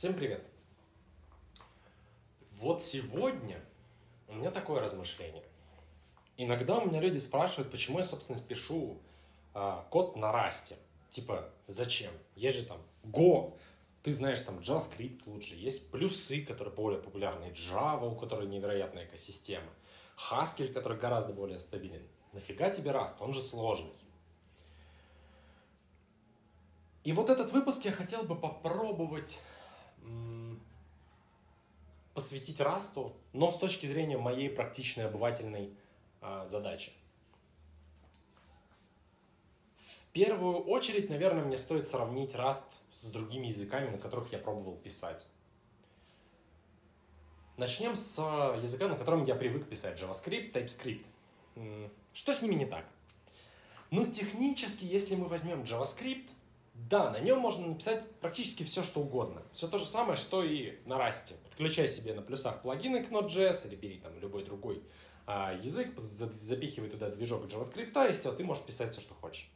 Всем 0.00 0.14
привет! 0.14 0.42
Вот 2.52 2.82
сегодня 2.82 3.60
у 4.28 4.34
меня 4.34 4.50
такое 4.50 4.80
размышление. 4.80 5.44
Иногда 6.38 6.78
у 6.78 6.88
меня 6.88 7.00
люди 7.00 7.18
спрашивают, 7.18 7.70
почему 7.70 7.98
я, 7.98 8.02
собственно, 8.02 8.38
спешу 8.38 9.02
а, 9.52 9.86
код 9.90 10.16
на 10.16 10.32
расте. 10.32 10.76
Типа, 11.10 11.50
зачем? 11.66 12.10
Есть 12.34 12.60
же 12.60 12.64
там 12.64 12.78
Go, 13.04 13.58
ты 14.02 14.14
знаешь 14.14 14.40
там 14.40 14.60
JavaScript 14.60 15.20
лучше, 15.26 15.54
есть 15.54 15.90
плюсы, 15.90 16.46
которые 16.46 16.74
более 16.74 17.02
популярны, 17.02 17.52
Java, 17.52 18.10
у 18.10 18.16
которой 18.16 18.48
невероятная 18.48 19.04
экосистема, 19.04 19.70
Haskell, 20.16 20.72
который 20.72 20.96
гораздо 20.96 21.34
более 21.34 21.58
стабилен. 21.58 22.08
Нафига 22.32 22.70
тебе 22.70 22.92
Rust? 22.92 23.16
Он 23.20 23.34
же 23.34 23.42
сложный. 23.42 23.92
И 27.04 27.12
вот 27.12 27.28
этот 27.28 27.52
выпуск 27.52 27.84
я 27.84 27.92
хотел 27.92 28.22
бы 28.22 28.34
попробовать 28.34 29.38
посвятить 32.14 32.60
Расту, 32.60 33.14
но 33.32 33.50
с 33.50 33.58
точки 33.58 33.86
зрения 33.86 34.18
моей 34.18 34.50
практичной 34.50 35.06
обывательной 35.06 35.72
а, 36.20 36.46
задачи. 36.46 36.92
В 39.76 40.06
первую 40.12 40.58
очередь, 40.58 41.08
наверное, 41.08 41.44
мне 41.44 41.56
стоит 41.56 41.86
сравнить 41.86 42.34
Rust 42.34 42.78
с 42.92 43.10
другими 43.10 43.46
языками, 43.46 43.88
на 43.88 43.98
которых 43.98 44.32
я 44.32 44.38
пробовал 44.38 44.76
писать. 44.76 45.26
Начнем 47.56 47.94
с 47.94 48.18
языка, 48.60 48.88
на 48.88 48.96
котором 48.96 49.24
я 49.24 49.34
привык 49.34 49.68
писать, 49.68 50.00
JavaScript, 50.00 50.52
TypeScript. 50.52 51.04
Что 52.12 52.34
с 52.34 52.42
ними 52.42 52.54
не 52.54 52.66
так? 52.66 52.84
Ну, 53.90 54.06
технически, 54.06 54.84
если 54.84 55.14
мы 55.14 55.26
возьмем 55.26 55.62
JavaScript, 55.62 56.28
да, 56.88 57.10
на 57.10 57.20
нем 57.20 57.38
можно 57.38 57.66
написать 57.66 58.04
практически 58.20 58.62
все, 58.62 58.82
что 58.82 59.00
угодно. 59.00 59.42
Все 59.52 59.68
то 59.68 59.78
же 59.78 59.84
самое, 59.84 60.16
что 60.16 60.42
и 60.42 60.78
на 60.86 60.98
Расте. 60.98 61.34
Подключай 61.44 61.88
себе 61.88 62.14
на 62.14 62.22
плюсах 62.22 62.62
плагины 62.62 63.04
к 63.04 63.10
Node.js 63.10 63.68
или 63.68 63.76
бери 63.76 63.98
там 63.98 64.18
любой 64.18 64.44
другой 64.44 64.82
а, 65.26 65.52
язык, 65.52 65.98
запихивай 65.98 66.88
туда 66.88 67.10
движок 67.10 67.44
JavaScript, 67.44 68.10
и 68.10 68.12
все, 68.14 68.32
ты 68.32 68.44
можешь 68.44 68.64
писать 68.64 68.92
все, 68.92 69.00
что 69.00 69.14
хочешь. 69.14 69.50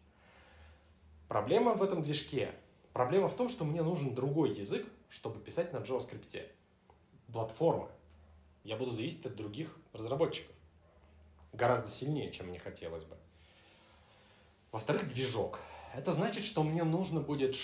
Проблема 1.29 1.75
в 1.75 1.83
этом 1.83 2.03
движке. 2.03 2.55
Проблема 2.93 3.29
в 3.29 3.35
том, 3.35 3.49
что 3.49 3.65
мне 3.65 3.83
нужен 3.83 4.15
другой 4.15 4.53
язык, 4.53 4.87
чтобы 5.09 5.41
писать 5.41 5.73
на 5.73 5.79
JavaScript. 5.79 6.47
Платформа. 7.33 7.91
Я 8.63 8.77
буду 8.77 8.91
зависеть 8.91 9.27
от 9.27 9.35
других 9.35 9.77
разработчиков. 9.93 10.55
Гораздо 11.53 11.89
сильнее, 11.89 12.31
чем 12.31 12.49
мне 12.49 12.59
хотелось 12.59 13.05
бы. 13.05 13.17
Во-вторых, 14.71 15.09
движок. 15.09 15.61
Это 15.97 16.11
значит, 16.11 16.45
что 16.45 16.65
мне 16.65 16.83
нужно 16.83 17.21
будет 17.21 17.57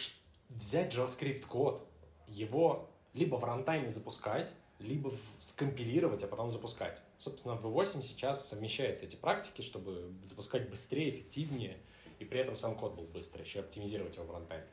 взять 0.48 0.94
JavaScript 0.94 1.46
код, 1.46 1.84
его 2.28 2.88
либо 3.12 3.36
в 3.36 3.44
рантайме 3.44 3.88
запускать, 3.88 4.54
либо 4.78 5.10
скомпилировать, 5.40 6.22
а 6.22 6.28
потом 6.28 6.48
запускать. 6.48 7.02
Собственно, 7.18 7.54
V8 7.54 8.02
сейчас 8.02 8.48
совмещает 8.48 9.02
эти 9.02 9.16
практики, 9.16 9.62
чтобы 9.62 10.14
запускать 10.24 10.70
быстрее, 10.70 11.10
эффективнее, 11.10 11.76
и 12.20 12.24
при 12.24 12.40
этом 12.40 12.54
сам 12.54 12.76
код 12.76 12.94
был 12.94 13.04
быстрый, 13.04 13.42
еще 13.42 13.60
оптимизировать 13.60 14.16
его 14.16 14.26
в 14.26 14.30
рантайме. 14.30 14.66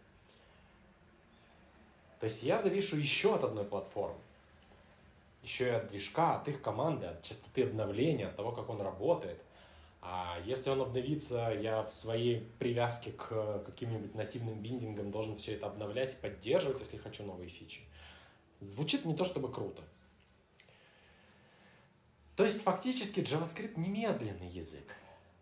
То 2.20 2.26
есть 2.26 2.44
я 2.44 2.60
завишу 2.60 2.96
еще 2.96 3.36
от 3.36 3.44
одной 3.44 3.66
платформы, 3.66 4.20
еще 5.42 5.66
и 5.66 5.72
от 5.72 5.88
движка, 5.88 6.36
от 6.36 6.48
их 6.48 6.62
команды, 6.62 7.08
от 7.08 7.24
частоты 7.24 7.64
обновления, 7.64 8.28
от 8.28 8.36
того, 8.36 8.52
как 8.52 8.70
он 8.70 8.82
работает. 8.82 9.42
А 10.02 10.40
если 10.46 10.70
он 10.70 10.82
обновится, 10.82 11.50
я 11.60 11.84
в 11.84 11.94
своей 11.94 12.42
привязке 12.60 13.12
к 13.12 13.64
каким-нибудь 13.66 14.16
нативным 14.16 14.62
биндингам 14.62 15.12
должен 15.12 15.36
все 15.36 15.56
это 15.56 15.68
обновлять 15.68 16.14
и 16.14 16.18
поддерживать, 16.18 16.80
если 16.80 16.98
хочу 16.98 17.24
новые 17.24 17.50
фичи. 17.50 17.82
Звучит 18.60 19.06
не 19.06 19.16
то 19.16 19.26
чтобы 19.26 19.52
круто. 19.52 19.84
То 22.36 22.44
есть 22.44 22.62
фактически 22.62 23.20
JavaScript 23.20 23.80
не 23.80 23.90
медленный 23.90 24.48
язык. 24.48 24.96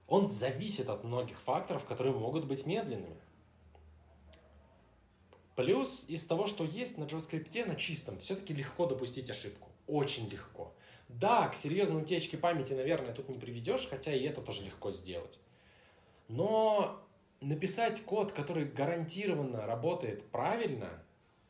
Он 0.08 0.28
зависит 0.28 0.90
от 0.90 1.04
многих 1.04 1.40
факторов, 1.40 1.86
которые 1.86 2.14
могут 2.14 2.46
быть 2.46 2.66
медленными. 2.66 3.20
Плюс 5.56 6.06
из 6.10 6.26
того, 6.26 6.48
что 6.48 6.66
есть 6.66 6.98
на 6.98 7.06
JavaScript, 7.06 7.66
на 7.66 7.76
чистом, 7.76 8.20
все-таки 8.20 8.54
легко 8.54 8.86
допустить 8.86 9.30
ошибку. 9.30 9.70
Очень 9.88 10.30
легко. 10.30 10.75
Да, 11.20 11.48
к 11.48 11.56
серьезной 11.56 12.02
утечке 12.02 12.38
памяти, 12.38 12.74
наверное, 12.74 13.14
тут 13.14 13.30
не 13.30 13.38
приведешь, 13.38 13.88
хотя 13.88 14.14
и 14.14 14.24
это 14.24 14.42
тоже 14.42 14.64
легко 14.64 14.92
сделать. 14.92 15.40
Но 16.28 17.02
написать 17.40 18.02
код, 18.04 18.34
который 18.34 18.66
гарантированно 18.66 19.66
работает 19.66 20.30
правильно, 20.30 20.90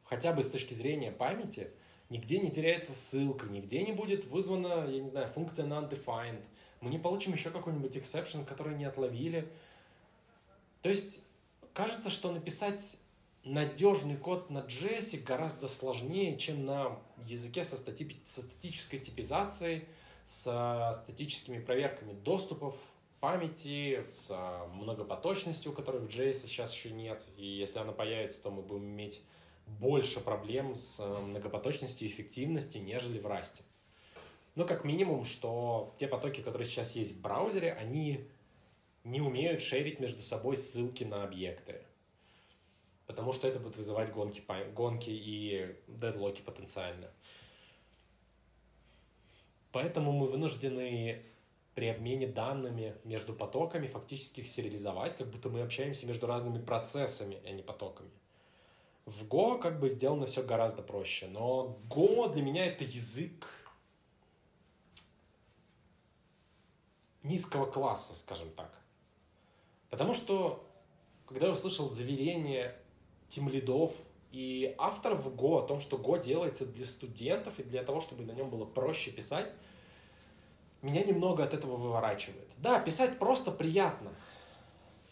хотя 0.03 0.33
бы 0.33 0.43
с 0.43 0.51
точки 0.51 0.75
зрения 0.75 1.11
памяти, 1.11 1.71
нигде 2.11 2.37
не 2.37 2.51
теряется 2.51 2.93
ссылка, 2.93 3.47
нигде 3.47 3.81
не 3.81 3.91
будет 3.91 4.25
вызвана, 4.25 4.87
я 4.87 5.01
не 5.01 5.07
знаю, 5.07 5.29
функция 5.29 5.65
non-defined, 5.65 6.43
мы 6.81 6.91
не 6.91 6.99
получим 6.99 7.33
еще 7.33 7.49
какой-нибудь 7.49 7.97
exception, 7.97 8.45
который 8.45 8.75
не 8.75 8.85
отловили. 8.85 9.51
То 10.83 10.89
есть, 10.89 11.23
кажется, 11.73 12.11
что 12.11 12.31
написать 12.31 12.97
надежный 13.45 14.17
код 14.17 14.49
на 14.49 14.59
JS 14.59 15.23
гораздо 15.23 15.67
сложнее, 15.67 16.37
чем 16.37 16.65
на 16.65 16.99
языке 17.25 17.63
со, 17.63 17.77
стати... 17.77 18.19
со 18.23 18.41
статической 18.41 18.99
типизацией, 18.99 19.85
с 20.25 20.91
статическими 20.93 21.59
проверками 21.59 22.13
доступов, 22.13 22.75
памяти, 23.19 24.03
с 24.05 24.35
многопоточностью, 24.73 25.71
которой 25.71 26.01
в 26.01 26.07
JS 26.07 26.33
сейчас 26.47 26.73
еще 26.73 26.91
нет. 26.91 27.23
И 27.37 27.45
если 27.45 27.79
она 27.79 27.91
появится, 27.91 28.41
то 28.43 28.51
мы 28.51 28.61
будем 28.61 28.85
иметь 28.85 29.21
больше 29.67 30.19
проблем 30.19 30.75
с 30.75 30.99
многопоточностью 30.99 32.07
и 32.07 32.11
эффективностью, 32.11 32.83
нежели 32.83 33.19
в 33.19 33.25
Rust. 33.25 33.61
Ну, 34.55 34.65
как 34.65 34.85
минимум, 34.85 35.25
что 35.25 35.93
те 35.97 36.07
потоки, 36.07 36.41
которые 36.41 36.67
сейчас 36.67 36.95
есть 36.95 37.15
в 37.15 37.21
браузере, 37.21 37.73
они 37.73 38.27
не 39.03 39.21
умеют 39.21 39.61
шерить 39.61 39.99
между 39.99 40.21
собой 40.21 40.57
ссылки 40.57 41.03
на 41.03 41.23
объекты 41.23 41.81
потому 43.07 43.33
что 43.33 43.47
это 43.47 43.59
будет 43.59 43.77
вызывать 43.77 44.11
гонки, 44.11 44.43
гонки 44.73 45.09
и 45.09 45.75
дедлоки 45.87 46.41
потенциально. 46.41 47.09
Поэтому 49.71 50.11
мы 50.11 50.27
вынуждены 50.27 51.21
при 51.73 51.87
обмене 51.87 52.27
данными 52.27 52.95
между 53.03 53.33
потоками 53.33 53.87
фактически 53.87 54.39
их 54.39 54.47
сериализовать, 54.47 55.17
как 55.17 55.27
будто 55.27 55.49
мы 55.49 55.61
общаемся 55.61 56.05
между 56.05 56.25
разными 56.25 56.63
процессами, 56.63 57.37
а 57.45 57.51
не 57.51 57.61
потоками. 57.61 58.09
В 59.05 59.25
Go 59.25 59.59
как 59.59 59.79
бы 59.79 59.89
сделано 59.89 60.25
все 60.25 60.41
гораздо 60.41 60.81
проще, 60.81 61.27
но 61.27 61.77
Go 61.89 62.31
для 62.31 62.41
меня 62.41 62.65
это 62.65 62.85
язык 62.85 63.45
низкого 67.23 67.65
класса, 67.65 68.15
скажем 68.15 68.49
так. 68.51 68.71
Потому 69.89 70.13
что, 70.13 70.65
когда 71.27 71.47
я 71.47 71.51
услышал 71.51 71.89
заверение 71.89 72.75
тимлидов 73.35 73.93
и 74.31 74.73
авторов 74.77 75.25
в 75.25 75.35
Go 75.35 75.63
о 75.63 75.67
том, 75.67 75.79
что 75.79 75.97
Go 75.97 76.21
делается 76.21 76.65
для 76.65 76.85
студентов 76.85 77.59
и 77.59 77.63
для 77.63 77.83
того, 77.83 78.01
чтобы 78.01 78.23
на 78.23 78.31
нем 78.31 78.49
было 78.49 78.65
проще 78.65 79.11
писать, 79.11 79.53
меня 80.81 81.03
немного 81.03 81.43
от 81.43 81.53
этого 81.53 81.75
выворачивает. 81.75 82.47
Да, 82.57 82.79
писать 82.79 83.19
просто 83.19 83.51
приятно, 83.51 84.11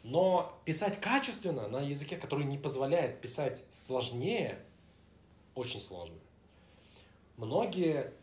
но 0.03 0.53
писать 0.65 0.99
качественно 0.99 1.67
на 1.67 1.81
языке, 1.81 2.17
который 2.17 2.45
не 2.45 2.57
позволяет 2.57 3.21
писать 3.21 3.63
сложнее, 3.71 4.59
очень 5.55 5.79
сложно. 5.79 6.17
Многие 7.37 8.13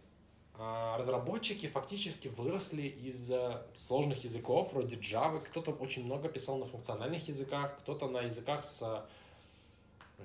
а, 0.55 0.99
разработчики 0.99 1.67
фактически 1.67 2.29
выросли 2.29 2.83
из 2.83 3.33
сложных 3.75 4.25
языков, 4.25 4.73
вроде 4.73 4.97
Java. 4.97 5.41
Кто-то 5.41 5.73
очень 5.73 6.05
много 6.05 6.29
писал 6.29 6.59
на 6.59 6.67
функциональных 6.67 7.27
языках, 7.29 7.79
кто-то 7.79 8.09
на 8.09 8.21
языках 8.21 8.65
с 8.65 9.07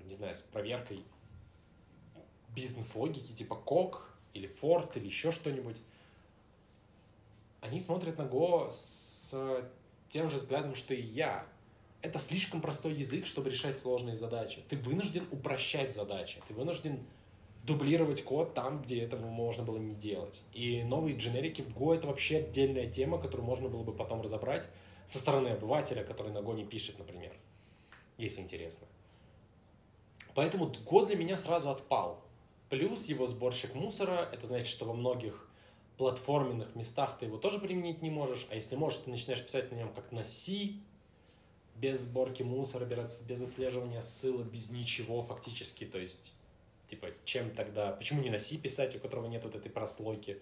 не 0.04 0.14
знаю, 0.14 0.36
с 0.36 0.42
проверкой 0.42 1.04
бизнес-логики 2.56 3.34
типа 3.34 3.56
Кок 3.56 4.14
или 4.34 4.50
Ford 4.62 4.92
или 4.96 5.06
еще 5.06 5.32
что-нибудь, 5.32 5.82
они 7.62 7.80
смотрят 7.80 8.18
на 8.18 8.24
Go 8.24 8.70
с 8.72 9.34
тем 10.10 10.30
же 10.30 10.38
взглядом, 10.38 10.76
что 10.76 10.94
и 10.94 11.02
я. 11.02 11.46
Это 12.02 12.20
слишком 12.20 12.62
простой 12.62 12.94
язык, 12.94 13.26
чтобы 13.26 13.50
решать 13.50 13.78
сложные 13.78 14.16
задачи. 14.16 14.64
Ты 14.70 14.78
вынужден 14.78 15.28
упрощать 15.32 15.94
задачи. 15.94 16.42
Ты 16.48 16.54
вынужден 16.54 17.04
дублировать 17.64 18.24
код 18.24 18.54
там, 18.54 18.82
где 18.82 19.02
этого 19.02 19.26
можно 19.26 19.64
было 19.64 19.78
не 19.78 19.96
делать. 19.96 20.44
И 20.54 20.84
новые 20.84 21.18
дженерики 21.18 21.62
в 21.62 21.76
Go— 21.76 21.96
это 21.98 22.06
вообще 22.08 22.38
отдельная 22.38 22.88
тема, 22.88 23.20
которую 23.20 23.46
можно 23.46 23.70
было 23.70 23.84
бы 23.84 23.92
потом 23.92 24.22
разобрать 24.22 24.70
со 25.08 25.18
стороны 25.18 25.50
обывателя, 25.50 26.04
который 26.04 26.32
на 26.32 26.40
Go 26.40 26.56
не 26.56 26.66
пишет, 26.66 27.00
например, 27.00 27.34
если 28.18 28.42
интересно. 28.42 28.88
Поэтому 30.36 30.72
год 30.86 31.08
для 31.08 31.16
меня 31.16 31.38
сразу 31.38 31.72
отпал. 31.72 32.24
Плюс 32.70 33.08
его 33.08 33.26
сборщик 33.26 33.74
мусора, 33.74 34.30
это 34.32 34.46
значит, 34.46 34.68
что 34.68 34.86
во 34.86 34.94
многих 34.94 35.50
платформенных 35.98 36.76
местах 36.76 37.18
ты 37.18 37.26
его 37.26 37.38
тоже 37.38 37.58
применить 37.60 38.04
не 38.04 38.12
можешь, 38.12 38.46
а 38.52 38.56
если 38.56 38.76
можешь, 38.76 39.00
ты 39.00 39.10
начинаешь 39.10 39.44
писать 39.44 39.72
на 39.72 39.76
нем 39.76 39.94
как 39.94 40.12
на 40.12 40.24
C, 40.24 40.74
без 41.76 42.02
сборки 42.02 42.44
мусора, 42.44 42.86
без 42.86 43.42
отслеживания 43.42 44.02
ссылок, 44.02 44.46
без 44.46 44.70
ничего 44.70 45.22
фактически, 45.24 45.86
то 45.86 45.98
есть 45.98 46.34
Типа, 46.88 47.08
чем 47.24 47.52
тогда, 47.52 47.92
почему 47.92 48.22
не 48.22 48.30
на 48.30 48.40
C 48.40 48.58
писать, 48.58 48.96
у 48.96 49.00
которого 49.00 49.28
нет 49.28 49.44
вот 49.44 49.56
этой 49.56 49.72
прослойки 49.72 50.40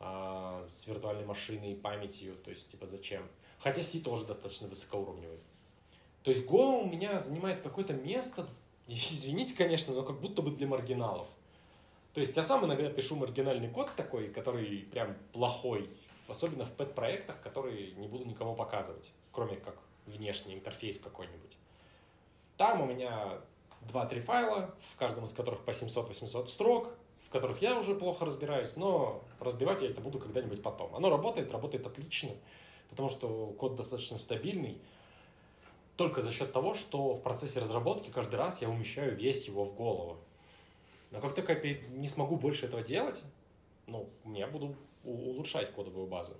а, 0.00 0.66
с 0.68 0.86
виртуальной 0.86 1.24
машиной 1.24 1.72
и 1.72 1.74
памятью, 1.76 2.34
то 2.36 2.50
есть, 2.50 2.68
типа, 2.68 2.86
зачем? 2.86 3.28
Хотя 3.58 3.82
C 3.82 4.00
тоже 4.00 4.24
достаточно 4.24 4.66
высокоуровневый. 4.66 5.38
То 6.22 6.30
есть 6.30 6.44
Go 6.44 6.82
у 6.82 6.86
меня 6.86 7.18
занимает 7.20 7.60
какое-то 7.60 7.92
место, 7.92 8.48
извините, 9.12 9.54
конечно, 9.54 9.94
но 9.94 10.02
как 10.02 10.20
будто 10.20 10.42
бы 10.42 10.50
для 10.50 10.66
маргиналов. 10.66 11.28
То 12.12 12.20
есть 12.20 12.36
я 12.36 12.42
сам 12.42 12.64
иногда 12.64 12.90
пишу 12.90 13.14
маргинальный 13.16 13.68
код 13.68 13.92
такой, 13.94 14.28
который 14.28 14.80
прям 14.90 15.16
плохой, 15.32 15.88
особенно 16.26 16.64
в 16.64 16.72
пэт-проектах, 16.72 17.40
которые 17.40 17.92
не 17.92 18.08
буду 18.08 18.24
никому 18.24 18.54
показывать, 18.54 19.12
кроме 19.30 19.56
как 19.56 19.76
внешний 20.06 20.54
интерфейс 20.54 20.98
какой-нибудь. 20.98 21.56
Там 22.56 22.80
у 22.80 22.86
меня 22.86 23.38
2-3 23.82 24.20
файла, 24.20 24.74
в 24.80 24.96
каждом 24.96 25.24
из 25.24 25.32
которых 25.32 25.60
по 25.60 25.70
700-800 25.70 26.48
строк, 26.48 26.88
в 27.20 27.30
которых 27.30 27.62
я 27.62 27.78
уже 27.78 27.94
плохо 27.94 28.24
разбираюсь, 28.24 28.76
но 28.76 29.22
разбивать 29.38 29.82
я 29.82 29.88
это 29.88 30.00
буду 30.00 30.18
когда-нибудь 30.18 30.62
потом. 30.62 30.94
Оно 30.96 31.10
работает, 31.10 31.52
работает 31.52 31.86
отлично, 31.86 32.30
потому 32.88 33.08
что 33.08 33.54
код 33.58 33.76
достаточно 33.76 34.18
стабильный, 34.18 34.80
только 36.00 36.22
за 36.22 36.32
счет 36.32 36.50
того, 36.50 36.74
что 36.74 37.12
в 37.12 37.20
процессе 37.20 37.60
разработки 37.60 38.08
каждый 38.08 38.36
раз 38.36 38.62
я 38.62 38.70
умещаю 38.70 39.14
весь 39.14 39.46
его 39.46 39.66
в 39.66 39.74
голову. 39.74 40.16
Но 41.10 41.20
как 41.20 41.34
только 41.34 41.52
я 41.52 41.78
не 41.90 42.08
смогу 42.08 42.36
больше 42.36 42.64
этого 42.64 42.82
делать, 42.82 43.22
ну, 43.86 44.08
я 44.24 44.46
буду 44.46 44.74
улучшать 45.04 45.70
кодовую 45.70 46.06
базу. 46.06 46.32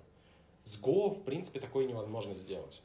С 0.63 0.81
Go, 0.81 1.11
в 1.11 1.21
принципе, 1.21 1.59
такое 1.59 1.85
невозможно 1.85 2.33
сделать. 2.33 2.81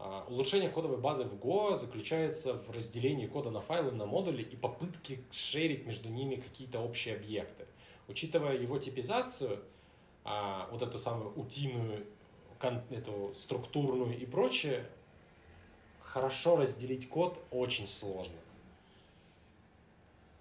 А, 0.00 0.26
улучшение 0.28 0.70
кодовой 0.70 0.98
базы 0.98 1.22
в 1.22 1.36
Go 1.36 1.76
заключается 1.76 2.54
в 2.54 2.70
разделении 2.72 3.28
кода 3.28 3.52
на 3.52 3.60
файлы, 3.60 3.92
на 3.92 4.04
модули 4.04 4.42
и 4.42 4.56
попытке 4.56 5.20
шерить 5.30 5.86
между 5.86 6.08
ними 6.08 6.34
какие-то 6.34 6.80
общие 6.80 7.14
объекты. 7.14 7.64
Учитывая 8.08 8.56
его 8.56 8.76
типизацию, 8.76 9.60
а, 10.24 10.68
вот 10.72 10.82
эту 10.82 10.98
самую 10.98 11.32
утиную, 11.38 12.04
эту 12.90 13.32
структурную 13.34 14.18
и 14.18 14.26
прочее, 14.26 14.84
хорошо 16.12 16.56
разделить 16.56 17.08
код 17.08 17.42
очень 17.50 17.86
сложно. 17.86 18.36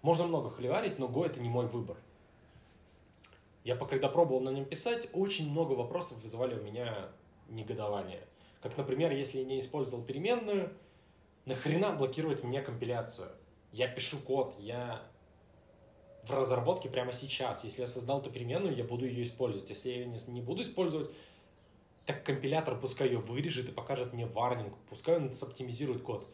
Можно 0.01 0.27
много 0.27 0.49
холиварить, 0.49 0.99
но 0.99 1.07
Go 1.07 1.25
это 1.25 1.39
не 1.39 1.47
мой 1.47 1.67
выбор. 1.67 1.95
Я 3.63 3.75
когда 3.75 4.09
пробовал 4.09 4.41
на 4.41 4.49
нем 4.49 4.65
писать, 4.65 5.07
очень 5.13 5.49
много 5.49 5.73
вопросов 5.73 6.21
вызывали 6.21 6.55
у 6.55 6.63
меня 6.63 7.09
негодование. 7.47 8.21
Как, 8.61 8.77
например, 8.77 9.11
если 9.11 9.39
я 9.39 9.45
не 9.45 9.59
использовал 9.59 10.03
переменную, 10.03 10.73
нахрена 11.45 11.93
блокировать 11.93 12.43
мне 12.43 12.61
компиляцию? 12.61 13.29
Я 13.71 13.87
пишу 13.87 14.19
код, 14.19 14.55
я 14.59 15.01
в 16.23 16.31
разработке 16.31 16.89
прямо 16.89 17.13
сейчас. 17.13 17.63
Если 17.63 17.81
я 17.81 17.87
создал 17.87 18.19
эту 18.19 18.31
переменную, 18.31 18.75
я 18.75 18.83
буду 18.83 19.05
ее 19.05 19.23
использовать. 19.23 19.69
Если 19.69 19.89
я 19.89 19.95
ее 19.99 20.05
не, 20.07 20.19
не 20.27 20.41
буду 20.41 20.63
использовать, 20.63 21.09
так 22.05 22.23
компилятор 22.23 22.79
пускай 22.79 23.07
ее 23.07 23.19
вырежет 23.19 23.69
и 23.69 23.71
покажет 23.71 24.13
мне 24.13 24.25
варнинг, 24.25 24.73
пускай 24.89 25.17
он 25.17 25.33
соптимизирует 25.33 26.01
код. 26.01 26.27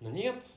Но 0.00 0.10
нет, 0.10 0.52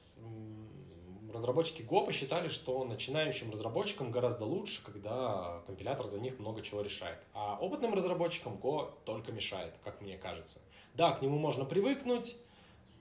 разработчики 1.34 1.82
Go 1.82 2.06
посчитали, 2.06 2.48
что 2.48 2.84
начинающим 2.84 3.52
разработчикам 3.52 4.12
гораздо 4.12 4.46
лучше, 4.46 4.84
когда 4.84 5.62
компилятор 5.66 6.08
за 6.08 6.20
них 6.20 6.40
много 6.40 6.62
чего 6.62 6.82
решает. 6.82 7.20
А 7.34 7.58
опытным 7.60 7.94
разработчикам 7.94 8.56
Go 8.56 8.92
только 9.06 9.32
мешает, 9.32 9.74
как 9.84 10.02
мне 10.02 10.18
кажется. 10.18 10.62
Да, 10.94 11.12
к 11.12 11.22
нему 11.22 11.38
можно 11.38 11.66
привыкнуть, 11.66 12.38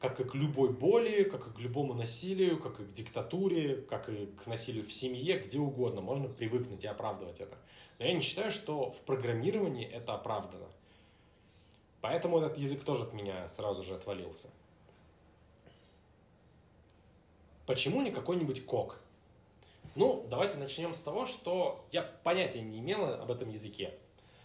как 0.01 0.21
и 0.21 0.25
к 0.25 0.35
любой 0.35 0.71
боли, 0.71 1.25
как 1.25 1.49
и 1.49 1.51
к 1.51 1.59
любому 1.59 1.95
насилию, 1.95 2.59
как 2.59 2.79
и 2.81 2.85
к 2.85 2.93
диктатуре, 2.93 3.77
как 3.77 4.09
и 4.09 4.27
к 4.27 4.47
насилию 4.47 4.85
в 4.85 4.93
семье, 4.93 5.39
где 5.39 5.59
угодно. 5.59 6.01
Можно 6.01 6.29
привыкнуть 6.29 6.85
и 6.85 6.87
оправдывать 6.87 7.41
это. 7.41 7.57
Но 7.99 8.05
я 8.05 8.13
не 8.13 8.21
считаю, 8.21 8.53
что 8.53 8.93
в 8.93 9.01
программировании 9.03 9.87
это 9.87 10.15
оправдано. 10.15 10.67
Поэтому 12.01 12.39
этот 12.39 12.59
язык 12.59 12.85
тоже 12.85 13.05
от 13.05 13.13
меня 13.13 13.49
сразу 13.49 13.83
же 13.83 13.95
отвалился. 13.95 14.49
Почему 17.67 18.01
не 18.01 18.11
какой-нибудь 18.11 18.65
кок? 18.65 19.01
Ну, 19.95 20.25
давайте 20.31 20.59
начнем 20.59 20.95
с 20.95 21.03
того, 21.03 21.27
что 21.27 21.85
я 21.91 22.03
понятия 22.03 22.61
не 22.61 22.79
имела 22.79 23.21
об 23.21 23.31
этом 23.31 23.51
языке. 23.51 23.95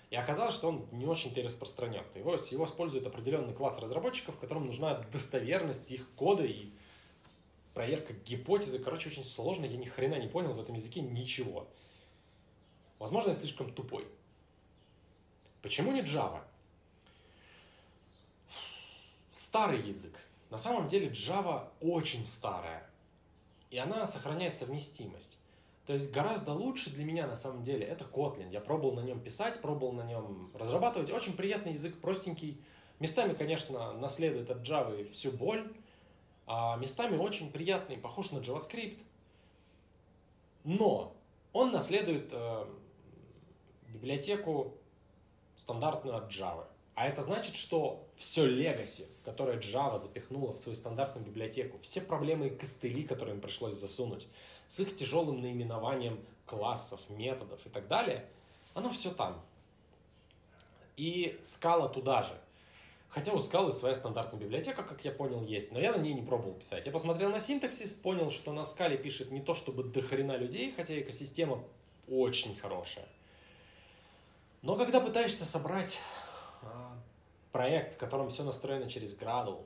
И 0.09 0.15
оказалось, 0.15 0.53
что 0.53 0.69
он 0.69 0.85
не 0.91 1.05
очень-то 1.05 1.39
и 1.39 1.43
распространен. 1.43 2.03
Его, 2.15 2.35
его 2.35 2.65
использует 2.65 3.07
определенный 3.07 3.53
класс 3.53 3.79
разработчиков, 3.79 4.37
которым 4.37 4.65
нужна 4.65 4.95
достоверность 5.11 5.91
их 5.91 6.09
кода 6.15 6.43
и 6.43 6.71
проверка 7.73 8.13
гипотезы. 8.13 8.79
Короче, 8.79 9.09
очень 9.09 9.23
сложно, 9.23 9.65
я 9.65 9.77
ни 9.77 9.85
хрена 9.85 10.19
не 10.19 10.27
понял 10.27 10.53
в 10.53 10.59
этом 10.59 10.75
языке 10.75 11.01
ничего. 11.01 11.67
Возможно, 12.99 13.29
я 13.29 13.35
слишком 13.35 13.73
тупой. 13.73 14.07
Почему 15.61 15.91
не 15.91 16.01
Java? 16.01 16.41
Старый 19.33 19.81
язык. 19.81 20.17
На 20.49 20.57
самом 20.57 20.87
деле 20.87 21.09
Java 21.09 21.67
очень 21.81 22.25
старая 22.25 22.89
и 23.73 23.77
она 23.79 24.05
сохраняет 24.05 24.55
совместимость. 24.55 25.39
То 25.87 25.93
есть 25.93 26.11
гораздо 26.11 26.53
лучше 26.53 26.91
для 26.91 27.03
меня 27.03 27.25
на 27.25 27.35
самом 27.35 27.63
деле 27.63 27.83
это 27.83 28.05
Kotlin. 28.05 28.51
Я 28.51 28.61
пробовал 28.61 28.93
на 28.93 28.99
нем 28.99 29.19
писать, 29.19 29.61
пробовал 29.61 29.93
на 29.93 30.03
нем 30.03 30.51
разрабатывать. 30.53 31.09
Очень 31.09 31.35
приятный 31.35 31.71
язык, 31.71 31.99
простенький. 31.99 32.61
Местами, 32.99 33.33
конечно, 33.33 33.93
наследует 33.93 34.51
от 34.51 34.59
Java 34.59 35.03
всю 35.09 35.31
боль, 35.31 35.73
а 36.45 36.77
местами 36.77 37.17
очень 37.17 37.51
приятный, 37.51 37.97
похож 37.97 38.29
на 38.29 38.37
JavaScript. 38.37 39.01
Но 40.63 41.15
он 41.51 41.71
наследует 41.71 42.29
э, 42.31 42.65
библиотеку 43.87 44.77
стандартную 45.55 46.15
от 46.15 46.31
Java. 46.31 46.67
А 46.95 47.07
это 47.07 47.21
значит, 47.23 47.55
что 47.55 48.07
все 48.15 48.47
legacy, 48.47 49.07
которое 49.25 49.57
Java 49.57 49.97
запихнула 49.97 50.53
в 50.53 50.57
свою 50.57 50.75
стандартную 50.75 51.25
библиотеку, 51.25 51.79
все 51.79 52.01
проблемы 52.01 52.47
и 52.47 52.55
костыли, 52.55 53.03
которые 53.03 53.35
им 53.35 53.41
пришлось 53.41 53.75
засунуть, 53.75 54.27
с 54.67 54.79
их 54.79 54.95
тяжелым 54.95 55.41
наименованием 55.41 56.23
классов, 56.45 56.99
методов 57.09 57.65
и 57.65 57.69
так 57.69 57.87
далее, 57.87 58.25
оно 58.75 58.89
все 58.89 59.11
там. 59.11 59.41
И 60.95 61.39
скала 61.41 61.87
туда 61.89 62.21
же. 62.21 62.33
Хотя 63.09 63.31
у 63.31 63.39
скалы 63.39 63.71
своя 63.71 63.93
стандартная 63.93 64.39
библиотека, 64.39 64.83
как 64.83 65.05
я 65.05 65.11
понял, 65.11 65.43
есть, 65.43 65.71
но 65.71 65.79
я 65.79 65.91
на 65.91 65.97
ней 65.97 66.13
не 66.13 66.23
пробовал 66.23 66.53
писать. 66.53 66.85
Я 66.85 66.91
посмотрел 66.91 67.29
на 67.29 67.39
синтаксис, 67.39 67.93
понял, 67.93 68.31
что 68.31 68.53
на 68.53 68.63
скале 68.63 68.97
пишет 68.97 69.31
не 69.31 69.41
то 69.41 69.53
чтобы 69.53 69.83
дохрена 69.83 70.35
людей, 70.35 70.73
хотя 70.75 70.99
экосистема 70.99 71.63
очень 72.07 72.55
хорошая. 72.55 73.07
Но 74.63 74.75
когда 74.75 74.99
пытаешься 74.99 75.45
собрать 75.45 75.99
проект, 77.53 77.93
в 77.93 77.97
котором 77.97 78.27
все 78.27 78.43
настроено 78.43 78.89
через 78.89 79.17
Gradle, 79.17 79.65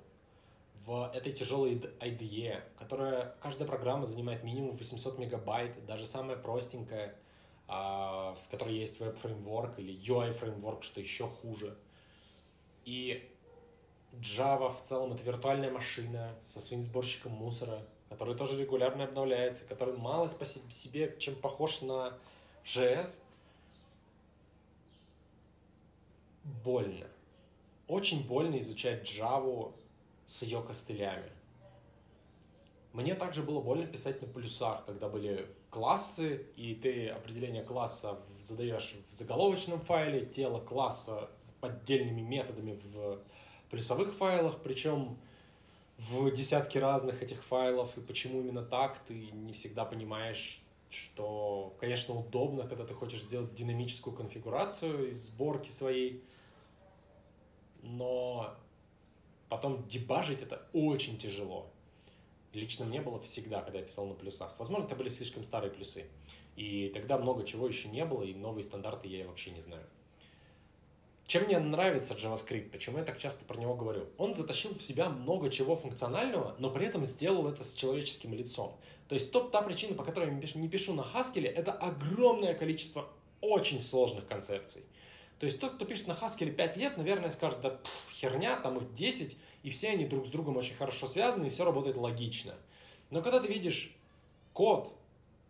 в 0.86 1.12
этой 1.14 1.32
тяжелой 1.32 1.76
IDE, 2.00 2.62
которая, 2.78 3.36
каждая 3.42 3.68
программа 3.68 4.06
занимает 4.06 4.44
минимум 4.44 4.76
800 4.76 5.18
мегабайт, 5.18 5.84
даже 5.86 6.06
самая 6.06 6.38
простенькая, 6.38 7.16
а, 7.68 8.36
в 8.36 8.50
которой 8.50 8.76
есть 8.76 9.00
веб-фреймворк 9.00 9.80
или 9.80 9.94
UI-фреймворк, 9.94 10.84
что 10.84 11.00
еще 11.02 11.28
хуже. 11.28 11.78
И 12.86 13.30
Java 14.14 14.70
в 14.70 14.82
целом 14.82 15.14
это 15.14 15.24
виртуальная 15.24 15.72
машина 15.72 16.36
со 16.42 16.60
своим 16.62 16.82
сборщиком 16.82 17.32
мусора, 17.32 17.86
который 18.10 18.36
тоже 18.36 18.62
регулярно 18.62 19.06
обновляется, 19.06 19.66
который 19.66 19.98
мало 19.98 20.28
по 20.28 20.46
себе 20.46 21.16
чем 21.20 21.36
похож 21.36 21.82
на 21.82 22.18
JS. 22.64 23.24
Больно 26.64 27.08
очень 27.88 28.28
больно 28.28 28.58
изучать 28.58 29.04
Java 29.08 29.74
с 30.26 30.44
ее 30.44 30.62
костылями. 30.62 31.32
Мне 32.94 33.14
также 33.14 33.44
было 33.44 33.62
больно 33.62 33.86
писать 33.86 34.22
на 34.22 34.28
плюсах, 34.28 34.86
когда 34.86 35.08
были 35.08 35.48
классы, 35.70 36.46
и 36.56 36.74
ты 36.74 37.10
определение 37.10 37.64
класса 37.64 38.20
задаешь 38.40 38.96
в 39.10 39.14
заголовочном 39.14 39.82
файле, 39.82 40.26
тело 40.26 40.60
класса 40.60 41.30
поддельными 41.62 42.22
методами 42.22 42.80
в 42.84 43.20
плюсовых 43.70 44.16
файлах, 44.16 44.58
причем 44.64 45.18
в 45.98 46.32
десятки 46.32 46.78
разных 46.78 47.22
этих 47.22 47.44
файлов, 47.44 47.98
и 47.98 48.02
почему 48.02 48.42
именно 48.42 48.64
так, 48.64 49.00
ты 49.00 49.32
не 49.32 49.54
всегда 49.54 49.84
понимаешь, 49.86 50.62
что, 50.90 51.76
конечно, 51.80 52.16
удобно, 52.16 52.68
когда 52.68 52.86
ты 52.86 52.94
хочешь 52.94 53.22
сделать 53.22 53.54
динамическую 53.54 54.16
конфигурацию 54.16 55.12
из 55.12 55.26
сборки 55.26 55.70
своей, 55.70 56.24
но 57.82 58.56
потом 59.50 59.88
дебажить 59.88 60.42
это 60.42 60.68
очень 60.74 61.18
тяжело. 61.18 61.70
Лично 62.54 62.86
мне 62.86 63.02
было 63.02 63.20
всегда, 63.20 63.62
когда 63.62 63.80
я 63.80 63.86
писал 63.86 64.08
на 64.08 64.16
плюсах. 64.16 64.56
Возможно, 64.58 64.86
это 64.86 64.96
были 64.96 65.10
слишком 65.10 65.44
старые 65.44 65.72
плюсы. 65.72 66.06
И 66.56 66.90
тогда 66.94 67.18
много 67.18 67.44
чего 67.46 67.68
еще 67.68 67.88
не 67.88 68.04
было, 68.04 68.24
и 68.24 68.34
новые 68.34 68.64
стандарты 68.64 69.08
я 69.08 69.28
вообще 69.28 69.52
не 69.52 69.60
знаю. 69.60 69.84
чем 71.28 71.44
мне 71.44 71.60
нравится 71.60 72.16
JavaScript, 72.16 72.72
почему 72.72 72.98
я 72.98 73.04
так 73.04 73.20
часто 73.20 73.46
про 73.46 73.58
него 73.58 73.76
говорю? 73.76 74.08
Он 74.18 74.34
затащил 74.34 74.74
в 74.74 74.82
себя 74.82 75.10
много 75.10 75.52
чего 75.52 75.76
функционального, 75.76 76.56
но 76.58 76.72
при 76.72 76.88
этом 76.88 77.06
сделал 77.06 77.48
это 77.48 77.64
с 77.64 77.76
человеческим 77.76 78.34
лицом. 78.34 78.76
То 79.08 79.14
есть 79.14 79.32
топ 79.32 79.52
та 79.52 79.62
причина, 79.62 79.94
по 79.94 80.04
которой 80.04 80.30
я 80.30 80.34
не 80.56 80.68
пишу, 80.68 80.94
на 80.94 81.02
Haskell, 81.02 81.46
это 81.46 81.74
огромное 81.74 82.56
количество 82.56 83.08
очень 83.42 83.80
сложных 83.80 84.28
концепций. 84.28 84.84
То 85.40 85.46
есть 85.46 85.60
тот, 85.60 85.76
кто 85.76 85.86
пишет 85.86 86.08
на 86.08 86.14
Haskell 86.14 86.52
5 86.52 86.78
лет, 86.78 86.98
наверное, 86.98 87.30
скажет, 87.30 87.62
да 87.62 87.72
пф, 87.72 88.10
херня, 88.12 88.58
там 88.58 88.78
их 88.78 88.94
10, 88.94 89.38
и 89.64 89.70
все 89.70 89.90
они 89.90 90.06
друг 90.06 90.26
с 90.26 90.32
другом 90.32 90.58
очень 90.58 90.76
хорошо 90.76 91.08
связаны, 91.08 91.48
и 91.48 91.50
все 91.50 91.64
работает 91.64 91.98
логично. 91.98 92.56
Но 93.12 93.22
когда 93.22 93.40
ты 93.40 93.48
видишь 93.48 93.96
код, 94.54 94.94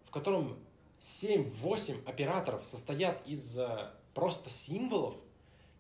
в 0.03 0.11
котором 0.11 0.57
7-8 0.99 2.07
операторов 2.07 2.65
состоят 2.65 3.25
из 3.25 3.57
э, 3.57 3.91
просто 4.13 4.49
символов, 4.49 5.15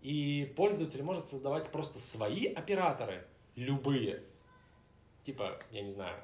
и 0.01 0.53
пользователь 0.55 1.03
может 1.03 1.27
создавать 1.27 1.69
просто 1.69 1.99
свои 1.99 2.45
операторы, 2.45 3.25
любые. 3.55 4.23
Типа, 5.23 5.59
я 5.71 5.81
не 5.81 5.89
знаю, 5.89 6.17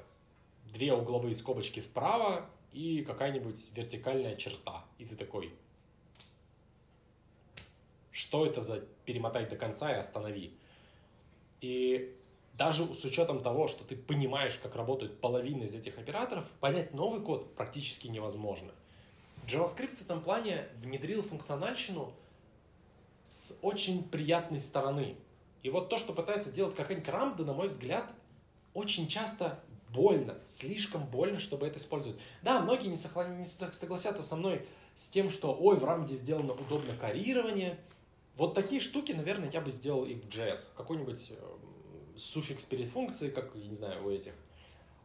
две 0.72 0.94
угловые 0.94 1.34
скобочки 1.34 1.80
вправо 1.80 2.48
и 2.72 3.02
какая-нибудь 3.02 3.70
вертикальная 3.74 4.36
черта. 4.36 4.84
И 4.98 5.04
ты 5.04 5.16
такой, 5.16 5.52
что 8.14 8.46
это 8.46 8.60
за 8.60 8.78
перемотать 9.04 9.48
до 9.48 9.56
конца 9.56 9.92
и 9.92 9.98
останови. 9.98 10.56
И 11.60 12.16
даже 12.52 12.94
с 12.94 13.04
учетом 13.04 13.42
того, 13.42 13.66
что 13.66 13.82
ты 13.84 13.96
понимаешь, 13.96 14.56
как 14.62 14.76
работает 14.76 15.20
половина 15.20 15.64
из 15.64 15.74
этих 15.74 15.98
операторов, 15.98 16.48
понять 16.60 16.94
новый 16.94 17.20
код 17.20 17.56
практически 17.56 18.06
невозможно. 18.06 18.70
JavaScript 19.48 19.96
в 19.96 20.02
этом 20.02 20.22
плане 20.22 20.68
внедрил 20.76 21.22
функциональщину 21.22 22.14
с 23.24 23.56
очень 23.62 24.04
приятной 24.04 24.60
стороны. 24.60 25.16
И 25.64 25.70
вот 25.70 25.88
то, 25.88 25.98
что 25.98 26.12
пытается 26.12 26.52
делать 26.52 26.76
какая-нибудь 26.76 27.08
рамда, 27.08 27.44
на 27.44 27.52
мой 27.52 27.66
взгляд, 27.66 28.12
очень 28.74 29.08
часто 29.08 29.58
больно, 29.88 30.38
слишком 30.46 31.04
больно, 31.04 31.40
чтобы 31.40 31.66
это 31.66 31.78
использовать. 31.78 32.20
Да, 32.42 32.60
многие 32.60 32.86
не, 32.86 32.96
сохла... 32.96 33.26
не 33.26 33.44
согласятся 33.44 34.22
со 34.22 34.36
мной 34.36 34.64
с 34.94 35.08
тем, 35.08 35.30
что, 35.30 35.52
ой, 35.52 35.76
в 35.76 35.84
рамде 35.84 36.14
сделано 36.14 36.52
удобно 36.52 36.94
карирование. 36.96 37.76
Вот 38.36 38.54
такие 38.54 38.80
штуки, 38.80 39.12
наверное, 39.12 39.50
я 39.50 39.60
бы 39.60 39.70
сделал 39.70 40.04
и 40.04 40.14
в 40.14 40.26
JS. 40.26 40.70
Какой-нибудь 40.76 41.30
э, 41.30 41.56
суффикс 42.16 42.64
перед 42.64 42.88
функцией, 42.88 43.32
как, 43.32 43.54
я 43.54 43.66
не 43.66 43.74
знаю, 43.74 44.04
у 44.04 44.10
этих, 44.10 44.32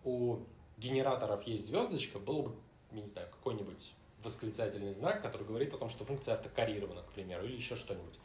у 0.04 0.40
генераторов 0.78 1.44
есть 1.44 1.66
звездочка, 1.68 2.18
было 2.20 2.44
бы, 2.44 2.56
я 2.92 3.02
не 3.02 3.08
знаю, 3.08 3.30
какой-нибудь 3.30 3.94
восклицательный 4.24 4.94
знак, 4.94 5.22
который 5.22 5.46
говорит 5.46 5.74
о 5.74 5.78
том, 5.78 5.90
что 5.90 6.06
функция 6.06 6.34
автокорирована, 6.34 7.04
к 7.04 7.12
примеру, 7.12 7.46
или 7.46 7.56
еще 7.56 7.76
что-нибудь. 7.76 8.20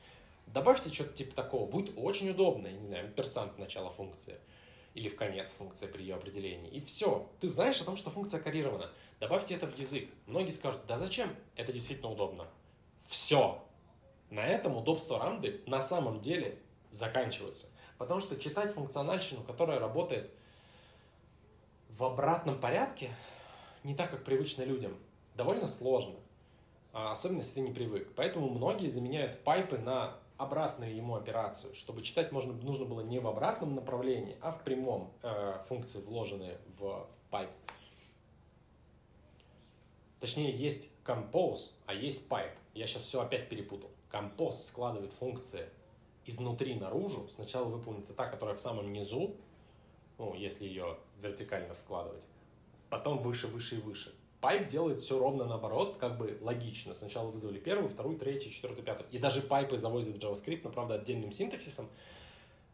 Добавьте 0.46 0.92
что-то 0.92 1.12
типа 1.12 1.34
такого, 1.34 1.70
будет 1.70 1.92
очень 1.96 2.30
удобно, 2.30 2.68
я 2.68 2.76
не 2.76 2.86
знаю, 2.86 3.10
персант 3.12 3.58
начала 3.58 3.90
функции 3.90 4.38
или 4.94 5.08
в 5.08 5.16
конец 5.16 5.52
функция 5.52 5.88
при 5.88 6.02
ее 6.02 6.14
определении. 6.14 6.70
И 6.70 6.80
все, 6.80 7.28
ты 7.40 7.48
знаешь 7.48 7.80
о 7.80 7.84
том, 7.84 7.96
что 7.96 8.10
функция 8.10 8.40
коррирована. 8.40 8.90
Добавьте 9.18 9.54
это 9.54 9.66
в 9.66 9.76
язык. 9.76 10.08
Многие 10.26 10.52
скажут, 10.52 10.86
да 10.86 10.96
зачем? 10.96 11.28
Это 11.56 11.72
действительно 11.72 12.10
удобно. 12.10 12.46
Все. 13.04 13.62
На 14.34 14.46
этом 14.46 14.76
удобство 14.76 15.20
Рамды 15.20 15.62
на 15.66 15.80
самом 15.80 16.20
деле 16.20 16.58
заканчиваются. 16.90 17.68
Потому 17.98 18.20
что 18.20 18.36
читать 18.36 18.72
функциональщину, 18.72 19.44
которая 19.44 19.78
работает 19.78 20.28
в 21.88 22.02
обратном 22.02 22.60
порядке, 22.60 23.10
не 23.84 23.94
так, 23.94 24.10
как 24.10 24.24
привычно 24.24 24.64
людям– 24.64 24.96
довольно 25.36 25.66
сложно, 25.66 26.16
а, 26.92 27.12
особенно 27.12 27.38
если 27.38 27.54
ты 27.54 27.60
не 27.60 27.72
привык. 27.72 28.12
Поэтому 28.16 28.48
многие 28.48 28.88
заменяют 28.88 29.42
пайпы 29.44 29.78
на 29.78 30.16
обратную 30.36 30.94
ему 30.94 31.14
операцию, 31.14 31.72
чтобы 31.74 32.02
читать 32.02 32.32
можно, 32.32 32.52
нужно 32.52 32.86
было 32.86 33.02
не 33.02 33.20
в 33.20 33.28
обратном 33.28 33.76
направлении, 33.76 34.36
а 34.40 34.50
в 34.50 34.64
прямом 34.64 35.12
э, 35.22 35.60
функции, 35.66 36.00
вложенные 36.00 36.58
в 36.76 37.08
пайп. 37.30 37.50
Точнее, 40.18 40.50
есть 40.52 40.90
compose, 41.04 41.70
а 41.86 41.94
есть 41.94 42.28
pipe. 42.28 42.56
Я 42.74 42.86
сейчас 42.86 43.02
все 43.02 43.20
опять 43.22 43.48
перепутал. 43.48 43.90
Compose 44.14 44.52
складывает 44.52 45.12
функции 45.12 45.68
изнутри 46.24 46.74
наружу. 46.76 47.28
Сначала 47.28 47.64
выполнится 47.64 48.14
та, 48.14 48.28
которая 48.28 48.54
в 48.54 48.60
самом 48.60 48.92
низу, 48.92 49.36
ну, 50.18 50.34
если 50.34 50.64
ее 50.64 50.98
вертикально 51.20 51.74
вкладывать, 51.74 52.28
потом 52.90 53.18
выше, 53.18 53.48
выше 53.48 53.76
и 53.76 53.80
выше. 53.80 54.14
Пайп 54.40 54.68
делает 54.68 55.00
все 55.00 55.18
ровно 55.18 55.46
наоборот, 55.46 55.96
как 55.96 56.18
бы 56.18 56.38
логично. 56.42 56.94
Сначала 56.94 57.30
вызвали 57.30 57.58
первую, 57.58 57.88
вторую, 57.88 58.18
третью, 58.18 58.52
четвертую, 58.52 58.84
пятую. 58.84 59.08
И 59.10 59.18
даже 59.18 59.40
пайпы 59.40 59.78
завозят 59.78 60.16
в 60.16 60.18
JavaScript, 60.18 60.60
но, 60.64 60.70
правда, 60.70 60.94
отдельным 60.94 61.32
синтаксисом. 61.32 61.88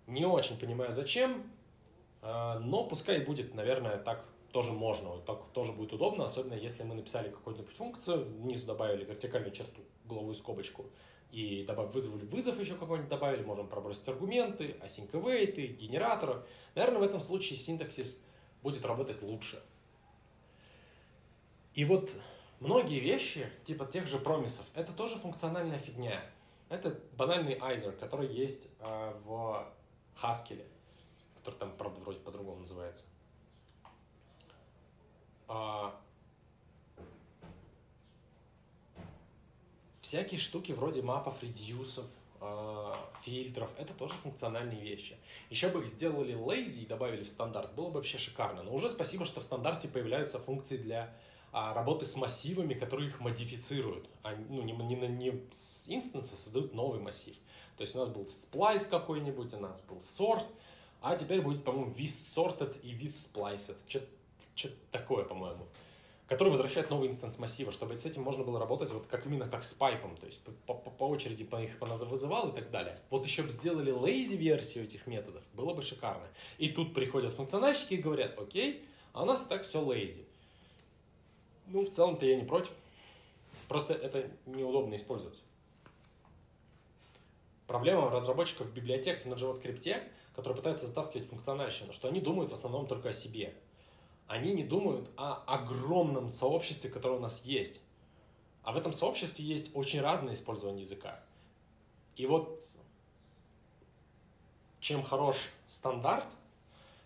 Не 0.07 0.27
очень 0.27 0.59
понимаю, 0.59 0.91
зачем, 0.91 1.45
а, 2.23 2.59
но 2.59 2.85
пускай 2.85 3.25
будет, 3.25 3.55
наверное, 3.55 3.99
так 3.99 4.25
тоже 4.53 4.73
можно, 4.73 5.19
так 5.21 5.51
тоже 5.53 5.73
будет 5.73 5.93
удобно, 5.93 6.25
особенно 6.25 6.55
если 6.55 6.83
мы 6.83 6.95
написали 6.95 7.31
какую-нибудь 7.31 7.75
функцию, 7.75 8.25
внизу 8.25 8.67
добавили 8.67 9.05
вертикальную 9.05 9.53
черту, 9.53 9.83
угловую 10.05 10.35
скобочку, 10.35 10.87
и 11.31 11.65
добав, 11.65 11.95
вызвали 11.95 12.25
вызов 12.25 12.59
еще 12.59 12.75
какой-нибудь 12.75 13.09
добавили, 13.09 13.43
можем 13.43 13.69
пробросить 13.69 14.09
аргументы, 14.09 14.77
async 14.83 15.11
await, 15.13 15.55
генераторы. 15.77 16.43
Наверное, 16.75 17.01
в 17.01 17.05
этом 17.05 17.21
случае 17.21 17.57
синтаксис 17.57 18.21
будет 18.63 18.85
работать 18.85 19.23
лучше. 19.23 19.63
И 21.75 21.85
вот 21.85 22.17
многие 22.59 22.99
вещи, 22.99 23.47
типа 23.63 23.87
тех 23.87 24.07
же 24.07 24.19
промисов, 24.19 24.67
это 24.75 24.93
тоже 24.93 25.17
функциональная 25.17 25.79
фигня. 25.79 26.21
Это 26.69 26.99
банальный 27.17 27.57
айзер, 27.61 27.93
который 27.93 28.29
есть 28.29 28.69
э, 28.81 29.15
в 29.25 29.73
Haskell, 30.21 30.65
который 31.37 31.55
там, 31.57 31.77
правда, 31.77 32.01
вроде 32.01 32.19
по-другому 32.21 32.61
называется. 32.61 33.07
А, 35.53 36.01
всякие 40.01 40.39
штуки 40.39 40.71
вроде 40.71 41.03
мапов, 41.03 41.43
редюсов, 41.43 42.07
э, 42.41 42.93
фильтров, 43.23 43.69
это 43.77 43.93
тоже 43.93 44.15
функциональные 44.15 44.81
вещи. 44.81 45.17
Еще 45.51 45.69
бы 45.69 45.81
их 45.81 45.89
сделали 45.89 46.37
lazy 46.37 46.85
и 46.85 46.87
добавили 46.87 47.25
в 47.25 47.29
стандарт, 47.29 47.75
было 47.75 47.89
бы 47.89 47.95
вообще 47.95 48.17
шикарно. 48.17 48.63
Но 48.63 48.73
уже 48.73 48.89
спасибо, 48.89 49.25
что 49.25 49.41
в 49.41 49.43
стандарте 49.43 49.89
появляются 49.89 50.39
функции 50.39 50.77
для 50.77 51.13
а 51.53 51.75
работы 51.75 52.07
с 52.07 52.15
массивами, 52.15 52.75
которые 52.75 53.09
их 53.09 53.19
модифицируют. 53.19 54.09
А, 54.23 54.37
ну, 54.49 54.63
не, 54.63 54.71
не, 54.71 54.95
не 54.95 55.43
с 55.51 55.89
инстанса 55.89 56.37
создают 56.37 56.75
новый 56.75 57.01
массив. 57.01 57.35
То 57.77 57.81
есть 57.81 57.97
у 57.97 57.99
нас 57.99 58.09
был 58.09 58.23
splice 58.23 58.89
какой-нибудь, 58.89 59.53
у 59.55 59.59
нас 59.59 59.81
был 59.81 59.97
sort, 59.97 60.45
а 61.03 61.17
теперь 61.17 61.41
будет, 61.41 61.65
по-моему, 61.65 61.91
with 61.91 62.05
sorted 62.05 62.81
и 62.83 62.95
with 62.95 63.07
spliced. 63.07 63.79
Что-то 63.89 64.07
такое, 64.91 65.25
по-моему. 65.25 65.67
Который 66.29 66.51
возвращает 66.51 66.91
новый 66.91 67.09
инстанс 67.09 67.39
массива, 67.41 67.73
чтобы 67.73 67.97
с 67.97 68.07
этим 68.07 68.23
можно 68.23 68.45
было 68.45 68.61
работать 68.61 68.91
вот 68.93 69.07
как 69.07 69.27
именно 69.27 69.49
как 69.49 69.65
с 69.65 69.75
пайпом, 69.75 70.17
то 70.17 70.27
есть 70.27 70.41
по, 70.45 70.75
по, 70.75 70.91
по 70.91 71.05
очереди 71.05 71.43
по 71.43 71.61
их 71.61 71.73
вызывал 71.81 72.51
и 72.51 72.55
так 72.55 72.71
далее. 72.71 73.01
Вот 73.11 73.25
еще 73.25 73.43
бы 73.43 73.51
сделали 73.51 73.93
lazy 73.93 74.37
версию 74.37 74.85
этих 74.85 75.09
методов, 75.09 75.43
было 75.55 75.75
бы 75.75 75.83
шикарно. 75.83 76.29
И 76.59 76.69
тут 76.69 76.95
приходят 76.95 77.33
функциональщики 77.33 77.95
и 77.95 77.97
говорят, 77.97 78.39
окей, 78.39 78.85
а 79.13 79.25
у 79.25 79.27
нас 79.27 79.43
так 79.43 79.65
все 79.65 79.83
lazy. 79.83 80.25
Ну, 81.67 81.83
в 81.83 81.91
целом-то 81.91 82.25
я 82.25 82.37
не 82.37 82.45
против. 82.45 82.73
Просто 83.67 83.95
это 83.95 84.31
неудобно 84.47 84.95
использовать. 84.95 85.39
Проблема 87.67 88.11
разработчиков 88.11 88.73
библиотек 88.73 89.25
на 89.25 89.35
JavaScript, 89.35 90.03
которые 90.35 90.57
пытаются 90.57 90.87
затаскивать 90.87 91.29
функциональщину, 91.29 91.93
что 91.93 92.09
они 92.09 92.21
думают 92.21 92.51
в 92.51 92.55
основном 92.55 92.87
только 92.89 93.11
о 93.11 93.13
себе. 93.13 93.55
Они 94.31 94.53
не 94.53 94.63
думают 94.63 95.11
о 95.17 95.43
огромном 95.49 96.29
сообществе, 96.29 96.89
которое 96.89 97.17
у 97.17 97.21
нас 97.21 97.45
есть. 97.45 97.83
А 98.63 98.71
в 98.71 98.77
этом 98.77 98.93
сообществе 98.93 99.45
есть 99.45 99.75
очень 99.75 100.01
разное 100.01 100.35
использование 100.35 100.83
языка. 100.83 101.21
И 102.15 102.27
вот 102.27 102.65
чем 104.79 105.03
хорош 105.03 105.37
стандарт, 105.67 106.29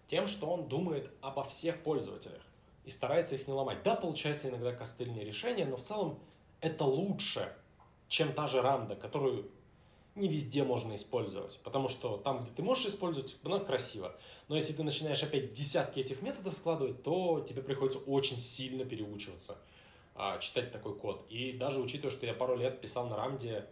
тем, 0.06 0.26
что 0.26 0.50
он 0.50 0.68
думает 0.68 1.10
обо 1.22 1.44
всех 1.44 1.82
пользователях 1.82 2.42
и 2.84 2.90
старается 2.90 3.36
их 3.36 3.46
не 3.46 3.54
ломать. 3.54 3.82
Да, 3.82 3.94
получается 3.94 4.50
иногда 4.50 4.74
костыльные 4.74 5.24
решения, 5.24 5.64
но 5.64 5.78
в 5.78 5.82
целом 5.82 6.18
это 6.60 6.84
лучше, 6.84 7.50
чем 8.06 8.34
та 8.34 8.48
же 8.48 8.60
рамда, 8.60 8.96
которую 8.96 9.50
не 10.14 10.28
везде 10.28 10.62
можно 10.64 10.94
использовать. 10.94 11.58
Потому 11.64 11.88
что 11.88 12.16
там, 12.18 12.42
где 12.42 12.50
ты 12.50 12.62
можешь 12.62 12.86
использовать, 12.86 13.36
она 13.44 13.58
красиво. 13.60 14.16
Но 14.48 14.56
если 14.56 14.72
ты 14.72 14.82
начинаешь 14.82 15.22
опять 15.22 15.52
десятки 15.52 16.00
этих 16.00 16.22
методов 16.22 16.54
складывать, 16.54 17.02
то 17.02 17.44
тебе 17.48 17.62
приходится 17.62 17.98
очень 18.00 18.36
сильно 18.36 18.84
переучиваться 18.84 19.58
а, 20.14 20.38
читать 20.38 20.72
такой 20.72 20.96
код. 20.96 21.26
И 21.28 21.52
даже 21.52 21.80
учитывая, 21.80 22.10
что 22.10 22.26
я 22.26 22.34
пару 22.34 22.56
лет 22.56 22.80
писал 22.80 23.08
на 23.08 23.16
рамде, 23.16 23.66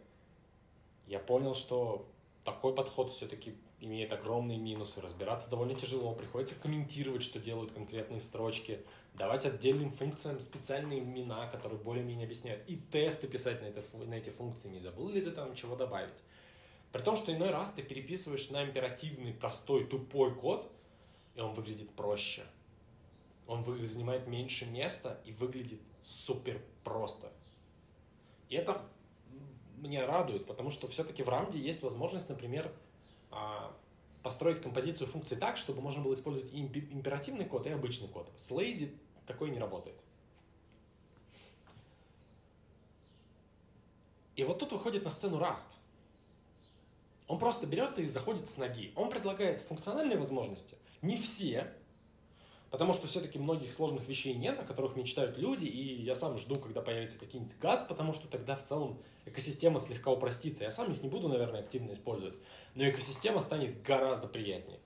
я 1.07 1.19
понял, 1.19 1.55
что 1.55 2.09
такой 2.45 2.75
подход 2.75 3.13
все-таки 3.13 3.55
имеет 3.81 4.13
огромные 4.13 4.59
минусы, 4.59 5.01
разбираться 5.01 5.51
довольно 5.51 5.75
тяжело, 5.75 6.15
приходится 6.15 6.55
комментировать, 6.55 7.23
что 7.23 7.41
делают 7.41 7.73
конкретные 7.73 8.21
строчки, 8.21 8.85
давать 9.15 9.45
отдельным 9.45 9.91
функциям 9.91 10.39
специальные 10.39 11.01
имена, 11.01 11.49
которые 11.49 11.81
более-менее 11.81 12.25
объясняют, 12.25 12.63
и 12.69 12.77
тесты 12.77 13.27
писать 13.27 13.61
на, 13.61 13.67
это, 13.67 13.83
на 13.97 14.15
эти 14.15 14.31
функции, 14.31 14.69
не 14.69 14.79
забыл 14.79 15.09
ли 15.09 15.21
ты 15.21 15.33
там 15.33 15.55
чего 15.55 15.75
добавить. 15.75 16.15
При 16.93 17.01
том, 17.01 17.17
что 17.17 17.35
иной 17.35 17.51
раз 17.51 17.73
ты 17.73 17.83
переписываешь 17.83 18.51
на 18.51 18.65
императивный, 18.65 19.33
простой, 19.33 19.85
тупой 19.87 20.35
код, 20.35 20.71
и 21.35 21.41
он 21.41 21.55
выглядит 21.55 21.91
проще. 21.91 22.45
Он 23.47 23.65
занимает 23.87 24.27
меньше 24.27 24.67
места 24.67 25.21
и 25.25 25.33
выглядит 25.33 25.81
супер 26.03 26.63
просто. 26.85 27.33
И 28.49 28.57
это 28.57 28.83
меня 29.79 30.07
радует, 30.07 30.47
потому 30.47 30.71
что 30.71 30.87
все-таки 30.87 31.23
в 31.23 31.29
рамде 31.29 31.59
есть 31.59 31.83
возможность, 31.83 32.29
например, 32.29 32.71
а, 33.31 33.75
построить 34.23 34.61
композицию 34.61 35.09
функций 35.09 35.37
так, 35.37 35.57
чтобы 35.57 35.81
можно 35.81 36.03
было 36.03 36.13
использовать 36.13 36.53
и 36.53 36.61
императивный 36.61 37.47
код, 37.47 37.67
и 37.67 37.71
обычный 37.71 38.09
код. 38.09 38.31
С 38.37 38.51
lazy 38.51 38.95
такой 39.27 39.51
не 39.51 39.59
работает. 39.59 39.97
И 44.37 44.45
вот 44.45 44.59
тут 44.59 44.73
выходит 44.73 45.05
на 45.05 45.11
сцену 45.11 45.39
Rust. 45.39 45.77
Он 47.33 47.39
просто 47.39 47.67
берет 47.67 47.99
и 47.99 48.05
заходит 48.05 48.47
с 48.47 48.59
ноги. 48.59 48.93
Он 48.95 49.09
предлагает 49.09 49.62
функциональные 49.62 50.19
возможности. 50.19 50.77
Не 51.01 51.17
все, 51.17 51.73
потому 52.71 52.93
что 52.93 53.07
все-таки 53.07 53.39
многих 53.39 53.73
сложных 53.73 54.07
вещей 54.07 54.35
нет, 54.35 54.61
о 54.61 54.65
которых 54.65 54.97
мечтают 54.97 55.39
люди, 55.39 55.65
и 55.65 56.03
я 56.03 56.15
сам 56.15 56.37
жду, 56.37 56.57
когда 56.57 56.83
появится 56.83 57.19
какие-нибудь 57.19 57.57
гад, 57.59 57.89
потому 57.89 58.12
что 58.12 58.29
тогда 58.29 58.55
в 58.55 58.62
целом 58.65 58.99
экосистема 59.25 59.81
слегка 59.81 60.11
упростится. 60.11 60.65
Я 60.65 60.71
сам 60.71 60.93
их 60.93 61.03
не 61.03 61.09
буду, 61.09 61.27
наверное, 61.29 61.61
активно 61.61 61.93
использовать, 61.93 62.35
но 62.75 62.87
экосистема 62.87 63.41
станет 63.41 63.83
гораздо 63.83 64.29
приятнее. 64.29 64.79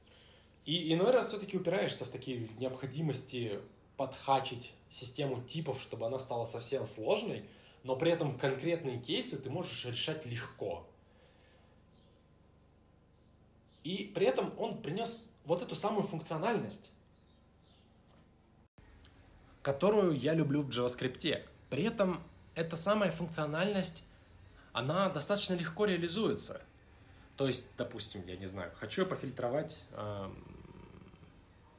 И 0.67 0.95
иной 0.95 1.11
раз 1.11 1.31
все-таки 1.31 1.57
упираешься 1.57 2.05
в 2.05 2.11
такие 2.11 2.49
необходимости 2.61 3.59
подхачить 3.97 4.73
систему 4.89 5.43
типов, 5.43 5.83
чтобы 5.83 6.07
она 6.07 6.21
стала 6.21 6.45
совсем 6.45 6.87
сложной, 6.87 7.45
но 7.83 7.97
при 7.97 8.13
этом 8.13 8.39
конкретные 8.39 9.01
кейсы 9.01 9.37
ты 9.37 9.51
можешь 9.51 9.85
решать 9.85 10.27
легко. 10.27 10.87
И 13.87 14.11
при 14.13 14.27
этом 14.27 14.53
он 14.59 14.83
принес 14.83 15.31
вот 15.45 15.63
эту 15.63 15.77
самую 15.77 16.03
функциональность, 16.03 16.91
которую 19.63 20.17
я 20.17 20.35
люблю 20.35 20.63
в 20.63 20.71
JavaScript. 20.71 21.45
При 21.71 21.85
этом 21.85 22.21
эта 22.57 22.77
самая 22.77 23.13
функциональность, 23.13 24.03
она 24.73 25.09
достаточно 25.09 25.55
легко 25.55 25.85
реализуется. 25.85 26.63
То 27.37 27.47
есть, 27.47 27.69
допустим, 27.77 28.27
я 28.27 28.37
не 28.37 28.47
знаю, 28.47 28.73
хочу 28.75 29.03
я 29.03 29.07
пофильтровать 29.07 29.85
э, 29.93 30.31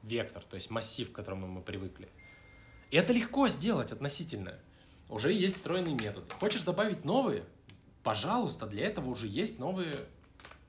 вектор, 0.02 0.42
то 0.44 0.54
есть 0.56 0.70
массив, 0.70 1.12
к 1.12 1.14
которому 1.14 1.46
мы 1.46 1.60
привыкли. 1.60 2.08
И 2.90 2.96
это 2.96 3.12
легко 3.12 3.48
сделать 3.48 3.92
относительно. 3.92 4.58
Уже 5.10 5.30
есть 5.30 5.56
встроенные 5.56 5.94
методы. 5.94 6.32
Хочешь 6.40 6.62
добавить 6.62 7.04
новые? 7.04 7.44
Пожалуйста, 8.02 8.64
для 8.64 8.86
этого 8.86 9.10
уже 9.10 9.26
есть 9.26 9.58
новые... 9.58 10.06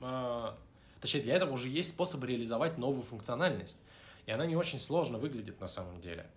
Э, 0.02 0.58
точнее, 1.02 1.22
для 1.22 1.36
этого 1.36 1.54
уже 1.54 1.68
есть 1.68 1.90
способы 1.90 2.28
реализовать 2.28 2.78
новую 2.78 3.04
функциональность. 3.04 3.80
И 4.26 4.32
она 4.32 4.46
не 4.46 4.56
очень 4.56 4.80
сложно 4.80 5.18
выглядит 5.18 5.60
на 5.60 5.68
самом 5.68 6.00
деле. 6.02 6.30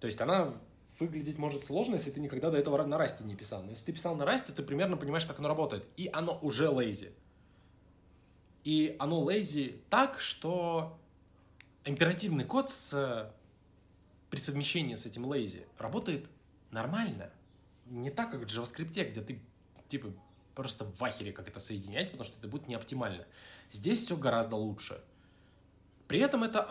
То 0.00 0.06
есть 0.06 0.20
она 0.20 0.52
выглядеть 0.98 1.38
может 1.38 1.64
сложно, 1.64 1.94
если 1.94 2.10
ты 2.10 2.20
никогда 2.20 2.50
до 2.50 2.58
этого 2.58 2.84
на 2.84 2.98
расте 2.98 3.24
не 3.24 3.34
писал. 3.34 3.62
Но 3.62 3.70
если 3.70 3.86
ты 3.86 3.92
писал 3.92 4.14
на 4.16 4.24
расте, 4.24 4.52
ты 4.52 4.62
примерно 4.62 4.96
понимаешь, 4.96 5.24
как 5.24 5.38
оно 5.38 5.48
работает. 5.48 5.86
И 5.96 6.10
оно 6.12 6.38
уже 6.42 6.66
lazy. 6.66 7.12
И 8.64 8.96
оно 8.98 9.28
lazy 9.30 9.80
так, 9.88 10.20
что 10.20 10.98
императивный 11.84 12.44
код 12.44 12.70
с, 12.70 13.32
при 14.28 14.38
совмещении 14.38 14.94
с 14.94 15.06
этим 15.06 15.24
lazy 15.26 15.66
работает 15.78 16.26
нормально. 16.70 17.30
Не 17.86 18.10
так, 18.10 18.30
как 18.30 18.40
в 18.40 18.46
JavaScript, 18.46 19.10
где 19.10 19.22
ты 19.22 19.40
типа 19.88 20.12
просто 20.54 20.84
в 20.84 21.02
ахере 21.02 21.32
как 21.32 21.48
это 21.48 21.60
соединять, 21.60 22.10
потому 22.10 22.24
что 22.24 22.38
это 22.38 22.48
будет 22.48 22.68
не 22.68 22.74
оптимально. 22.74 23.26
Здесь 23.70 24.04
все 24.04 24.16
гораздо 24.16 24.56
лучше. 24.56 25.02
При 26.08 26.20
этом 26.20 26.44
это 26.44 26.62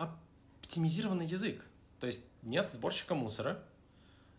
оптимизированный 0.62 1.26
язык. 1.26 1.64
То 1.98 2.06
есть 2.06 2.26
нет 2.42 2.72
сборщика 2.72 3.14
мусора, 3.14 3.62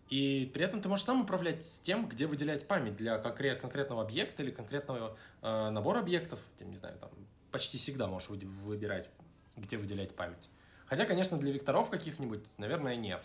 и 0.10 0.52
при 0.54 0.66
этом 0.66 0.82
ты 0.82 0.90
можешь 0.90 1.06
сам 1.06 1.22
управлять 1.22 1.66
тем, 1.84 2.08
где 2.08 2.28
выделять 2.28 2.68
память 2.68 2.98
для 2.98 3.18
конкрет, 3.18 3.62
конкретного 3.62 4.02
объекта 4.02 4.44
или 4.44 4.52
конкретного 4.52 5.18
э, 5.42 5.70
набора 5.70 6.00
объектов. 6.00 6.42
Ты, 6.58 6.66
не 6.66 6.76
знаю, 6.76 6.98
там 7.00 7.10
почти 7.52 7.78
всегда 7.78 8.08
можешь 8.08 8.30
выбирать, 8.30 9.10
где 9.56 9.78
выделять 9.78 10.14
память. 10.16 10.50
Хотя, 10.86 11.06
конечно, 11.06 11.38
для 11.38 11.54
векторов 11.54 11.90
каких-нибудь, 11.90 12.44
наверное, 12.58 12.96
нет. 12.96 13.24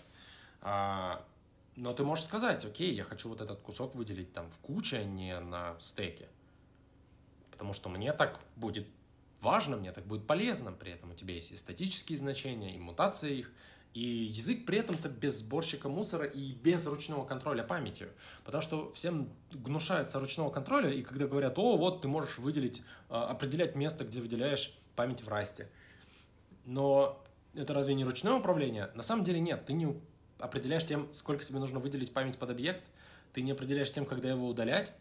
А, 0.62 1.24
но 1.76 1.92
ты 1.92 2.04
можешь 2.04 2.24
сказать, 2.24 2.64
окей, 2.64 2.94
я 2.94 3.04
хочу 3.04 3.28
вот 3.28 3.42
этот 3.42 3.60
кусок 3.60 3.94
выделить 3.94 4.32
там 4.32 4.50
в 4.50 4.58
куче, 4.58 4.98
а 4.98 5.04
не 5.04 5.38
на 5.38 5.76
стеке. 5.78 6.28
Потому 7.50 7.74
что 7.74 7.90
мне 7.90 8.12
так 8.14 8.40
будет 8.56 8.88
важно, 9.40 9.76
мне 9.76 9.92
так 9.92 10.06
будет 10.06 10.26
полезно. 10.26 10.72
При 10.72 10.92
этом 10.92 11.10
у 11.10 11.14
тебя 11.14 11.34
есть 11.34 11.52
и 11.52 11.56
статические 11.56 12.16
значения, 12.16 12.74
и 12.74 12.78
мутации 12.78 13.38
их. 13.38 13.52
И 13.92 14.00
язык 14.00 14.66
при 14.66 14.78
этом-то 14.78 15.08
без 15.08 15.38
сборщика 15.38 15.88
мусора 15.88 16.26
и 16.26 16.52
без 16.52 16.86
ручного 16.86 17.26
контроля 17.26 17.62
памятью. 17.62 18.10
Потому 18.44 18.62
что 18.62 18.92
всем 18.92 19.30
гнушаются 19.52 20.18
ручного 20.18 20.50
контроля, 20.50 20.90
и 20.90 21.02
когда 21.02 21.26
говорят, 21.26 21.58
о, 21.58 21.76
вот 21.76 22.02
ты 22.02 22.08
можешь 22.08 22.38
выделить, 22.38 22.82
а, 23.08 23.28
определять 23.28 23.74
место, 23.74 24.04
где 24.04 24.20
выделяешь 24.20 24.78
память 24.96 25.22
в 25.22 25.28
расте. 25.28 25.70
Но 26.66 27.22
это 27.54 27.72
разве 27.72 27.94
не 27.94 28.04
ручное 28.04 28.34
управление? 28.34 28.90
На 28.94 29.02
самом 29.02 29.24
деле 29.24 29.40
нет, 29.40 29.64
ты 29.64 29.72
не 29.72 29.98
определяешь 30.38 30.84
тем, 30.84 31.12
сколько 31.12 31.44
тебе 31.44 31.58
нужно 31.58 31.78
выделить 31.78 32.12
память 32.12 32.38
под 32.38 32.50
объект, 32.50 32.84
ты 33.32 33.42
не 33.42 33.52
определяешь 33.52 33.92
тем, 33.92 34.06
когда 34.06 34.28
его 34.28 34.48
удалять, 34.48 34.92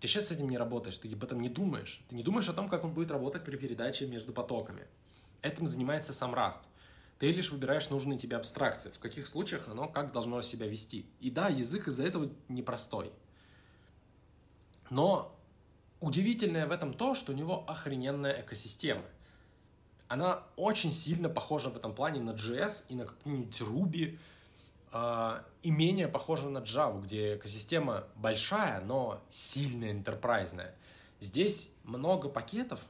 ты 0.00 0.08
сейчас 0.08 0.28
с 0.28 0.32
этим 0.32 0.48
не 0.48 0.58
работаешь, 0.58 0.96
ты 0.96 1.12
об 1.12 1.22
этом 1.22 1.40
не 1.40 1.48
думаешь. 1.48 2.02
Ты 2.08 2.16
не 2.16 2.24
думаешь 2.24 2.48
о 2.48 2.52
том, 2.52 2.68
как 2.68 2.84
он 2.84 2.92
будет 2.92 3.10
работать 3.10 3.44
при 3.44 3.56
передаче 3.56 4.06
между 4.06 4.32
потоками. 4.32 4.86
Этим 5.42 5.66
занимается 5.66 6.12
сам 6.12 6.34
Rust. 6.34 6.60
Ты 7.18 7.30
лишь 7.30 7.52
выбираешь 7.52 7.88
нужные 7.88 8.18
тебе 8.18 8.36
абстракции, 8.36 8.90
в 8.90 8.98
каких 8.98 9.28
случаях 9.28 9.68
оно 9.68 9.86
как 9.88 10.10
должно 10.10 10.42
себя 10.42 10.66
вести. 10.66 11.06
И 11.20 11.30
да, 11.30 11.48
язык 11.48 11.86
из-за 11.86 12.04
этого 12.04 12.30
непростой. 12.48 13.12
Но 14.90 15.38
удивительное 16.00 16.66
в 16.66 16.72
этом 16.72 16.92
то, 16.92 17.14
что 17.14 17.30
у 17.30 17.34
него 17.36 17.64
охрененная 17.68 18.40
экосистема. 18.40 19.04
Она 20.08 20.42
очень 20.56 20.92
сильно 20.92 21.28
похожа 21.28 21.70
в 21.70 21.76
этом 21.76 21.94
плане 21.94 22.20
на 22.20 22.32
JS 22.32 22.86
и 22.88 22.96
на 22.96 23.06
какую-нибудь 23.06 23.60
Ruby, 23.60 24.18
и 24.92 25.70
менее 25.70 26.06
похожа 26.06 26.50
на 26.50 26.58
Java, 26.58 27.00
где 27.02 27.36
экосистема 27.36 28.04
большая, 28.14 28.82
но 28.82 29.22
сильная, 29.30 29.90
интерпрайзная. 29.90 30.74
Здесь 31.18 31.74
много 31.84 32.28
пакетов, 32.28 32.80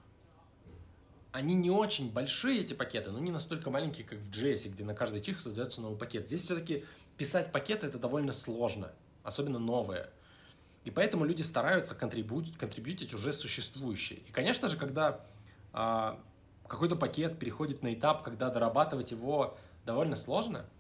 они 1.31 1.55
не 1.55 1.71
очень 1.71 2.11
большие, 2.11 2.61
эти 2.61 2.75
пакеты, 2.75 3.13
но 3.13 3.21
не 3.21 3.31
настолько 3.31 3.71
маленькие, 3.71 4.05
как 4.07 4.19
в 4.19 4.31
JS, 4.31 4.71
где 4.71 4.85
на 4.85 4.95
каждый 4.95 5.21
чих 5.21 5.41
создается 5.41 5.81
новый 5.81 5.97
пакет. 5.97 6.27
Здесь 6.27 6.43
все-таки 6.43 6.85
писать 7.17 7.53
пакеты 7.53 7.87
это 7.87 7.99
довольно 7.99 8.33
сложно, 8.33 8.91
особенно 9.23 9.61
новые. 9.61 10.11
И 10.85 10.91
поэтому 10.91 11.25
люди 11.25 11.43
стараются 11.43 11.95
контрибутить, 11.95 12.59
контрибьютить 12.59 13.15
уже 13.15 13.33
существующие. 13.33 14.19
И, 14.21 14.33
конечно 14.33 14.69
же, 14.69 14.77
когда 14.77 15.25
а, 15.73 16.21
какой-то 16.67 16.97
пакет 16.97 17.39
переходит 17.39 17.85
на 17.85 17.95
этап, 17.95 18.25
когда 18.25 18.51
дорабатывать 18.51 19.13
его 19.13 19.57
довольно 19.85 20.17
сложно– 20.17 20.67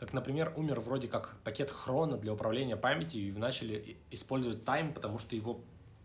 как, 0.00 0.14
например, 0.14 0.54
умер 0.56 0.80
вроде 0.80 1.08
как 1.08 1.36
пакет 1.44 1.70
хрона 1.70 2.16
для 2.16 2.32
управления 2.32 2.74
памятью 2.74 3.28
и 3.28 3.32
начали 3.32 3.98
использовать 4.10 4.64
тайм, 4.64 4.94
потому 4.94 5.18
что 5.18 5.36
его 5.36 5.60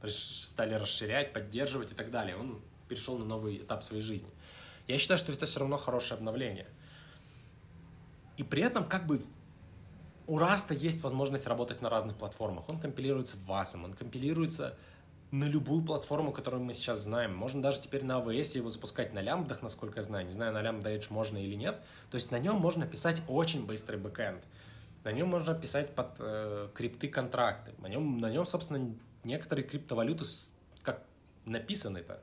стали 0.06 0.74
расширять, 0.74 1.32
поддерживать 1.32 1.94
и 1.94 1.96
так 1.96 2.12
далее. 2.12 2.36
Он 2.36 2.62
перешел 2.90 3.18
на 3.18 3.24
новый 3.24 3.58
этап 3.60 3.86
своей 3.86 4.02
жизни. 4.02 4.30
Я 4.88 4.98
считаю, 4.98 5.18
что 5.18 5.32
это 5.32 5.46
все 5.46 5.62
равно 5.62 5.78
хорошее 5.78 6.18
обновление. 6.18 6.68
И 8.36 8.44
при 8.44 8.64
этом 8.64 8.84
как 8.84 9.08
бы 9.08 9.24
у 10.28 10.38
Раста 10.38 10.74
есть 10.74 11.02
возможность 11.02 11.48
работать 11.48 11.82
на 11.82 11.90
разных 11.90 12.18
платформах. 12.18 12.70
Он 12.70 12.80
компилируется 12.80 13.38
в 13.38 13.50
VASM, 13.50 13.86
он 13.86 13.94
компилируется 13.94 14.78
на 15.40 15.46
любую 15.46 15.84
платформу, 15.84 16.32
которую 16.32 16.64
мы 16.64 16.74
сейчас 16.74 17.02
знаем. 17.02 17.36
Можно 17.36 17.62
даже 17.62 17.82
теперь 17.82 18.04
на 18.04 18.20
AWS 18.20 18.58
его 18.58 18.70
запускать 18.70 19.14
на 19.14 19.20
лямбдах, 19.20 19.62
насколько 19.62 20.00
я 20.00 20.04
знаю. 20.04 20.26
Не 20.26 20.32
знаю, 20.32 20.54
на 20.54 20.62
лямбда 20.62 20.96
Edge 20.96 21.08
можно 21.10 21.38
или 21.38 21.56
нет. 21.56 21.80
То 22.10 22.16
есть 22.16 22.32
на 22.32 22.40
нем 22.40 22.56
можно 22.56 22.88
писать 22.88 23.22
очень 23.28 23.66
быстрый 23.66 23.98
бэкэнд. 23.98 24.44
На 25.04 25.12
нем 25.12 25.28
можно 25.28 25.54
писать 25.54 25.94
под 25.94 26.16
э, 26.20 26.70
крипты 26.74 27.10
контракты. 27.10 27.74
На 27.80 27.88
нем, 27.88 28.18
на 28.20 28.30
нем, 28.30 28.46
собственно, 28.46 28.96
некоторые 29.24 29.66
криптовалюты 29.66 30.26
как 30.82 31.04
написаны-то. 31.46 32.22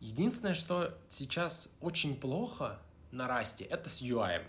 Единственное, 0.00 0.54
что 0.54 0.98
сейчас 1.10 1.68
очень 1.80 2.16
плохо 2.16 2.80
на 3.12 3.28
расте, 3.28 3.64
это 3.64 3.88
с 3.88 4.02
UI 4.02 4.42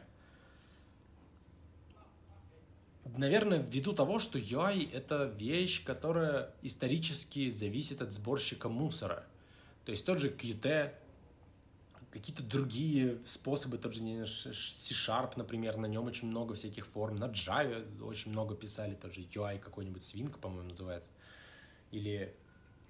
наверное, 3.17 3.60
ввиду 3.60 3.93
того, 3.93 4.19
что 4.19 4.38
UI— 4.38 4.89
это 4.93 5.26
вещь, 5.26 5.84
которая 5.84 6.54
исторически 6.62 7.49
зависит 7.49 8.02
от 8.02 8.12
сборщика 8.12 8.69
мусора. 8.69 9.26
То 9.86 9.91
есть 9.91 10.06
тот 10.06 10.19
же 10.19 10.30
Qt, 10.30 10.93
какие-то 12.13 12.43
другие 12.43 13.17
способы, 13.26 13.78
тот 13.78 13.95
же 13.95 14.02
C-Sharp, 14.26 15.34
например, 15.36 15.78
на 15.78 15.88
нем 15.88 16.06
очень 16.06 16.28
много 16.28 16.54
всяких 16.54 16.86
форм, 16.86 17.15
на 17.15 17.26
Java 17.26 18.04
очень 18.04 18.32
много 18.32 18.56
писали, 18.56 18.93
тот 18.93 19.13
же 19.13 19.21
UI 19.21 19.58
какой-нибудь, 19.58 20.04
Swing, 20.04 20.38
по-моему, 20.39 20.67
называется. 20.67 21.10
Или 21.91 22.36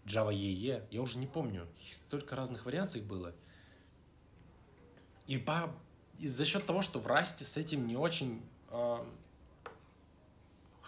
Java 0.05 0.33
EE, 0.33 0.83
я 0.91 1.01
уже 1.01 1.19
не 1.19 1.27
помню, 1.27 1.67
столько 1.89 2.35
разных 2.35 2.65
вариаций 2.65 3.01
было. 3.01 3.33
И, 5.27 5.37
по, 5.37 5.73
и 6.19 6.27
за 6.27 6.43
счет 6.43 6.65
того, 6.65 6.81
что 6.81 6.99
в 6.99 7.07
Расте 7.07 7.45
с 7.45 7.55
этим 7.55 7.87
не 7.87 7.95
очень 7.95 8.41
э, 8.71 8.97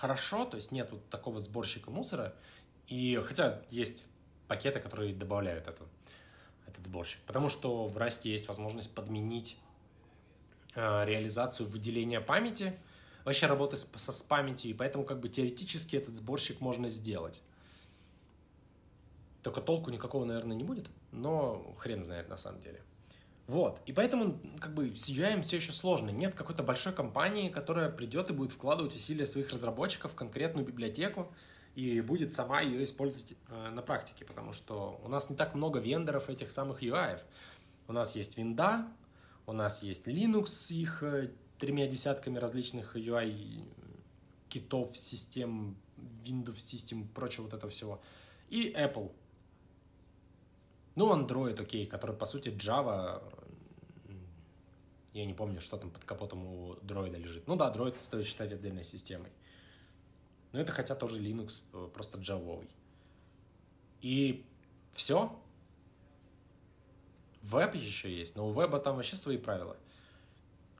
хорошо, 0.05 0.45
то 0.45 0.55
есть 0.55 0.71
нет 0.71 0.91
вот 0.91 1.09
такого 1.09 1.41
сборщика 1.41 1.89
мусора, 1.89 2.35
и 2.85 3.19
хотя 3.23 3.63
есть 3.71 4.05
пакеты, 4.47 4.79
которые 4.79 5.15
добавляют 5.15 5.67
это, 5.67 5.83
этот 6.67 6.85
сборщик, 6.85 7.19
потому 7.25 7.49
что 7.49 7.87
в 7.87 7.97
Расте 7.97 8.29
есть 8.29 8.47
возможность 8.47 8.93
подменить 8.93 9.57
э, 10.75 11.05
реализацию 11.05 11.67
выделения 11.67 12.21
памяти, 12.21 12.77
вообще 13.23 13.47
работы 13.47 13.77
с, 13.77 13.91
со, 13.95 14.11
с 14.11 14.21
памятью, 14.21 14.69
и 14.69 14.73
поэтому 14.75 15.05
как 15.05 15.19
бы 15.19 15.27
теоретически 15.27 15.95
этот 15.95 16.15
сборщик 16.15 16.61
можно 16.61 16.87
сделать. 16.87 17.41
Только 19.41 19.59
толку 19.59 19.89
никакого, 19.89 20.23
наверное, 20.25 20.55
не 20.55 20.63
будет, 20.63 20.87
но 21.11 21.73
хрен 21.79 22.03
знает 22.03 22.29
на 22.29 22.37
самом 22.37 22.61
деле. 22.61 22.79
Вот, 23.47 23.79
и 23.86 23.93
поэтому 23.93 24.39
как 24.60 24.73
бы 24.73 24.95
с 24.95 25.08
UI 25.08 25.41
все 25.43 25.58
еще 25.58 25.71
сложно. 25.71 26.10
Нет 26.10 26.34
какой-то 26.34 26.63
большой 26.63 26.93
компании, 26.93 27.49
которая 27.49 27.91
придет 27.91 28.31
и 28.31 28.34
будет 28.34 28.51
вкладывать 28.51 28.95
усилия 28.95 29.27
своих 29.27 29.51
разработчиков 29.51 30.13
в 30.13 30.15
конкретную 30.15 30.65
библиотеку 30.65 31.31
и 31.75 32.01
будет 32.01 32.34
сама 32.34 32.62
ее 32.62 32.84
использовать 32.84 33.36
э, 33.49 33.69
на 33.69 33.84
практике, 33.84 34.25
потому 34.25 34.51
что 34.51 34.99
у 35.03 35.10
нас 35.10 35.29
не 35.29 35.36
так 35.36 35.53
много 35.53 35.79
вендоров 35.79 36.29
этих 36.29 36.51
самых 36.51 36.81
UI. 36.81 37.21
У 37.88 37.93
нас 37.93 38.15
есть 38.15 38.36
винда, 38.36 38.88
у 39.45 39.53
нас 39.53 39.84
есть 39.84 40.08
Linux 40.08 40.47
с 40.47 40.71
их 40.71 41.03
э, 41.03 41.29
тремя 41.60 41.86
десятками 41.86 42.39
различных 42.39 42.95
UI 42.95 43.63
китов, 44.49 44.95
систем, 44.97 45.77
Windows 46.23 46.58
систем, 46.58 47.08
прочего 47.10 47.43
вот 47.43 47.53
этого 47.53 47.69
всего. 47.69 48.01
И 48.49 48.73
Apple, 48.75 49.12
ну, 50.95 51.13
Android, 51.13 51.62
окей, 51.62 51.86
который, 51.86 52.15
по 52.15 52.25
сути, 52.25 52.49
Java. 52.49 53.21
Я 55.13 55.25
не 55.25 55.34
помню, 55.34 55.62
что 55.62 55.77
там 55.77 55.91
под 55.91 56.03
капотом 56.03 56.45
у 56.45 56.75
дроида 56.81 57.17
лежит. 57.17 57.47
Ну 57.47 57.55
да, 57.55 57.69
дроид 57.69 58.01
стоит 58.01 58.25
считать 58.25 58.51
отдельной 58.51 58.84
системой. 58.84 59.31
Но 60.51 60.60
это 60.60 60.71
хотя 60.71 60.95
тоже 60.95 61.21
Linux, 61.21 61.62
э, 61.73 61.89
просто 61.93 62.17
джавовый. 62.17 62.69
И 64.01 64.45
все. 64.93 65.38
Веб 67.41 67.75
еще 67.75 68.13
есть, 68.13 68.36
но 68.36 68.47
у 68.47 68.51
веба 68.51 68.79
там 68.79 68.95
вообще 68.95 69.15
свои 69.15 69.38
правила. 69.38 69.77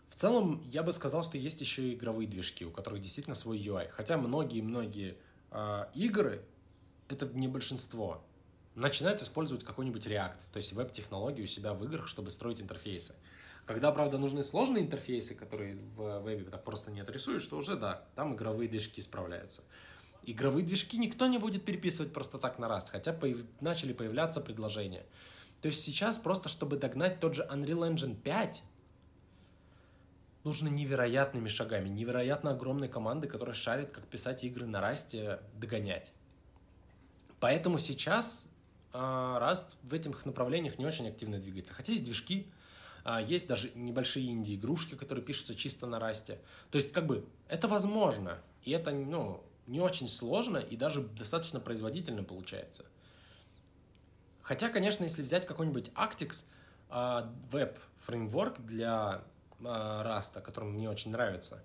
В 0.10 0.16
целом, 0.16 0.62
я 0.66 0.82
бы 0.82 0.94
сказал, 0.94 1.24
что 1.24 1.38
есть 1.38 1.60
еще 1.60 1.90
и 1.90 1.94
игровые 1.94 2.28
движки, 2.28 2.66
у 2.66 2.72
которых 2.72 3.02
действительно 3.02 3.36
свой 3.36 3.58
UI. 3.58 3.90
Хотя 3.90 4.18
многие-многие 4.18 5.18
э, 5.52 5.86
игры, 5.94 6.46
это 7.10 7.28
не 7.28 7.50
большинство, 7.50 8.24
начинают 8.76 9.22
использовать 9.22 9.64
какой-нибудь 9.64 10.06
React, 10.06 10.40
то 10.52 10.58
есть 10.58 10.74
веб-технологии 10.74 11.44
у 11.44 11.48
себя 11.48 11.74
в 11.74 11.84
играх, 11.86 12.08
чтобы 12.08 12.30
строить 12.30 12.62
интерфейсы. 12.62 13.16
Когда, 13.66 13.92
правда, 13.92 14.18
нужны 14.18 14.44
сложные 14.44 14.84
интерфейсы, 14.84 15.34
которые 15.34 15.76
в 15.96 16.22
вебе 16.22 16.44
так 16.46 16.64
просто 16.64 16.92
не 16.92 17.00
отрисуешь, 17.00 17.42
что 17.42 17.58
уже 17.58 17.76
да, 17.76 18.06
там 18.16 18.36
игровые 18.36 18.70
движки 18.70 19.02
справляются. 19.02 19.64
Игровые 20.24 20.66
движки 20.66 20.98
никто 20.98 21.26
не 21.28 21.38
будет 21.38 21.66
переписывать 21.66 22.14
просто 22.14 22.38
так 22.38 22.60
на 22.60 22.68
раз, 22.68 22.90
хотя 22.90 23.14
появ... 23.14 23.40
начали 23.62 23.94
появляться 23.94 24.42
предложения. 24.42 25.06
То 25.62 25.68
есть 25.68 25.82
сейчас 25.84 26.18
просто, 26.18 26.50
чтобы 26.50 26.78
догнать 26.78 27.20
тот 27.20 27.34
же 27.34 27.48
Unreal 27.50 27.92
Engine 27.92 28.16
5, 28.16 28.64
нужно 30.44 30.68
невероятными 30.68 31.48
шагами, 31.48 31.90
невероятно 31.90 32.52
огромной 32.52 32.88
команды, 32.88 33.28
которая 33.28 33.56
шарит, 33.56 33.92
как 33.92 34.06
писать 34.06 34.44
игры 34.44 34.68
на 34.68 34.80
расте, 34.80 35.40
догонять. 35.56 36.12
Поэтому 37.40 37.80
сейчас 37.80 38.48
Rust 38.96 39.66
в 39.84 39.94
этих 39.94 40.26
направлениях 40.26 40.78
не 40.78 40.86
очень 40.86 41.08
активно 41.08 41.40
двигается. 41.40 41.74
Хотя 41.74 41.92
есть 41.92 42.06
движки, 42.06 42.52
а, 43.04 43.22
есть 43.22 43.48
даже 43.48 43.72
небольшие 43.76 44.32
инди-игрушки, 44.32 44.96
которые 44.96 45.24
пишутся 45.24 45.56
чисто 45.56 45.86
на 45.88 46.00
расте. 46.00 46.40
То 46.72 46.78
есть, 46.78 46.92
как 46.92 47.06
бы, 47.06 47.26
это 47.48 47.68
возможно. 47.68 48.42
И 48.64 48.72
это, 48.72 48.92
ну, 48.92 49.44
не 49.68 49.80
очень 49.80 50.08
сложно 50.08 50.58
и 50.58 50.76
даже 50.76 51.02
достаточно 51.02 51.60
производительно 51.60 52.24
получается. 52.24 52.86
Хотя, 54.42 54.70
конечно, 54.70 55.04
если 55.04 55.24
взять 55.24 55.46
какой-нибудь 55.46 55.90
Actix, 55.96 56.46
веб-фреймворк 56.90 58.62
для 58.64 59.24
Rust, 59.60 60.40
который 60.42 60.70
мне 60.70 60.90
очень 60.90 61.12
нравится, 61.12 61.64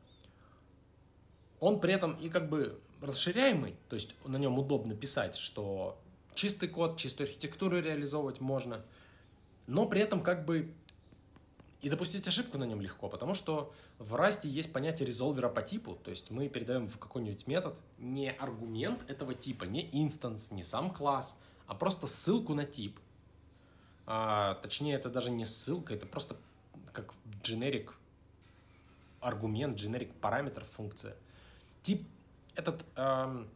он 1.58 1.80
при 1.80 1.92
этом 1.92 2.14
и 2.14 2.30
как 2.30 2.48
бы 2.48 2.80
расширяемый, 3.02 3.76
то 3.88 3.94
есть 3.94 4.14
на 4.24 4.38
нем 4.38 4.58
удобно 4.58 4.94
писать, 4.94 5.36
что 5.36 5.99
чистый 6.34 6.68
код, 6.68 6.96
чистую 6.96 7.26
архитектуру 7.26 7.80
реализовывать 7.80 8.40
можно, 8.40 8.84
но 9.66 9.86
при 9.86 10.00
этом 10.00 10.22
как 10.22 10.44
бы 10.44 10.72
и 11.80 11.88
допустить 11.88 12.28
ошибку 12.28 12.58
на 12.58 12.64
нем 12.64 12.80
легко, 12.80 13.08
потому 13.08 13.34
что 13.34 13.72
в 13.98 14.14
Rust 14.14 14.46
есть 14.46 14.72
понятие 14.72 15.06
резолвера 15.06 15.48
по 15.48 15.62
типу, 15.62 15.94
то 15.94 16.10
есть 16.10 16.30
мы 16.30 16.48
передаем 16.48 16.88
в 16.88 16.98
какой-нибудь 16.98 17.46
метод 17.46 17.74
не 17.98 18.30
аргумент 18.30 19.08
этого 19.10 19.34
типа, 19.34 19.64
не 19.64 19.88
инстанс, 19.92 20.50
не 20.50 20.62
сам 20.62 20.90
класс, 20.90 21.38
а 21.66 21.74
просто 21.74 22.06
ссылку 22.06 22.54
на 22.54 22.66
тип. 22.66 22.98
А, 24.06 24.56
точнее, 24.56 24.94
это 24.94 25.08
даже 25.08 25.30
не 25.30 25.44
ссылка, 25.44 25.94
это 25.94 26.04
просто 26.04 26.36
как 26.92 27.14
generic 27.42 27.90
аргумент, 29.20 29.78
generic 29.78 30.12
параметр, 30.20 30.64
функция. 30.64 31.16
Тип 31.82 32.06
этот 32.54 32.84
эм, 32.96 33.48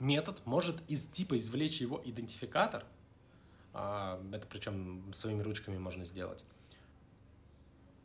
метод 0.00 0.40
может 0.44 0.76
из 0.88 1.06
типа 1.06 1.38
извлечь 1.38 1.80
его 1.80 2.00
идентификатор, 2.04 2.84
а, 3.72 4.20
это 4.32 4.46
причем 4.46 5.12
своими 5.12 5.42
ручками 5.42 5.78
можно 5.78 6.04
сделать, 6.04 6.44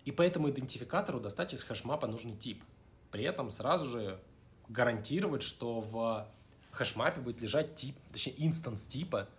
и 0.05 0.11
по 0.11 0.21
этому 0.21 0.49
идентификатору 0.49 1.19
достать 1.19 1.53
из 1.53 1.63
хэшмапа 1.63 2.07
нужный 2.07 2.35
тип. 2.35 2.63
При 3.11 3.23
этом 3.23 3.49
сразу 3.49 3.85
же 3.85 4.19
гарантировать, 4.67 5.43
что 5.43 5.79
в 5.79 6.27
хэшмапе 6.71 7.21
будет 7.21 7.41
лежать 7.41 7.75
тип, 7.75 7.95
точнее 8.11 8.33
инстанс 8.45 8.85
типа, 8.85 9.29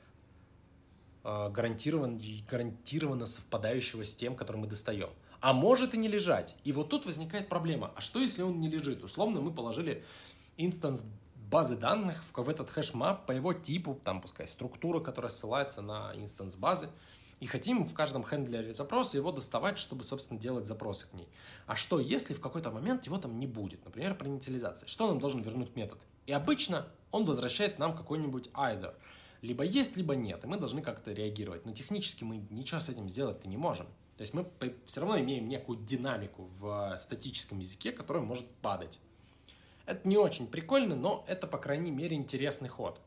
а, 1.22 1.50
гарантированно, 1.50 2.20
гарантированно 2.48 3.26
совпадающего 3.26 4.04
с 4.04 4.14
тем, 4.14 4.34
который 4.34 4.58
мы 4.58 4.66
достаем. 4.66 5.10
А 5.40 5.52
может 5.52 5.94
и 5.94 5.98
не 5.98 6.08
лежать. 6.08 6.56
И 6.64 6.72
вот 6.72 6.88
тут 6.88 7.04
возникает 7.04 7.48
проблема. 7.48 7.92
А 7.96 8.00
что, 8.00 8.18
если 8.18 8.42
он 8.42 8.60
не 8.60 8.68
лежит? 8.68 9.04
Условно 9.04 9.42
мы 9.42 9.52
положили 9.52 10.02
инстанс 10.56 11.04
базы 11.54 11.76
данных 11.76 12.24
в, 12.34 12.48
этот 12.48 12.68
хэш-мап 12.68 13.26
по 13.26 13.30
его 13.30 13.52
типу, 13.52 14.00
там 14.02 14.20
пускай 14.20 14.48
структура, 14.48 14.98
которая 14.98 15.30
ссылается 15.30 15.82
на 15.82 16.12
инстанс 16.16 16.56
базы, 16.56 16.88
и 17.38 17.46
хотим 17.46 17.86
в 17.86 17.94
каждом 17.94 18.24
хендлере 18.24 18.72
запроса 18.72 19.16
его 19.18 19.30
доставать, 19.30 19.78
чтобы, 19.78 20.02
собственно, 20.02 20.40
делать 20.40 20.66
запросы 20.66 21.06
к 21.06 21.12
ней. 21.12 21.28
А 21.66 21.76
что, 21.76 22.00
если 22.00 22.34
в 22.34 22.40
какой-то 22.40 22.72
момент 22.72 23.06
его 23.06 23.18
там 23.18 23.38
не 23.38 23.46
будет? 23.46 23.84
Например, 23.84 24.16
при 24.16 24.26
инициализации. 24.26 24.88
Что 24.88 25.06
нам 25.06 25.20
должен 25.20 25.42
вернуть 25.42 25.76
метод? 25.76 26.00
И 26.26 26.32
обычно 26.32 26.88
он 27.12 27.24
возвращает 27.24 27.78
нам 27.78 27.96
какой-нибудь 27.96 28.48
either. 28.54 28.92
Либо 29.40 29.62
есть, 29.62 29.96
либо 29.96 30.16
нет. 30.16 30.42
И 30.42 30.48
мы 30.48 30.56
должны 30.56 30.82
как-то 30.82 31.12
реагировать. 31.12 31.66
Но 31.66 31.72
технически 31.72 32.24
мы 32.24 32.44
ничего 32.50 32.80
с 32.80 32.88
этим 32.88 33.08
сделать-то 33.08 33.46
не 33.46 33.58
можем. 33.58 33.86
То 34.16 34.22
есть 34.22 34.34
мы 34.34 34.50
все 34.86 35.02
равно 35.02 35.20
имеем 35.20 35.48
некую 35.48 35.78
динамику 35.78 36.48
в 36.58 36.96
статическом 36.98 37.60
языке, 37.60 37.92
которая 37.92 38.24
может 38.24 38.50
падать. 38.56 38.98
Это 39.87 40.09
не 40.09 40.16
очень 40.16 40.47
прикольно, 40.47 40.97
но 40.97 41.25
это, 41.29 41.47
по 41.47 41.59
крайней 41.59 41.90
мере, 41.90 42.16
интересный 42.16 42.68
ход. 42.68 43.01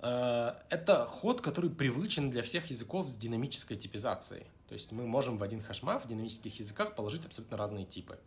Э, 0.00 0.54
это 0.68 1.06
ход, 1.06 1.40
который 1.40 1.70
привычен 1.70 2.30
для 2.30 2.42
всех 2.42 2.70
языков 2.70 3.08
с 3.08 3.16
динамической 3.16 3.76
типизацией. 3.76 4.46
То 4.68 4.74
есть 4.74 4.92
мы 4.92 5.06
можем 5.06 5.38
в 5.38 5.42
один 5.42 5.60
хэшмап 5.60 6.04
в 6.04 6.06
динамических 6.06 6.58
языках 6.58 6.94
положить 6.94 7.24
абсолютно 7.24 7.56
разные 7.56 7.84
типы. 7.84 8.18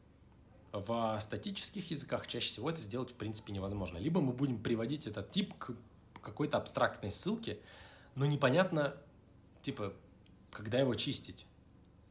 В 0.71 1.17
статических 1.21 1.91
языках 1.91 2.27
чаще 2.27 2.47
всего 2.47 2.69
это 2.69 2.81
сделать 2.81 3.11
в 3.11 3.15
принципе 3.15 3.53
невозможно. 3.53 3.97
Либо 3.97 4.21
мы 4.21 4.33
будем 4.33 4.57
приводить 4.57 5.05
этот 5.05 5.29
тип 5.29 5.53
к 5.57 5.75
какой-то 6.21 6.57
абстрактной 6.57 7.11
ссылке, 7.11 7.59
но 8.15 8.25
непонятно, 8.25 8.95
типа, 9.61 9.93
когда 10.51 10.79
его 10.79 10.95
чистить. 10.95 11.45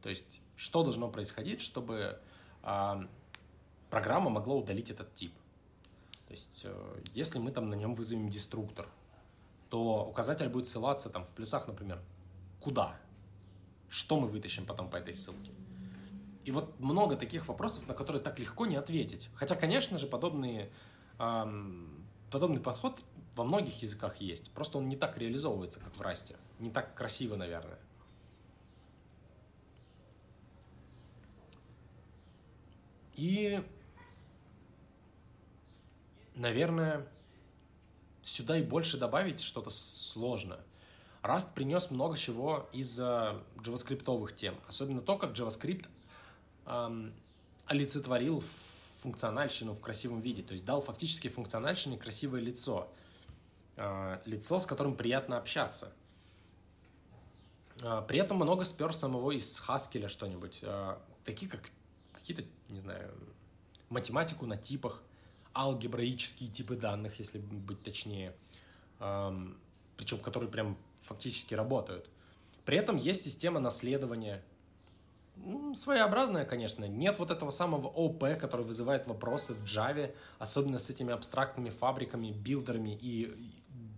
То 0.01 0.09
есть, 0.09 0.39
что 0.55 0.83
должно 0.83 1.09
происходить, 1.09 1.61
чтобы 1.61 2.19
программа 3.93 4.31
могла 4.31 4.55
удалить 4.55 4.89
этот 4.89 5.13
тип. 5.13 5.31
То 6.25 6.33
есть, 6.33 6.61
э, 6.63 7.01
если 7.13 7.37
мы 7.37 7.51
там 7.51 7.67
на 7.67 7.75
нем 7.75 7.93
вызовем 7.93 8.27
деструктор, 8.27 8.87
то 9.69 10.03
указатель 10.09 10.49
будет 10.49 10.65
ссылаться 10.65 11.11
там 11.11 11.25
в 11.25 11.29
плюсах, 11.29 11.67
например, 11.67 12.01
куда? 12.59 12.95
Что 13.89 14.19
мы 14.19 14.27
вытащим 14.27 14.65
потом 14.65 14.89
по 14.89 14.97
этой 14.97 15.13
ссылке? 15.13 15.51
И 16.43 16.51
вот 16.51 16.79
много 16.79 17.15
таких 17.15 17.47
вопросов, 17.47 17.87
на 17.87 17.93
которые 17.93 18.19
так 18.19 18.39
легко 18.39 18.65
не 18.65 18.75
ответить. 18.77 19.29
Хотя, 19.35 19.55
конечно 19.55 19.99
же, 19.99 20.07
подобные, 20.07 20.71
эм, 21.19 22.03
подобный 22.31 22.61
подход 22.61 22.99
во 23.35 23.43
многих 23.43 23.83
языках 23.83 24.19
есть. 24.21 24.51
Просто 24.53 24.79
он 24.79 24.87
не 24.87 24.95
так 24.95 25.19
реализовывается, 25.19 25.79
как 25.79 25.95
в 25.95 26.01
Расте. 26.01 26.35
Не 26.57 26.71
так 26.71 26.95
красиво, 26.95 27.35
наверное. 27.35 27.77
И 33.15 33.63
наверное, 36.35 37.07
сюда 38.23 38.57
и 38.57 38.63
больше 38.63 38.97
добавить 38.97 39.39
что-то 39.39 39.69
сложно. 39.69 40.59
Rust 41.21 41.53
принес 41.53 41.89
много 41.89 42.17
чего 42.17 42.69
из 42.73 42.99
JavaScript 42.99 44.35
тем, 44.35 44.55
особенно 44.67 45.01
то, 45.01 45.17
как 45.17 45.31
JavaScript 45.31 45.87
эм, 46.65 47.13
олицетворил 47.65 48.43
функциональщину 49.03 49.73
в 49.73 49.81
красивом 49.81 50.21
виде, 50.21 50.41
то 50.41 50.53
есть 50.53 50.65
дал 50.65 50.81
фактически 50.81 51.27
функциональщине 51.27 51.97
красивое 51.97 52.39
лицо, 52.39 52.87
э, 53.75 54.19
лицо, 54.25 54.59
с 54.59 54.65
которым 54.65 54.95
приятно 54.95 55.37
общаться. 55.37 55.91
Э, 57.81 58.01
при 58.07 58.19
этом 58.19 58.37
много 58.37 58.63
спер 58.63 58.93
самого 58.93 59.31
из 59.31 59.61
Haskell 59.67 60.07
что-нибудь, 60.07 60.59
э, 60.61 60.97
такие 61.25 61.51
как 61.51 61.69
какие-то, 62.13 62.43
не 62.69 62.79
знаю, 62.79 63.13
математику 63.89 64.45
на 64.45 64.55
типах, 64.55 65.01
алгебраические 65.55 66.49
типы 66.49 66.75
данных, 66.75 67.19
если 67.19 67.39
быть 67.39 67.83
точнее, 67.83 68.33
причем 68.99 70.17
которые 70.19 70.49
прям 70.49 70.77
фактически 71.01 71.53
работают. 71.53 72.09
При 72.65 72.77
этом 72.77 72.95
есть 72.95 73.23
система 73.23 73.59
наследования, 73.59 74.43
своеобразная, 75.73 76.45
конечно. 76.45 76.85
Нет 76.85 77.19
вот 77.19 77.31
этого 77.31 77.51
самого 77.51 77.87
ОП, 77.87 78.37
который 78.39 78.65
вызывает 78.65 79.07
вопросы 79.07 79.53
в 79.53 79.63
Java, 79.63 80.13
особенно 80.39 80.79
с 80.79 80.89
этими 80.89 81.11
абстрактными 81.13 81.69
фабриками, 81.69 82.31
билдерами 82.31 82.97
и 83.01 83.33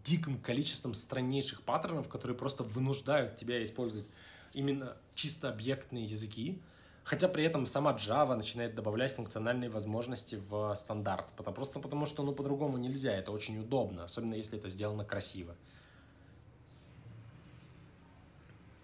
диким 0.03 0.39
количеством 0.39 0.93
страннейших 0.93 1.63
паттернов, 1.63 2.07
которые 2.09 2.37
просто 2.37 2.63
вынуждают 2.63 3.35
тебя 3.35 3.63
использовать 3.63 4.07
именно 4.53 4.95
чисто 5.13 5.49
объектные 5.49 6.05
языки. 6.05 6.61
Хотя 7.05 7.27
при 7.27 7.43
этом 7.43 7.67
сама 7.67 7.91
Java 7.93 8.35
начинает 8.35 8.73
добавлять 8.73 9.13
функциональные 9.13 9.69
возможности 9.69 10.41
в 10.49 10.73
стандарт. 10.73 11.31
Потому, 11.37 11.53
просто 11.55 11.79
потому 11.79 12.07
что 12.07 12.23
ну, 12.23 12.33
по-другому 12.33 12.77
нельзя, 12.77 13.15
это 13.15 13.31
очень 13.31 13.59
удобно, 13.59 14.05
особенно 14.05 14.33
если 14.33 14.57
это 14.57 14.71
сделано 14.71 15.05
красиво. 15.05 15.55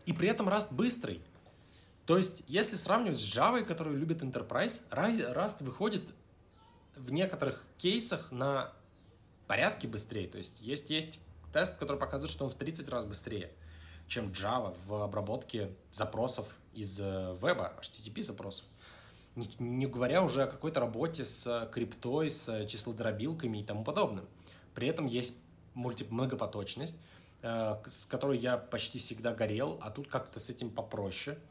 И 0.05 0.13
при 0.13 0.29
этом 0.29 0.47
Rust 0.47 0.71
быстрый. 0.71 1.23
То 2.05 2.15
есть, 2.15 2.43
если 2.47 2.75
сравнивать 2.75 3.17
с 3.17 3.23
Java, 3.23 3.63
которую 3.63 3.97
любит 3.97 4.21
Enterprise, 4.21 4.83
Rust 4.91 5.63
выходит 5.63 6.03
в 6.95 7.11
некоторых 7.11 7.63
кейсах 7.79 8.31
на 8.31 8.71
порядке 9.47 9.87
быстрее. 9.87 10.27
То 10.27 10.37
есть, 10.37 10.61
есть, 10.61 10.91
есть 10.91 11.21
тест, 11.51 11.75
который 11.77 11.97
показывает, 11.97 12.31
что 12.31 12.43
он 12.45 12.51
в 12.51 12.55
30 12.55 12.87
раз 12.89 13.03
быстрее, 13.03 13.51
чем 14.11 14.27
Java 14.31 14.77
в 14.85 14.93
обработке 15.01 15.71
запросов 15.91 16.57
из 16.73 16.99
э, 16.99 17.35
веба, 17.41 17.73
HTTP 17.81 18.21
запросов. 18.21 18.65
Не, 19.57 19.87
говоря 19.87 20.21
уже 20.21 20.43
о 20.43 20.47
какой-то 20.47 20.81
работе 20.81 21.23
с 21.23 21.69
криптой, 21.71 22.29
с 22.29 22.65
числодробилками 22.65 23.59
и 23.59 23.63
тому 23.63 23.85
подобным. 23.85 24.27
При 24.75 24.89
этом 24.89 25.05
есть 25.05 25.37
мульти 25.75 26.05
многопоточность, 26.09 26.95
э, 27.41 27.77
с 27.87 28.05
которой 28.05 28.37
я 28.37 28.57
почти 28.57 28.99
всегда 28.99 29.33
горел, 29.33 29.79
а 29.81 29.89
тут 29.89 30.09
как-то 30.09 30.39
с 30.39 30.49
этим 30.49 30.69
попроще– 30.69 31.37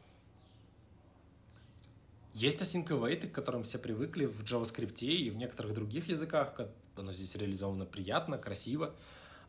есть 2.33 2.63
async 2.63 2.87
await, 2.87 3.29
к 3.29 3.33
которым 3.33 3.65
все 3.65 3.79
привыкли 3.79 4.25
в 4.25 4.45
JavaScript 4.45 5.05
и 5.05 5.31
в 5.31 5.37
некоторых 5.37 5.75
других 5.75 6.09
языках. 6.09 6.55
Оно 6.97 7.13
здесь 7.13 7.35
реализовано 7.35 7.87
приятно, 7.87 8.39
красиво. 8.39 8.95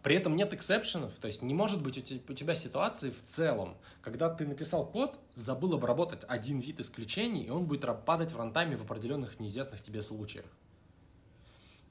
При 0.03 0.15
этом 0.15 0.35
нет 0.35 0.51
эксепшенов, 0.53 1.19
то 1.19 1.27
есть 1.27 1.43
не 1.43 1.53
может 1.53 1.83
быть 1.83 1.97
у 1.97 2.33
тебя 2.33 2.55
ситуации 2.55 3.11
в 3.11 3.23
целом, 3.23 3.77
когда 4.01 4.33
ты 4.33 4.47
написал 4.47 4.85
код, 4.85 5.19
забыл 5.35 5.75
обработать 5.75 6.23
один 6.27 6.59
вид 6.59 6.79
исключений, 6.79 7.43
и 7.43 7.49
он 7.49 7.65
будет 7.65 7.85
падать 8.03 8.31
в 8.31 8.37
рантайме 8.37 8.77
в 8.77 8.81
определенных 8.81 9.39
неизвестных 9.39 9.83
тебе 9.83 10.01
случаях. 10.01 10.45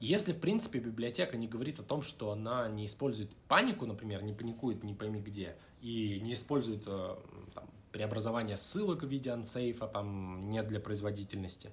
Если, 0.01 0.33
в 0.33 0.39
принципе, 0.39 0.79
библиотека 0.79 1.37
не 1.37 1.47
говорит 1.47 1.79
о 1.79 1.83
том, 1.83 2.01
что 2.01 2.31
она 2.31 2.67
не 2.67 2.85
использует 2.85 3.33
панику, 3.47 3.85
например, 3.85 4.23
не 4.23 4.33
паникует 4.33 4.83
не 4.83 4.95
пойми 4.95 5.21
где, 5.21 5.55
и 5.79 6.19
не 6.21 6.33
использует 6.33 6.83
э, 6.87 7.15
там, 7.53 7.69
преобразование 7.91 8.57
ссылок 8.57 9.03
в 9.03 9.07
виде 9.07 9.29
ансейфа, 9.29 9.87
там, 9.87 10.49
нет 10.49 10.67
для 10.67 10.79
производительности, 10.79 11.69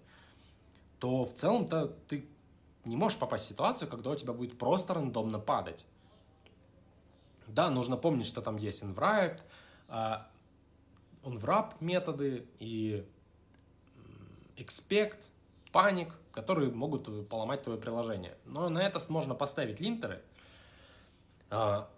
то 0.99 1.25
в 1.25 1.33
целом-то 1.33 1.97
ты 2.07 2.29
не 2.85 2.97
можешь 2.97 3.19
попасть 3.19 3.47
в 3.47 3.49
ситуацию, 3.49 3.89
когда 3.89 4.11
у 4.11 4.15
тебя 4.15 4.35
будет 4.35 4.59
просто 4.59 4.95
рандомно 4.95 5.39
падать. 5.39 5.87
Да, 7.49 7.71
нужно 7.71 7.97
помнить, 7.97 8.27
что 8.27 8.43
там 8.43 8.57
есть 8.57 8.83
unwrap, 8.83 9.41
unwrap 11.23 11.75
методы 11.81 12.47
и 12.59 13.05
expect, 14.57 15.29
panic, 15.73 16.13
которые 16.33 16.71
могут 16.71 17.29
поломать 17.29 17.63
твое 17.63 17.79
приложение. 17.79 18.37
Но 18.45 18.69
на 18.69 18.79
это 18.81 19.01
можно 19.09 19.35
поставить 19.35 19.81
линтеры. 19.81 20.23
А, 21.51 21.91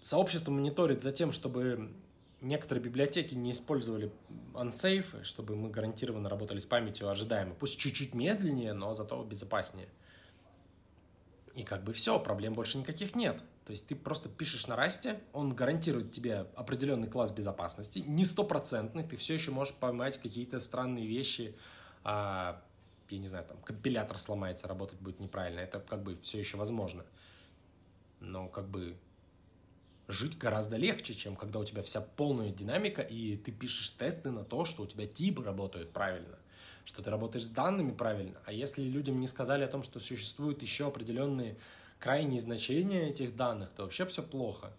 сообщество 0.00 0.50
мониторит 0.50 1.02
за 1.02 1.12
тем, 1.12 1.32
чтобы 1.32 1.92
некоторые 2.40 2.82
библиотеки 2.82 3.34
не 3.34 3.50
использовали 3.50 4.12
unsafe, 4.54 5.22
чтобы 5.24 5.56
мы 5.56 5.70
гарантированно 5.70 6.28
работали 6.28 6.58
с 6.58 6.66
памятью 6.66 7.08
ожидаемо. 7.08 7.54
Пусть 7.54 7.78
чуть-чуть 7.78 8.14
медленнее, 8.14 8.72
но 8.72 8.94
зато 8.94 9.22
безопаснее. 9.24 9.88
И 11.54 11.62
как 11.62 11.84
бы 11.84 11.92
все, 11.92 12.18
проблем 12.18 12.52
больше 12.52 12.78
никаких 12.78 13.14
нет. 13.14 13.42
То 13.64 13.70
есть 13.70 13.86
ты 13.86 13.96
просто 13.96 14.28
пишешь 14.28 14.66
на 14.66 14.76
расте, 14.76 15.18
он 15.32 15.54
гарантирует 15.54 16.12
тебе 16.12 16.46
определенный 16.54 17.08
класс 17.08 17.32
безопасности, 17.32 18.00
не 18.00 18.24
стопроцентный, 18.24 19.04
ты 19.04 19.16
все 19.16 19.34
еще 19.34 19.52
можешь 19.52 19.74
поймать 19.74 20.18
какие-то 20.18 20.60
странные 20.60 21.06
вещи, 21.06 21.56
а, 22.02 22.62
я 23.08 23.18
не 23.18 23.26
знаю, 23.26 23.46
там 23.46 23.56
компилятор 23.62 24.18
сломается, 24.18 24.68
работать 24.68 25.00
будет 25.00 25.18
неправильно, 25.18 25.60
это 25.60 25.80
как 25.80 26.02
бы 26.02 26.18
все 26.20 26.38
еще 26.38 26.58
возможно. 26.58 27.04
Но 28.20 28.48
как 28.48 28.68
бы 28.68 28.96
жить 30.08 30.36
гораздо 30.36 30.76
легче, 30.76 31.14
чем 31.14 31.34
когда 31.34 31.58
у 31.58 31.64
тебя 31.64 31.82
вся 31.82 32.02
полная 32.02 32.50
динамика, 32.50 33.00
и 33.00 33.36
ты 33.36 33.50
пишешь 33.50 33.90
тесты 33.90 34.30
на 34.30 34.44
то, 34.44 34.66
что 34.66 34.82
у 34.82 34.86
тебя 34.86 35.06
типы 35.06 35.42
работают 35.42 35.92
правильно, 35.92 36.38
что 36.84 37.02
ты 37.02 37.10
работаешь 37.10 37.46
с 37.46 37.50
данными 37.50 37.92
правильно. 37.92 38.38
А 38.44 38.52
если 38.52 38.82
людям 38.82 39.20
не 39.20 39.26
сказали 39.26 39.64
о 39.64 39.68
том, 39.68 39.82
что 39.82 40.00
существуют 40.00 40.60
еще 40.60 40.86
определенные 40.86 41.56
крайние 42.04 42.38
значения 42.38 43.08
этих 43.08 43.34
данных, 43.34 43.70
то 43.70 43.82
вообще 43.82 44.04
все 44.04 44.22
плохо. 44.22 44.74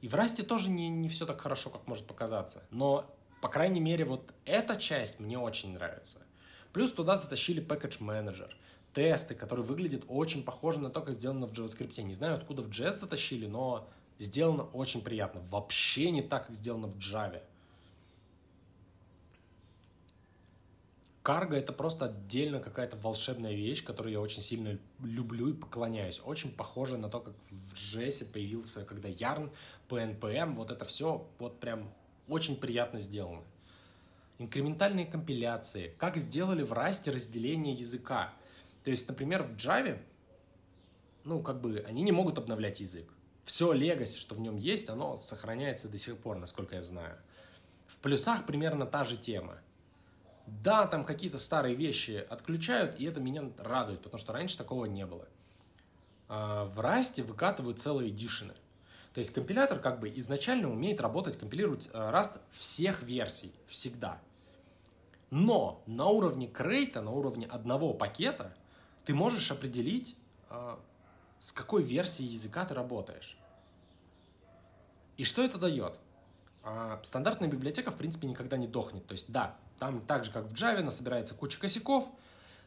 И 0.00 0.08
в 0.08 0.14
Расте 0.14 0.42
тоже 0.42 0.70
не, 0.70 0.88
не 0.88 1.10
все 1.10 1.26
так 1.26 1.38
хорошо, 1.38 1.68
как 1.68 1.86
может 1.86 2.06
показаться. 2.06 2.62
Но, 2.70 3.14
по 3.42 3.50
крайней 3.50 3.80
мере, 3.80 4.06
вот 4.06 4.32
эта 4.46 4.76
часть 4.76 5.20
мне 5.20 5.38
очень 5.38 5.74
нравится. 5.74 6.20
Плюс 6.72 6.92
туда 6.92 7.18
затащили 7.18 7.62
Package 7.62 8.00
Manager, 8.00 8.50
тесты, 8.94 9.34
которые 9.34 9.66
выглядят 9.66 10.04
очень 10.08 10.42
похожи 10.42 10.78
на 10.78 10.88
то, 10.88 11.02
как 11.02 11.14
сделано 11.14 11.46
в 11.46 11.52
JavaScript. 11.52 12.00
Не 12.00 12.14
знаю, 12.14 12.36
откуда 12.36 12.62
в 12.62 12.70
JS 12.70 12.92
затащили, 12.92 13.46
но 13.46 13.86
сделано 14.18 14.62
очень 14.62 15.02
приятно. 15.02 15.42
Вообще 15.50 16.10
не 16.10 16.22
так, 16.22 16.46
как 16.46 16.56
сделано 16.56 16.86
в 16.86 16.96
Java. 16.96 17.42
Карго 21.22 21.56
это 21.56 21.72
просто 21.72 22.06
отдельно 22.06 22.60
какая-то 22.60 22.96
волшебная 22.96 23.52
вещь, 23.52 23.84
которую 23.84 24.12
я 24.12 24.20
очень 24.20 24.40
сильно 24.40 24.78
люблю 25.02 25.48
и 25.48 25.52
поклоняюсь. 25.52 26.20
Очень 26.24 26.50
похоже 26.50 26.96
на 26.96 27.08
то, 27.10 27.20
как 27.20 27.34
в 27.50 27.74
JS 27.74 28.32
появился, 28.32 28.84
когда 28.84 29.08
Yarn, 29.08 29.50
PNPM, 29.88 30.54
вот 30.54 30.70
это 30.70 30.84
все 30.84 31.26
вот 31.38 31.60
прям 31.60 31.90
очень 32.28 32.56
приятно 32.56 32.98
сделано. 33.00 33.42
Инкрементальные 34.38 35.04
компиляции. 35.04 35.94
Как 35.98 36.16
сделали 36.16 36.62
в 36.62 36.72
Rust 36.72 37.12
разделение 37.12 37.74
языка. 37.74 38.32
То 38.84 38.90
есть, 38.90 39.06
например, 39.06 39.42
в 39.42 39.56
Java, 39.56 39.98
ну, 41.24 41.42
как 41.42 41.60
бы, 41.60 41.84
они 41.86 42.00
не 42.02 42.12
могут 42.12 42.38
обновлять 42.38 42.80
язык 42.80 43.12
все 43.50 43.72
легаси, 43.72 44.16
что 44.16 44.36
в 44.36 44.40
нем 44.40 44.56
есть, 44.56 44.88
оно 44.90 45.16
сохраняется 45.16 45.88
до 45.88 45.98
сих 45.98 46.16
пор, 46.18 46.38
насколько 46.38 46.76
я 46.76 46.82
знаю. 46.82 47.16
В 47.88 47.98
плюсах 47.98 48.46
примерно 48.46 48.86
та 48.86 49.02
же 49.02 49.16
тема. 49.16 49.58
Да, 50.62 50.86
там 50.86 51.04
какие-то 51.04 51.38
старые 51.38 51.74
вещи 51.74 52.26
отключают, 52.28 52.98
и 52.98 53.04
это 53.04 53.20
меня 53.20 53.50
радует, 53.56 54.02
потому 54.02 54.18
что 54.18 54.32
раньше 54.32 54.58
такого 54.58 54.84
не 54.84 55.06
было. 55.06 55.28
А 56.28 56.64
в 56.64 56.80
Расте 56.80 57.22
выкатывают 57.22 57.80
целые 57.80 58.10
эдишены. 58.10 58.54
То 59.14 59.18
есть 59.18 59.32
компилятор 59.32 59.78
как 59.78 60.00
бы 60.00 60.08
изначально 60.16 60.70
умеет 60.70 61.00
работать, 61.00 61.38
компилировать 61.38 61.88
Rust 61.92 62.36
э, 62.36 62.40
всех 62.50 63.02
версий, 63.02 63.52
всегда. 63.66 64.20
Но 65.30 65.82
на 65.86 66.06
уровне 66.06 66.46
крейта, 66.46 67.00
на 67.00 67.12
уровне 67.12 67.46
одного 67.46 67.94
пакета, 67.94 68.52
ты 69.04 69.14
можешь 69.14 69.50
определить, 69.50 70.16
э, 70.50 70.76
с 71.38 71.52
какой 71.52 71.82
версией 71.82 72.30
языка 72.30 72.64
ты 72.64 72.74
работаешь. 72.74 73.36
И 75.16 75.24
что 75.24 75.42
это 75.42 75.58
дает? 75.58 75.98
А, 76.62 77.00
стандартная 77.02 77.48
библиотека, 77.48 77.90
в 77.90 77.96
принципе, 77.96 78.26
никогда 78.26 78.56
не 78.56 78.66
дохнет. 78.66 79.06
То 79.06 79.12
есть, 79.12 79.30
да, 79.30 79.56
там 79.80 80.02
так 80.02 80.24
же, 80.24 80.30
как 80.30 80.44
в 80.44 80.52
Java, 80.52 80.88
собирается 80.90 81.34
куча 81.34 81.58
косяков, 81.58 82.08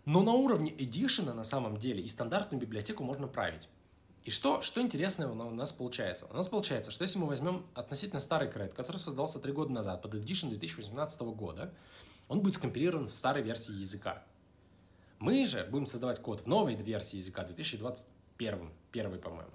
но 0.03 0.23
на 0.23 0.33
уровне 0.33 0.71
Edition 0.71 1.31
на 1.31 1.45
самом 1.45 1.77
деле 1.77 2.03
и 2.03 2.07
стандартную 2.09 2.59
библиотеку 2.59 3.03
можно 3.03 3.27
править. 3.27 3.69
И 4.23 4.31
что, 4.31 4.61
что 4.61 4.81
интересное 4.81 5.27
у 5.27 5.51
нас 5.51 5.71
получается? 5.71 6.25
У 6.29 6.33
нас 6.33 6.47
получается, 6.47 6.91
что 6.91 7.03
если 7.03 7.19
мы 7.19 7.27
возьмем 7.27 7.65
относительно 7.75 8.19
старый 8.19 8.49
кред, 8.49 8.73
который 8.73 8.97
создался 8.97 9.39
три 9.39 9.53
года 9.53 9.71
назад 9.71 10.01
под 10.01 10.15
Edition 10.15 10.49
2018 10.49 11.21
года, 11.21 11.73
он 12.27 12.41
будет 12.41 12.55
скомпилирован 12.55 13.07
в 13.07 13.13
старой 13.13 13.43
версии 13.43 13.73
языка. 13.73 14.23
Мы 15.19 15.45
же 15.45 15.65
будем 15.65 15.85
создавать 15.85 16.19
код 16.19 16.41
в 16.41 16.47
новой 16.47 16.75
версии 16.75 17.17
языка 17.17 17.43
2021, 17.43 18.71
первый, 18.91 19.19
по-моему. 19.19 19.51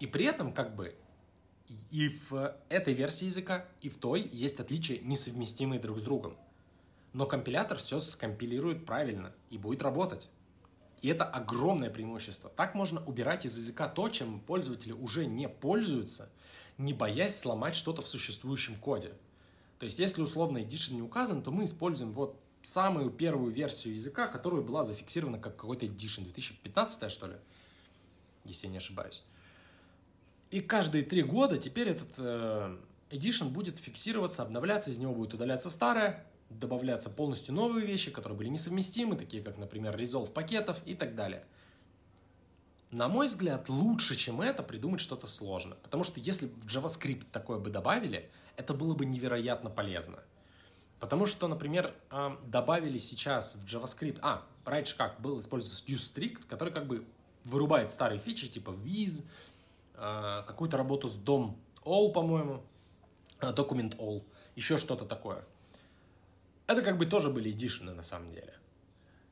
И 0.00 0.06
при 0.06 0.24
этом 0.26 0.52
как 0.52 0.74
бы 0.74 0.96
и 1.90 2.08
в 2.08 2.56
этой 2.68 2.94
версии 2.94 3.26
языка, 3.26 3.66
и 3.80 3.88
в 3.88 3.96
той 3.96 4.28
есть 4.32 4.60
отличия, 4.60 5.00
несовместимые 5.02 5.80
друг 5.80 5.98
с 5.98 6.02
другом. 6.02 6.36
Но 7.12 7.26
компилятор 7.26 7.78
все 7.78 8.00
скомпилирует 8.00 8.86
правильно 8.86 9.32
и 9.50 9.58
будет 9.58 9.82
работать. 9.82 10.28
И 11.02 11.08
это 11.08 11.24
огромное 11.24 11.90
преимущество. 11.90 12.50
Так 12.50 12.74
можно 12.74 13.04
убирать 13.04 13.46
из 13.46 13.56
языка 13.56 13.88
то, 13.88 14.08
чем 14.08 14.40
пользователи 14.40 14.92
уже 14.92 15.26
не 15.26 15.48
пользуются, 15.48 16.30
не 16.76 16.92
боясь 16.92 17.38
сломать 17.38 17.74
что-то 17.74 18.02
в 18.02 18.08
существующем 18.08 18.76
коде. 18.76 19.12
То 19.78 19.84
есть, 19.84 19.98
если 19.98 20.22
условно 20.22 20.58
edition 20.58 20.94
не 20.94 21.02
указан, 21.02 21.42
то 21.42 21.50
мы 21.50 21.64
используем 21.64 22.12
вот 22.12 22.38
самую 22.62 23.10
первую 23.10 23.52
версию 23.52 23.94
языка, 23.94 24.26
которая 24.26 24.60
была 24.60 24.84
зафиксирована 24.84 25.38
как 25.38 25.56
какой-то 25.56 25.86
edition, 25.86 26.24
2015 26.24 27.10
что 27.10 27.26
ли, 27.28 27.36
если 28.44 28.66
я 28.66 28.72
не 28.72 28.78
ошибаюсь. 28.78 29.24
И 30.50 30.60
каждые 30.60 31.04
три 31.04 31.22
года 31.22 31.58
теперь 31.58 31.90
этот 31.90 32.08
э, 32.18 32.76
edition 33.10 33.50
будет 33.50 33.78
фиксироваться, 33.78 34.42
обновляться, 34.42 34.90
из 34.90 34.98
него 34.98 35.14
будет 35.14 35.34
удаляться 35.34 35.70
старое, 35.70 36.26
добавляться 36.48 37.08
полностью 37.08 37.54
новые 37.54 37.86
вещи, 37.86 38.10
которые 38.10 38.36
были 38.36 38.48
несовместимы, 38.48 39.16
такие 39.16 39.42
как, 39.42 39.58
например, 39.58 39.96
resolve 39.96 40.32
пакетов 40.32 40.78
и 40.86 40.94
так 40.94 41.14
далее. 41.14 41.44
На 42.90 43.06
мой 43.06 43.28
взгляд, 43.28 43.68
лучше, 43.68 44.16
чем 44.16 44.40
это, 44.40 44.64
придумать 44.64 45.00
что-то 45.00 45.28
сложно. 45.28 45.76
Потому 45.84 46.02
что 46.02 46.18
если 46.18 46.46
в 46.46 46.66
JavaScript 46.66 47.24
такое 47.30 47.58
бы 47.58 47.70
добавили, 47.70 48.28
это 48.56 48.74
было 48.74 48.94
бы 48.94 49.06
невероятно 49.06 49.70
полезно. 49.70 50.18
Потому 50.98 51.26
что, 51.26 51.46
например, 51.46 51.94
э, 52.10 52.36
добавили 52.46 52.98
сейчас 52.98 53.54
в 53.54 53.64
JavaScript... 53.64 54.18
А, 54.22 54.44
раньше 54.64 54.96
как? 54.96 55.20
Был 55.20 55.38
использован 55.38 55.76
useStrict, 55.86 56.48
который 56.48 56.72
как 56.72 56.88
бы 56.88 57.06
вырубает 57.44 57.92
старые 57.92 58.18
фичи, 58.18 58.48
типа 58.48 58.70
viz, 58.70 59.24
какую-то 60.46 60.76
работу 60.76 61.08
с 61.08 61.18
DOM 61.18 61.56
all, 61.84 62.12
по-моему, 62.12 62.62
э, 63.40 63.52
document 63.52 63.96
all, 63.98 64.24
еще 64.56 64.78
что-то 64.78 65.04
такое. 65.04 65.44
Это 66.66 66.82
как 66.82 66.98
бы 66.98 67.06
тоже 67.06 67.30
были 67.30 67.50
эдишены 67.50 67.92
на 67.92 68.02
самом 68.02 68.32
деле. 68.32 68.54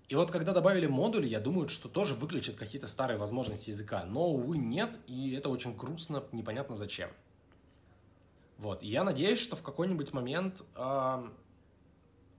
И 0.08 0.14
вот 0.14 0.30
когда 0.30 0.52
добавили 0.52 0.86
модули, 0.86 1.26
я 1.26 1.38
думаю, 1.38 1.68
что 1.68 1.88
тоже 1.88 2.14
выключат 2.14 2.56
какие-то 2.56 2.86
старые 2.86 3.18
возможности 3.18 3.70
языка. 3.70 4.04
Но, 4.04 4.30
увы, 4.30 4.56
нет, 4.56 4.98
и 5.06 5.32
это 5.32 5.50
очень 5.50 5.76
грустно, 5.76 6.24
непонятно 6.32 6.74
зачем. 6.74 7.10
Вот, 8.56 8.82
и 8.82 8.88
я 8.88 9.04
надеюсь, 9.04 9.38
что 9.38 9.54
в 9.54 9.62
какой-нибудь 9.62 10.12
момент 10.12 10.62
э, 10.74 11.28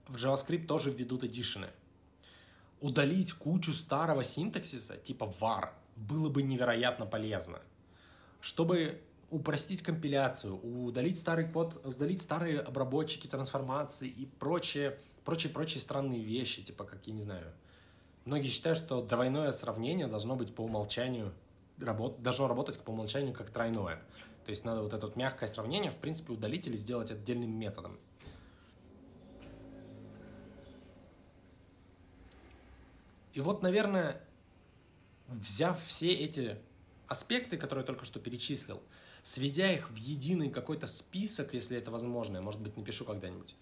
в 0.06 0.16
JavaScript 0.16 0.66
тоже 0.66 0.90
введут 0.90 1.24
эдишены. 1.24 1.68
Удалить 2.80 3.32
кучу 3.32 3.72
старого 3.72 4.24
синтаксиса, 4.24 4.96
типа 4.96 5.32
var, 5.40 5.70
было 5.96 6.28
бы 6.28 6.42
невероятно 6.42 7.06
полезно. 7.06 7.60
Чтобы 8.40 9.00
упростить 9.30 9.82
компиляцию, 9.82 10.60
удалить 10.60 11.18
старый 11.18 11.48
код, 11.48 11.84
удалить 11.84 12.20
старые 12.20 12.60
обработчики, 12.60 13.26
трансформации 13.26 14.08
и 14.08 14.26
прочие, 14.26 14.98
прочие, 15.24 15.52
прочие 15.52 15.80
странные 15.80 16.22
вещи, 16.22 16.62
типа, 16.62 16.84
как, 16.84 17.06
я 17.06 17.14
не 17.14 17.20
знаю. 17.20 17.52
Многие 18.24 18.48
считают, 18.48 18.78
что 18.78 19.02
двойное 19.02 19.52
сравнение 19.52 20.06
должно 20.06 20.36
быть 20.36 20.54
по 20.54 20.62
умолчанию, 20.62 21.32
работ, 21.78 22.20
должно 22.22 22.48
работать 22.48 22.78
по 22.80 22.90
умолчанию 22.90 23.32
как 23.32 23.50
тройное. 23.50 24.02
То 24.44 24.50
есть 24.50 24.64
надо 24.64 24.82
вот 24.82 24.92
это 24.92 25.06
вот 25.06 25.16
мягкое 25.16 25.46
сравнение, 25.46 25.90
в 25.90 25.96
принципе, 25.96 26.32
удалить 26.32 26.66
или 26.66 26.76
сделать 26.76 27.10
отдельным 27.10 27.50
методом. 27.50 27.98
И 33.32 33.40
вот, 33.40 33.62
наверное, 33.62 34.20
взяв 35.28 35.80
все 35.84 36.12
эти 36.12 36.58
аспекты, 37.10 37.56
которые 37.58 37.82
я 37.82 37.86
только 37.86 38.04
что 38.04 38.20
перечислил, 38.20 38.80
сведя 39.24 39.70
их 39.72 39.90
в 39.90 39.96
единый 39.96 40.48
какой-то 40.48 40.86
список, 40.86 41.54
если 41.54 41.76
это 41.76 41.90
возможно, 41.90 42.36
я, 42.36 42.42
может 42.42 42.60
быть, 42.60 42.76
напишу 42.76 43.04
когда-нибудь, 43.04 43.56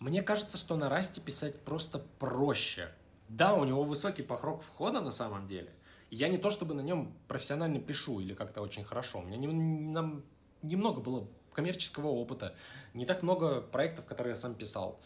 мне 0.00 0.20
кажется, 0.20 0.58
что 0.58 0.76
на 0.76 0.88
Расте 0.88 1.20
писать 1.20 1.60
просто 1.60 2.00
проще. 2.18 2.90
Да, 3.28 3.54
у 3.54 3.64
него 3.64 3.84
высокий 3.84 4.24
порог 4.24 4.64
входа 4.64 5.00
на 5.00 5.12
самом 5.12 5.46
деле. 5.46 5.72
Я 6.10 6.28
не 6.28 6.38
то 6.38 6.50
чтобы 6.50 6.74
на 6.74 6.80
нем 6.80 7.16
профессионально 7.28 7.78
пишу 7.78 8.18
или 8.18 8.34
как-то 8.34 8.60
очень 8.60 8.82
хорошо. 8.82 9.20
У 9.20 9.22
меня 9.22 9.36
не, 9.36 9.46
нам 9.46 10.24
немного 10.62 11.00
было 11.00 11.28
коммерческого 11.52 12.08
опыта, 12.08 12.56
не 12.94 13.06
так 13.06 13.22
много 13.22 13.60
проектов, 13.60 14.06
которые 14.06 14.32
я 14.32 14.36
сам 14.36 14.56
писал. 14.56 15.00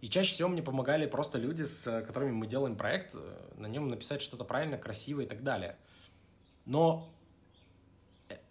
И 0.00 0.08
чаще 0.08 0.32
всего 0.32 0.48
мне 0.48 0.62
помогали 0.62 1.06
просто 1.06 1.38
люди, 1.38 1.64
с 1.64 2.02
которыми 2.02 2.30
мы 2.30 2.46
делаем 2.46 2.76
проект, 2.76 3.16
э, 3.16 3.52
на 3.56 3.66
нем 3.66 3.88
написать 3.88 4.22
что-то 4.22 4.44
правильно, 4.44 4.78
красиво 4.78 5.22
и 5.22 5.26
так 5.26 5.42
далее. 5.42 5.76
Но 6.68 7.10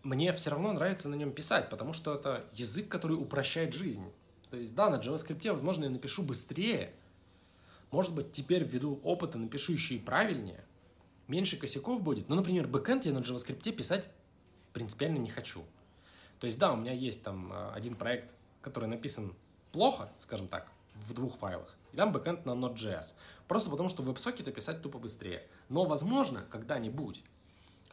мне 0.02 0.34
все 0.34 0.50
равно 0.50 0.74
нравится 0.74 1.08
на 1.08 1.16
нем 1.16 1.32
писать, 1.32 1.70
потому 1.70 1.94
что 1.94 2.16
это 2.16 2.46
язык, 2.52 2.90
который 2.90 3.14
упрощает 3.14 3.74
жизнь. 3.74 4.12
То 4.50 4.58
есть, 4.58 4.74
да, 4.74 4.90
на 4.90 4.96
JavaScript, 4.96 5.52
возможно, 5.52 5.84
я 5.84 5.92
напишу 5.92 6.24
быстрее. 6.24 6.94
Может 7.92 8.16
быть, 8.16 8.32
теперь 8.32 8.64
ввиду 8.64 9.00
опыта 9.04 9.38
напишу 9.38 9.74
еще 9.74 9.96
и 9.96 10.00
правильнее. 10.00 10.66
Меньше 11.28 11.58
косяков 11.58 12.02
будет. 12.02 12.28
Но, 12.28 12.36
например, 12.36 12.68
бэкэнд 12.68 13.06
я 13.06 13.14
на 13.14 13.20
JavaScript 13.20 13.72
писать 13.72 14.08
принципиально 14.74 15.20
не 15.20 15.30
хочу. 15.30 15.64
То 16.40 16.48
есть, 16.48 16.58
да, 16.58 16.74
у 16.74 16.76
меня 16.76 16.94
есть 16.94 17.24
там 17.24 17.54
э, 17.54 17.72
один 17.74 17.96
проект, 17.96 18.34
который 18.62 18.90
написан 18.90 19.36
плохо, 19.72 20.10
скажем 20.18 20.48
так, 20.48 20.72
в 20.96 21.14
двух 21.14 21.38
файлах. 21.38 21.76
И 21.94 21.98
там 21.98 22.12
бэкэнд 22.12 22.48
на 22.48 22.52
Node.js. 22.52 23.14
Просто 23.48 23.70
потому, 23.70 23.90
что 23.90 24.02
в 24.02 24.10
WebSocket 24.10 24.52
писать 24.52 24.82
тупо 24.82 24.98
быстрее. 24.98 25.46
Но, 25.70 25.86
возможно, 25.86 26.48
когда-нибудь 26.50 27.24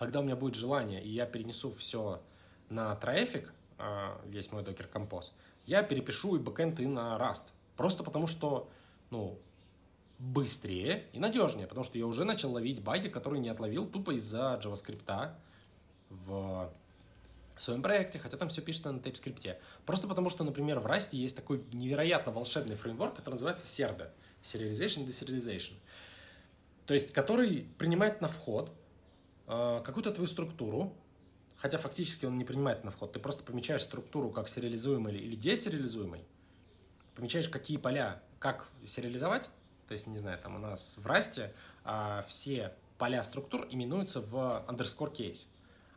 когда 0.04 0.20
у 0.20 0.22
меня 0.22 0.36
будет 0.36 0.54
желание, 0.54 1.02
и 1.02 1.08
я 1.08 1.24
перенесу 1.24 1.72
все 1.72 2.22
на 2.68 2.92
Traffic, 2.92 3.48
а, 3.78 4.20
весь 4.26 4.52
мой 4.52 4.62
Docker 4.62 4.90
Compose, 4.92 5.32
я 5.64 5.82
перепишу 5.82 6.36
и 6.36 6.38
бэкэнд, 6.38 6.80
и 6.80 6.86
на 6.86 7.16
Rust. 7.16 7.52
Просто 7.74 8.04
потому 8.04 8.26
что, 8.26 8.68
ну, 9.08 9.38
быстрее 10.18 11.06
и 11.14 11.18
надежнее, 11.18 11.66
потому 11.66 11.84
что 11.84 11.96
я 11.96 12.06
уже 12.06 12.24
начал 12.24 12.52
ловить 12.52 12.82
баги, 12.82 13.08
которые 13.08 13.40
не 13.40 13.48
отловил 13.48 13.86
тупо 13.86 14.10
из-за 14.10 14.60
JavaScript 14.62 15.30
в 16.10 16.70
своем 17.56 17.80
проекте, 17.80 18.18
хотя 18.18 18.36
там 18.36 18.50
все 18.50 18.60
пишется 18.60 18.92
на 18.92 18.98
TypeScript. 18.98 19.56
Просто 19.86 20.06
потому 20.06 20.28
что, 20.28 20.44
например, 20.44 20.80
в 20.80 20.86
Rust 20.86 21.16
есть 21.16 21.34
такой 21.34 21.64
невероятно 21.72 22.30
волшебный 22.30 22.74
фреймворк, 22.74 23.16
который 23.16 23.34
называется 23.34 23.64
SERDA, 23.64 24.10
Serialization 24.42 25.06
Deserialization, 25.06 25.72
то 26.84 26.92
есть 26.92 27.14
который 27.14 27.66
принимает 27.78 28.20
на 28.20 28.28
вход 28.28 28.70
какую-то 29.46 30.10
твою 30.12 30.26
структуру, 30.26 30.96
хотя 31.56 31.78
фактически 31.78 32.26
он 32.26 32.38
не 32.38 32.44
принимает 32.44 32.84
на 32.84 32.90
вход, 32.90 33.12
ты 33.12 33.20
просто 33.20 33.44
помечаешь 33.44 33.82
структуру 33.82 34.30
как 34.30 34.48
сериализуемый 34.48 35.14
или 35.16 35.36
десериализуемый, 35.36 36.24
помечаешь, 37.14 37.48
какие 37.48 37.76
поля, 37.76 38.22
как 38.38 38.68
сериализовать, 38.86 39.50
то 39.86 39.92
есть, 39.92 40.06
не 40.06 40.18
знаю, 40.18 40.38
там 40.38 40.56
у 40.56 40.58
нас 40.58 40.96
в 40.96 41.06
расте 41.06 41.52
все 42.26 42.74
поля 42.98 43.22
структур 43.22 43.66
именуются 43.70 44.20
в 44.20 44.64
underscore 44.68 45.12
case, 45.12 45.46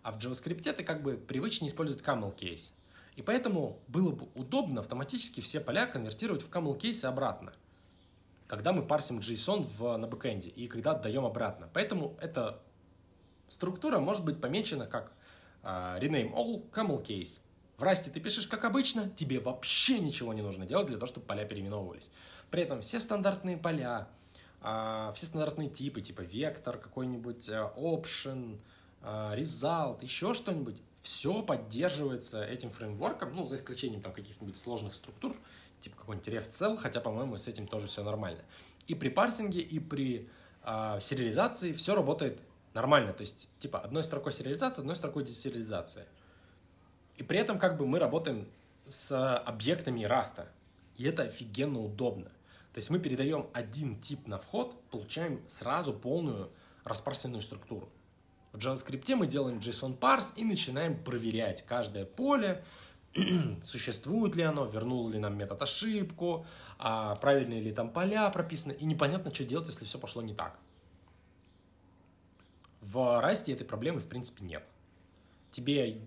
а 0.03 0.12
в 0.12 0.17
JavaScript 0.17 0.73
ты 0.73 0.83
как 0.83 1.01
бы 1.03 1.15
привычнее 1.15 1.69
использовать 1.69 2.03
camel 2.03 2.36
case. 2.36 2.71
И 3.15 3.21
поэтому 3.21 3.79
было 3.88 4.12
бы 4.12 4.27
удобно 4.36 4.81
автоматически 4.81 5.39
все 5.41 5.60
поля 5.60 5.88
конвертировать 5.88 6.41
в 6.41 6.49
camel 6.49 6.77
case 6.77 7.05
обратно, 7.05 7.53
когда 8.47 8.73
мы 8.73 8.83
парсим 8.86 9.19
JSON 9.19 9.63
в, 9.63 9.97
на 9.97 10.05
бэкэнде 10.05 10.49
и 10.49 10.67
когда 10.67 10.91
отдаем 10.91 11.25
обратно. 11.25 11.69
Поэтому 11.73 12.15
это 12.21 12.62
Структура 13.49 13.99
может 13.99 14.25
быть 14.25 14.41
помечена 14.41 14.86
как 14.86 15.12
uh, 15.63 15.99
rename 15.99 16.33
all 16.33 16.69
camel 16.71 17.03
case. 17.03 17.41
В 17.77 17.83
расте 17.83 18.10
ты 18.10 18.19
пишешь 18.19 18.47
как 18.47 18.65
обычно, 18.65 19.10
тебе 19.10 19.39
вообще 19.39 19.99
ничего 19.99 20.33
не 20.33 20.41
нужно 20.41 20.65
делать 20.65 20.88
для 20.88 20.97
того, 20.97 21.07
чтобы 21.07 21.25
поля 21.25 21.45
переименовывались. 21.45 22.10
При 22.49 22.63
этом 22.63 22.81
все 22.81 22.99
стандартные 22.99 23.57
поля, 23.57 24.07
uh, 24.62 25.13
все 25.13 25.25
стандартные 25.27 25.69
типы, 25.69 26.01
типа 26.01 26.21
вектор, 26.21 26.77
какой-нибудь 26.77 27.49
uh, 27.49 27.73
option, 27.75 28.59
uh, 29.01 29.38
result, 29.38 30.03
еще 30.03 30.34
что-нибудь, 30.34 30.82
все 31.01 31.41
поддерживается 31.41 32.43
этим 32.43 32.69
фреймворком, 32.69 33.34
ну, 33.34 33.45
за 33.45 33.55
исключением 33.55 34.01
там 34.01 34.11
каких-нибудь 34.11 34.57
сложных 34.57 34.93
структур, 34.93 35.38
типа 35.80 35.95
какой-нибудь 35.95 36.28
ref 36.28 36.78
хотя, 36.78 36.99
по-моему, 36.99 37.38
с 37.38 37.47
этим 37.47 37.67
тоже 37.67 37.88
все 37.88 38.03
нормально. 38.03 38.41
И 38.88 38.95
при 38.95 39.09
парсинге, 39.09 39.61
и 39.61 39.80
при 39.80 40.30
э, 40.63 40.97
сериализации 40.99 41.72
все 41.72 41.95
работает 41.95 42.41
Нормально, 42.78 43.11
то 43.11 43.21
есть, 43.21 43.49
типа, 43.57 43.80
одной 43.80 44.03
строкой 44.03 44.32
сериализация, 44.32 44.84
одной 44.84 44.95
строкой 44.95 45.23
десериализация. 45.23 46.05
И 47.15 47.23
при 47.23 47.39
этом, 47.39 47.57
как 47.57 47.75
бы, 47.75 47.88
мы 47.88 47.97
работаем 47.97 48.47
с 48.88 49.36
объектами 49.39 50.03
раста. 50.03 50.47
И 50.95 51.03
это 51.03 51.23
офигенно 51.23 51.82
удобно. 51.82 52.25
То 52.73 52.78
есть 52.78 52.91
мы 52.91 52.99
передаем 52.99 53.47
один 53.51 53.99
тип 53.99 54.28
на 54.28 54.38
вход, 54.38 54.80
получаем 54.91 55.41
сразу 55.47 55.91
полную 55.91 56.51
распарсенную 56.84 57.41
структуру. 57.41 57.89
В 58.51 58.59
JavaScript 58.59 59.15
мы 59.15 59.25
делаем 59.25 59.57
JSON 59.57 59.97
parse 59.97 60.34
и 60.36 60.43
начинаем 60.43 61.03
проверять 61.03 61.65
каждое 61.65 62.05
поле, 62.05 62.63
существует 63.63 64.36
ли 64.36 64.43
оно, 64.43 64.65
вернул 64.65 65.09
ли 65.09 65.17
нам 65.17 65.36
метод 65.36 65.63
ошибку, 65.63 66.45
а 66.78 67.15
правильные 67.15 67.59
ли 67.59 67.71
там 67.71 67.89
поля 67.89 68.30
прописаны, 68.30 68.73
и 68.73 68.86
непонятно, 68.86 69.34
что 69.34 69.45
делать, 69.45 69.67
если 69.67 69.86
все 69.86 69.97
пошло 69.97 70.21
не 70.21 70.36
так. 70.36 70.59
В 72.91 73.19
расте 73.19 73.51
этой 73.51 73.65
проблемы 73.65 73.99
в 73.99 74.07
принципе 74.07 74.45
нет. 74.45 74.63
тебе 75.51 76.01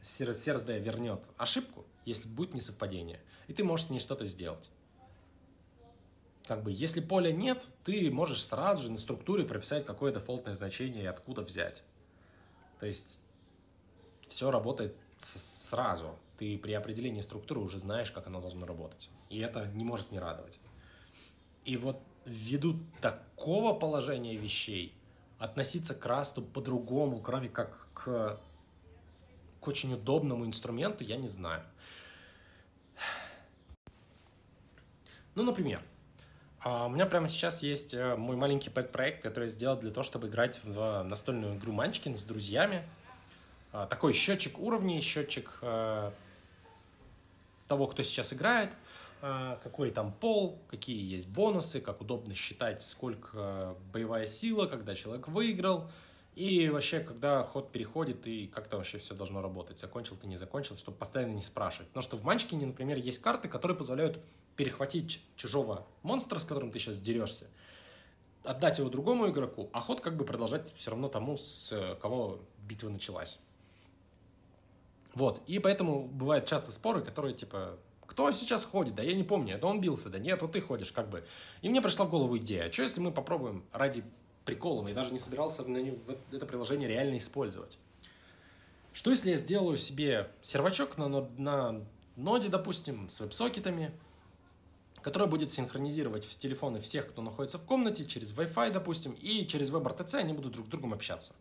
CRD 0.00 0.78
вернет 0.78 1.22
ошибку, 1.36 1.84
если 2.06 2.28
будет 2.28 2.54
несовпадение, 2.54 3.20
и 3.46 3.52
ты 3.52 3.62
можешь 3.62 3.88
с 3.88 3.90
ней 3.90 3.98
что-то 3.98 4.24
сделать. 4.24 4.70
Как 6.46 6.62
бы, 6.62 6.72
если 6.72 7.00
поля 7.00 7.30
нет, 7.30 7.66
ты 7.84 8.10
можешь 8.10 8.42
сразу 8.42 8.84
же 8.84 8.90
на 8.90 8.96
структуре 8.96 9.44
прописать 9.44 9.84
какое 9.84 10.12
дефолтное 10.14 10.54
значение 10.54 11.04
и 11.04 11.06
откуда 11.06 11.42
взять. 11.42 11.82
То 12.80 12.86
есть 12.86 13.20
все 14.26 14.50
работает 14.50 14.96
сразу. 15.18 16.18
Ты 16.38 16.56
при 16.56 16.72
определении 16.72 17.20
структуры 17.20 17.60
уже 17.60 17.78
знаешь, 17.78 18.10
как 18.10 18.26
оно 18.28 18.40
должно 18.40 18.64
работать. 18.64 19.10
И 19.28 19.40
это 19.40 19.66
не 19.74 19.84
может 19.84 20.10
не 20.10 20.18
радовать. 20.18 20.58
И 21.66 21.76
вот 21.76 22.00
ввиду 22.24 22.78
такого 23.02 23.74
положения 23.78 24.36
вещей 24.36 24.94
относиться 25.44 25.94
к 25.94 26.04
расту 26.06 26.42
по-другому, 26.42 27.20
кроме 27.20 27.48
как 27.48 27.86
к, 27.92 28.40
к 29.60 29.68
очень 29.68 29.92
удобному 29.92 30.46
инструменту, 30.46 31.04
я 31.04 31.16
не 31.16 31.28
знаю. 31.28 31.62
Ну, 35.34 35.42
например, 35.42 35.82
а, 36.60 36.86
у 36.86 36.88
меня 36.88 37.06
прямо 37.06 37.28
сейчас 37.28 37.62
есть 37.62 37.92
э, 37.92 38.16
мой 38.16 38.36
маленький 38.36 38.70
проект, 38.70 39.22
который 39.22 39.44
я 39.44 39.50
сделал 39.50 39.76
для 39.76 39.90
того, 39.90 40.04
чтобы 40.04 40.28
играть 40.28 40.60
в 40.64 41.02
настольную 41.02 41.56
игру 41.56 41.72
Манчкин 41.72 42.16
с 42.16 42.24
друзьями. 42.24 42.88
А, 43.72 43.86
такой 43.86 44.12
счетчик 44.12 44.58
уровней, 44.58 45.00
счетчик 45.00 45.58
э, 45.60 46.10
того, 47.68 47.86
кто 47.88 48.02
сейчас 48.02 48.32
играет, 48.32 48.70
какой 49.62 49.90
там 49.90 50.12
пол, 50.12 50.62
какие 50.68 51.02
есть 51.02 51.28
бонусы, 51.28 51.80
как 51.80 52.00
удобно 52.00 52.34
считать, 52.34 52.82
сколько 52.82 53.74
боевая 53.92 54.26
сила, 54.26 54.66
когда 54.66 54.94
человек 54.94 55.28
выиграл, 55.28 55.90
и 56.34 56.68
вообще, 56.68 57.00
когда 57.00 57.42
ход 57.42 57.70
переходит, 57.70 58.26
и 58.26 58.48
как 58.48 58.68
то 58.68 58.76
вообще 58.76 58.98
все 58.98 59.14
должно 59.14 59.40
работать, 59.40 59.78
закончил 59.78 60.16
ты, 60.16 60.26
не 60.26 60.36
закончил, 60.36 60.76
чтобы 60.76 60.98
постоянно 60.98 61.32
не 61.32 61.42
спрашивать. 61.42 61.88
Потому 61.88 62.02
что 62.02 62.16
в 62.16 62.24
Манчкине, 62.24 62.66
например, 62.66 62.98
есть 62.98 63.20
карты, 63.20 63.48
которые 63.48 63.76
позволяют 63.76 64.20
перехватить 64.56 65.22
чужого 65.36 65.86
монстра, 66.02 66.38
с 66.38 66.44
которым 66.44 66.70
ты 66.70 66.78
сейчас 66.78 67.00
дерешься, 67.00 67.46
отдать 68.42 68.78
его 68.78 68.90
другому 68.90 69.28
игроку, 69.28 69.70
а 69.72 69.80
ход 69.80 70.00
как 70.00 70.16
бы 70.16 70.24
продолжать 70.24 70.74
все 70.76 70.90
равно 70.90 71.08
тому, 71.08 71.36
с 71.36 71.96
кого 72.02 72.40
битва 72.58 72.90
началась. 72.90 73.38
Вот, 75.14 75.40
и 75.46 75.60
поэтому 75.60 76.08
бывают 76.08 76.46
часто 76.46 76.72
споры, 76.72 77.00
которые 77.00 77.34
типа, 77.34 77.78
кто 78.06 78.30
сейчас 78.32 78.64
ходит? 78.64 78.94
Да 78.94 79.02
я 79.02 79.14
не 79.14 79.24
помню, 79.24 79.56
это 79.56 79.66
он 79.66 79.80
бился, 79.80 80.10
да 80.10 80.18
нет, 80.18 80.42
вот 80.42 80.52
ты 80.52 80.60
ходишь, 80.60 80.92
как 80.92 81.08
бы. 81.08 81.24
И 81.62 81.68
мне 81.68 81.80
пришла 81.80 82.04
в 82.04 82.10
голову 82.10 82.36
идея, 82.38 82.70
что 82.70 82.82
если 82.82 83.00
мы 83.00 83.12
попробуем 83.12 83.64
ради 83.72 84.04
прикола, 84.44 84.86
я 84.88 84.94
даже 84.94 85.12
не 85.12 85.18
собирался 85.18 85.62
в 85.62 86.34
это 86.34 86.46
приложение 86.46 86.88
реально 86.88 87.18
использовать. 87.18 87.78
Что 88.92 89.10
если 89.10 89.30
я 89.30 89.36
сделаю 89.36 89.76
себе 89.76 90.30
сервачок 90.42 90.98
на, 90.98 91.08
на 91.08 91.84
ноде, 92.16 92.48
допустим, 92.48 93.08
с 93.08 93.20
веб-сокетами, 93.20 93.90
который 95.02 95.28
будет 95.28 95.52
синхронизировать 95.52 96.24
в 96.24 96.38
телефоны 96.38 96.80
всех, 96.80 97.08
кто 97.08 97.20
находится 97.20 97.58
в 97.58 97.64
комнате, 97.64 98.06
через 98.06 98.32
Wi-Fi, 98.32 98.72
допустим, 98.72 99.12
и 99.12 99.46
через 99.46 99.70
WebRTC 99.70 100.16
они 100.16 100.32
будут 100.32 100.52
друг 100.52 100.66
с 100.66 100.70
другом 100.70 100.94
общаться. 100.94 101.34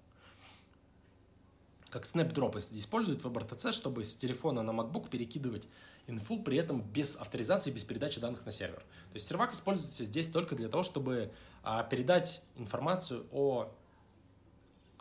Как 1.90 2.04
Snapdrop 2.04 2.58
использует 2.58 3.22
WebRTC, 3.22 3.72
чтобы 3.72 4.04
с 4.04 4.16
телефона 4.16 4.64
на 4.64 4.72
MacBook 4.72 5.10
перекидывать 5.10 5.68
инфу, 6.08 6.42
при 6.42 6.58
этом 6.58 6.82
без 6.82 7.16
авторизации, 7.16 7.72
без 7.72 7.84
передачи 7.84 8.20
данных 8.20 8.46
на 8.46 8.52
сервер. 8.52 8.80
То 8.80 9.16
есть 9.16 9.28
сервак 9.28 9.54
используется 9.54 10.04
здесь 10.04 10.28
только 10.28 10.56
для 10.56 10.70
того, 10.70 10.84
чтобы 10.84 11.32
а, 11.64 11.84
передать 11.84 12.42
информацию 12.56 13.26
о 13.32 13.72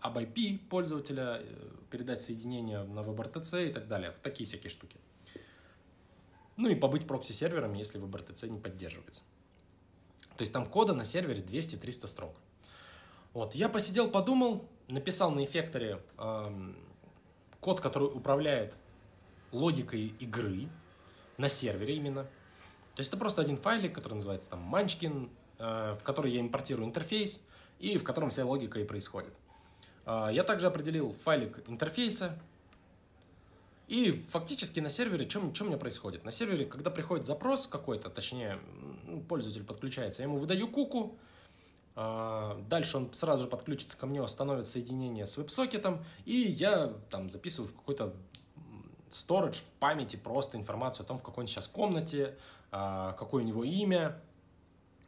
об 0.03 0.19
IP 0.19 0.59
пользователя, 0.69 1.39
э, 1.41 1.71
передать 1.89 2.23
соединение 2.23 2.83
на 2.83 3.01
WebRTC 3.01 3.69
и 3.69 3.73
так 3.73 3.87
далее. 3.87 4.11
Вот 4.11 4.21
такие 4.21 4.45
всякие 4.47 4.69
штуки. 4.69 4.97
Ну 6.57 6.69
и 6.69 6.75
побыть 6.75 7.07
прокси-сервером, 7.07 7.73
если 7.75 8.01
WebRTC 8.01 8.49
не 8.49 8.59
поддерживается. 8.59 9.23
То 10.37 10.43
есть 10.43 10.53
там 10.53 10.67
кода 10.67 10.93
на 10.93 11.05
сервере 11.05 11.41
200-300 11.41 12.07
строк. 12.09 12.35
Вот, 13.33 13.55
я 13.55 13.69
посидел, 13.69 14.11
подумал, 14.11 14.69
написал 14.89 15.31
на 15.31 15.45
эффекторе 15.45 16.03
э, 16.19 16.73
код, 17.61 17.81
который 17.81 18.09
управляет 18.09 18.77
логикой 19.53 20.09
игры 20.19 20.69
на 21.39 21.49
сервере 21.49 21.97
именно. 21.97 22.25
То 22.95 23.01
есть 23.01 23.09
это 23.09 23.17
просто 23.17 23.43
один 23.43 23.57
файлик, 23.57 23.95
который 23.95 24.15
называется 24.15 24.51
там 24.51 24.75
Munchkin, 24.75 25.31
э, 25.59 25.97
в 25.99 26.03
который 26.03 26.33
я 26.33 26.41
импортирую 26.41 26.87
интерфейс 26.87 27.43
и 27.79 27.97
в 27.97 28.05
котором 28.05 28.31
вся 28.31 28.45
логика 28.45 28.79
и 28.81 28.85
происходит. 28.85 29.33
Э, 30.07 30.29
я 30.33 30.45
также 30.45 30.67
определил 30.67 31.13
файлик 31.13 31.69
интерфейса, 31.69 32.39
и 33.93 34.11
фактически 34.11 34.81
на 34.81 34.89
сервере, 34.89 35.29
что, 35.29 35.55
что 35.55 35.65
у 35.65 35.67
меня 35.67 35.77
происходит? 35.77 36.25
На 36.25 36.33
сервере, 36.33 36.65
когда 36.65 36.91
приходит 36.91 37.27
запрос 37.27 37.67
какой-то, 37.67 38.09
точнее, 38.09 38.59
пользователь 39.29 39.65
подключается, 39.65 40.23
я 40.23 40.29
ему 40.29 40.39
выдаю 40.39 40.67
куку, 40.67 41.19
а, 41.95 42.59
дальше 42.71 42.97
он 42.97 43.13
сразу 43.13 43.43
же 43.43 43.49
подключится 43.51 43.99
ко 43.99 44.07
мне, 44.07 44.23
установит 44.23 44.67
соединение 44.67 45.27
с 45.27 45.37
веб-сокетом, 45.37 46.05
и 46.25 46.37
я 46.37 46.95
там 47.11 47.29
записываю 47.29 47.69
в 47.69 47.75
какой-то 47.75 48.15
storage 49.13 49.57
в 49.57 49.71
памяти 49.79 50.17
просто 50.17 50.59
информацию 50.59 51.05
о 51.05 51.07
том, 51.07 51.19
в 51.19 51.23
какой 51.23 51.43
он 51.43 51.49
сейчас 51.49 51.69
комнате, 51.69 52.37
а, 52.71 53.13
какое 53.13 53.43
у 53.43 53.47
него 53.47 53.65
имя 53.65 54.21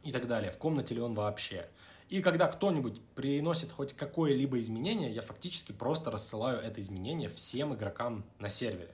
и 0.03 0.11
так 0.11 0.27
далее, 0.27 0.51
в 0.51 0.57
комнате 0.57 0.95
ли 0.95 1.01
он 1.01 1.13
вообще. 1.13 1.67
И 2.09 2.21
когда 2.21 2.47
кто-нибудь 2.47 3.01
приносит 3.15 3.71
хоть 3.71 3.93
какое-либо 3.93 4.59
изменение, 4.61 5.11
я 5.11 5.21
фактически 5.21 5.71
просто 5.71 6.11
рассылаю 6.11 6.59
это 6.59 6.79
изменение 6.79 7.29
всем 7.29 7.73
игрокам 7.73 8.23
на 8.39 8.49
сервере, 8.49 8.93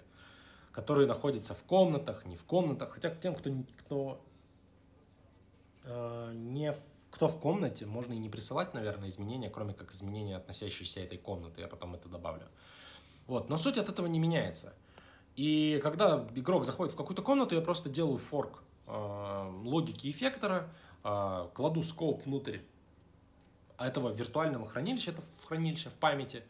которые 0.72 1.08
находятся 1.08 1.54
в 1.54 1.64
комнатах, 1.64 2.26
не 2.26 2.38
в 2.38 2.46
комнатах. 2.46 2.92
Хотя 2.92 3.10
тем, 3.10 3.36
кто, 3.36 3.52
кто 3.78 4.26
э, 5.84 6.32
не 6.36 6.74
кто 7.12 7.28
в 7.28 7.40
комнате, 7.40 7.86
можно 7.86 8.14
и 8.14 8.18
не 8.18 8.30
присылать, 8.30 8.74
наверное, 8.74 9.10
изменения, 9.10 9.50
кроме 9.50 9.74
как 9.74 9.92
изменения, 9.92 10.38
относящиеся 10.38 11.02
этой 11.02 11.18
комнаты. 11.18 11.60
Я 11.60 11.68
потом 11.68 11.94
это 11.94 12.08
добавлю. 12.08 12.48
Вот. 13.28 13.50
Но 13.50 13.58
суть 13.58 13.78
от 13.78 13.90
этого 13.90 14.08
не 14.08 14.18
меняется. 14.18 14.74
И 15.42 15.80
когда 15.82 16.28
игрок 16.36 16.66
заходит 16.66 16.94
в 16.94 16.96
какую-то 16.96 17.24
комнату, 17.24 17.56
я 17.56 17.62
просто 17.62 17.90
делаю 17.90 18.20
форк 18.20 18.62
э, 18.86 19.52
логики 19.64 20.08
эффектора, 20.08 20.70
э, 21.04 21.48
кладу 21.56 21.82
скоп 21.82 22.24
внутрь 22.28 22.60
этого 23.80 24.14
виртуального 24.14 24.68
хранилища, 24.68 25.10
это 25.10 25.24
хранилище 25.48 25.90
в 25.90 25.96
памяти, 25.96 26.44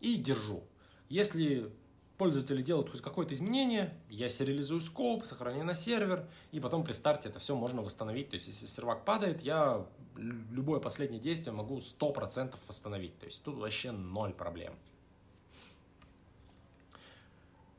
и 0.00 0.16
держу. 0.16 0.64
Если 1.08 1.70
пользователи 2.18 2.62
делают 2.62 2.90
хоть 2.90 3.00
какое-то 3.00 3.32
изменение, 3.32 3.96
я 4.08 4.28
сериализую 4.28 4.80
скоп, 4.80 5.24
сохраняю 5.24 5.64
на 5.64 5.76
сервер, 5.76 6.28
и 6.50 6.58
потом 6.58 6.82
при 6.82 6.94
старте 6.94 7.28
это 7.28 7.38
все 7.38 7.54
можно 7.54 7.80
восстановить. 7.80 8.30
То 8.30 8.34
есть, 8.34 8.48
если 8.48 8.66
сервак 8.66 9.04
падает, 9.04 9.42
я 9.42 9.86
любое 10.16 10.80
последнее 10.80 11.20
действие 11.20 11.52
могу 11.52 11.78
100% 11.78 12.56
восстановить. 12.66 13.16
То 13.20 13.26
есть, 13.26 13.44
тут 13.44 13.58
вообще 13.58 13.92
ноль 13.92 14.32
проблем. 14.32 14.74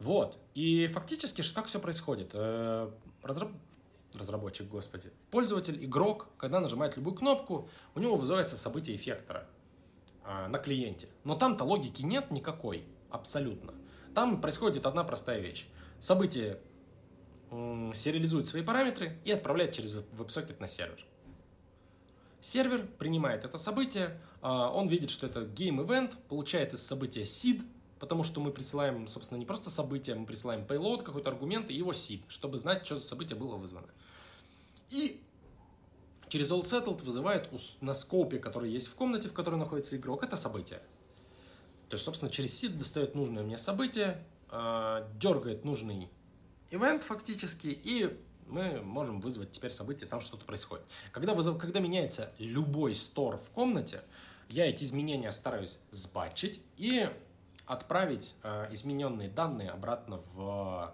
Вот. 0.03 0.37
И 0.53 0.87
фактически, 0.87 1.41
как 1.53 1.67
все 1.67 1.79
происходит? 1.79 2.31
Э, 2.33 2.91
разраб 3.21 3.51
разработчик, 4.13 4.67
господи, 4.67 5.11
пользователь, 5.31 5.83
игрок, 5.83 6.27
когда 6.37 6.59
нажимает 6.59 6.97
любую 6.97 7.15
кнопку, 7.15 7.67
у 7.95 7.99
него 7.99 8.15
вызывается 8.15 8.57
событие 8.57 8.95
эффектора 8.95 9.47
а, 10.23 10.47
на 10.49 10.59
клиенте. 10.59 11.07
Но 11.23 11.35
там-то 11.35 11.63
логики 11.63 12.03
нет 12.03 12.29
никакой, 12.29 12.85
абсолютно. 13.09 13.73
Там 14.13 14.39
происходит 14.39 14.85
одна 14.85 15.03
простая 15.03 15.39
вещь. 15.39 15.65
Событие 15.99 16.59
сериализует 17.49 18.45
свои 18.45 18.61
параметры 18.61 19.17
и 19.25 19.31
отправляет 19.31 19.71
через 19.71 19.95
WebSocket 19.95 20.57
на 20.59 20.67
сервер. 20.67 21.03
Сервер 22.39 22.85
принимает 22.99 23.45
это 23.45 23.57
событие, 23.57 24.19
а, 24.41 24.69
он 24.69 24.87
видит, 24.87 25.09
что 25.09 25.25
это 25.25 25.41
game-event, 25.41 26.13
получает 26.27 26.73
из 26.73 26.85
события 26.85 27.23
seed, 27.23 27.63
потому 28.03 28.25
что 28.25 28.41
мы 28.41 28.51
присылаем, 28.51 29.07
собственно, 29.07 29.39
не 29.39 29.45
просто 29.45 29.69
событие, 29.69 30.13
мы 30.17 30.25
присылаем 30.25 30.65
payload, 30.67 31.03
какой-то 31.03 31.29
аргумент 31.29 31.71
и 31.71 31.73
его 31.73 31.93
seed, 31.93 32.21
чтобы 32.27 32.57
знать, 32.57 32.85
что 32.85 32.97
за 32.97 33.01
событие 33.01 33.39
было 33.39 33.55
вызвано. 33.55 33.87
И 34.89 35.23
через 36.27 36.51
all 36.51 36.63
settled 36.63 37.01
вызывает 37.01 37.49
на 37.79 37.93
скопе, 37.93 38.39
который 38.39 38.69
есть 38.69 38.87
в 38.87 38.95
комнате, 38.95 39.29
в 39.29 39.33
которой 39.33 39.55
находится 39.55 39.95
игрок, 39.95 40.21
это 40.21 40.35
событие. 40.35 40.79
То 41.87 41.93
есть, 41.93 42.03
собственно, 42.03 42.29
через 42.29 42.61
seed 42.61 42.77
достает 42.77 43.15
нужное 43.15 43.41
мне 43.41 43.57
событие, 43.57 44.21
а, 44.49 45.09
дергает 45.17 45.63
нужный 45.63 46.09
ивент 46.71 47.03
фактически, 47.03 47.67
и 47.67 48.19
мы 48.47 48.81
можем 48.81 49.21
вызвать 49.21 49.51
теперь 49.53 49.71
событие, 49.71 50.09
там 50.09 50.19
что-то 50.19 50.43
происходит. 50.43 50.83
Когда, 51.13 51.33
вызов, 51.33 51.57
когда 51.57 51.79
меняется 51.79 52.33
любой 52.37 52.95
стор 52.95 53.37
в 53.37 53.49
комнате, 53.51 54.01
я 54.49 54.67
эти 54.67 54.83
изменения 54.83 55.31
стараюсь 55.31 55.79
сбатчить 55.91 56.59
и 56.75 57.09
отправить 57.65 58.35
э, 58.43 58.67
измененные 58.71 59.29
данные 59.29 59.69
обратно 59.71 60.21
в 60.33 60.93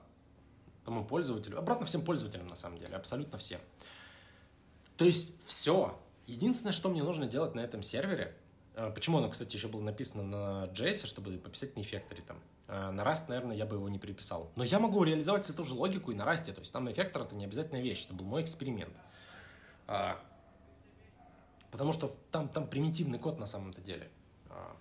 тому 0.86 1.04
пользователю, 1.06 1.58
обратно 1.58 1.86
всем 1.86 2.02
пользователям 2.04 2.48
на 2.48 2.56
самом 2.56 2.80
деле, 2.80 2.96
абсолютно 2.96 3.38
всем. 3.38 3.60
То 4.98 5.06
есть 5.06 5.34
все. 5.46 5.98
Единственное, 6.28 6.74
что 6.74 6.90
мне 6.90 7.04
нужно 7.04 7.26
делать 7.26 7.56
на 7.56 7.62
этом 7.62 7.82
сервере, 7.84 8.36
А, 8.76 8.92
почему 8.92 9.18
оно, 9.18 9.30
кстати, 9.30 9.56
еще 9.56 9.68
было 9.68 9.82
написано 9.82 10.24
на 10.24 10.66
JS, 10.72 11.06
чтобы 11.06 11.38
пописать 11.38 11.76
на 11.76 11.82
эффекторе 11.82 12.22
там? 12.22 12.38
На 12.68 13.02
Rust, 13.02 13.26
наверное, 13.30 13.56
я 13.56 13.66
бы 13.66 13.78
его 13.78 13.90
не 13.90 13.98
переписал. 13.98 14.52
Но 14.56 14.64
я 14.64 14.80
могу 14.80 15.04
реализовать 15.04 15.50
эту 15.50 15.66
же 15.66 15.74
логику 15.74 16.12
и 16.12 16.16
на 16.16 16.22
Rust. 16.22 16.54
То 16.54 16.60
есть 16.60 16.72
там 16.72 16.90
эффектор— 16.92 17.22
это 17.24 17.36
не 17.36 17.46
обязательная 17.46 17.82
вещь. 17.82 18.06
Это 18.06 18.14
был 18.14 18.26
мой 18.26 18.44
эксперимент. 18.44 18.94
А, 19.88 20.20
потому 21.72 21.94
что 21.94 22.16
там, 22.32 22.48
там 22.48 22.68
примитивный 22.68 23.18
код 23.18 23.40
на 23.40 23.48
самом-то 23.48 23.82
деле. 23.82 24.08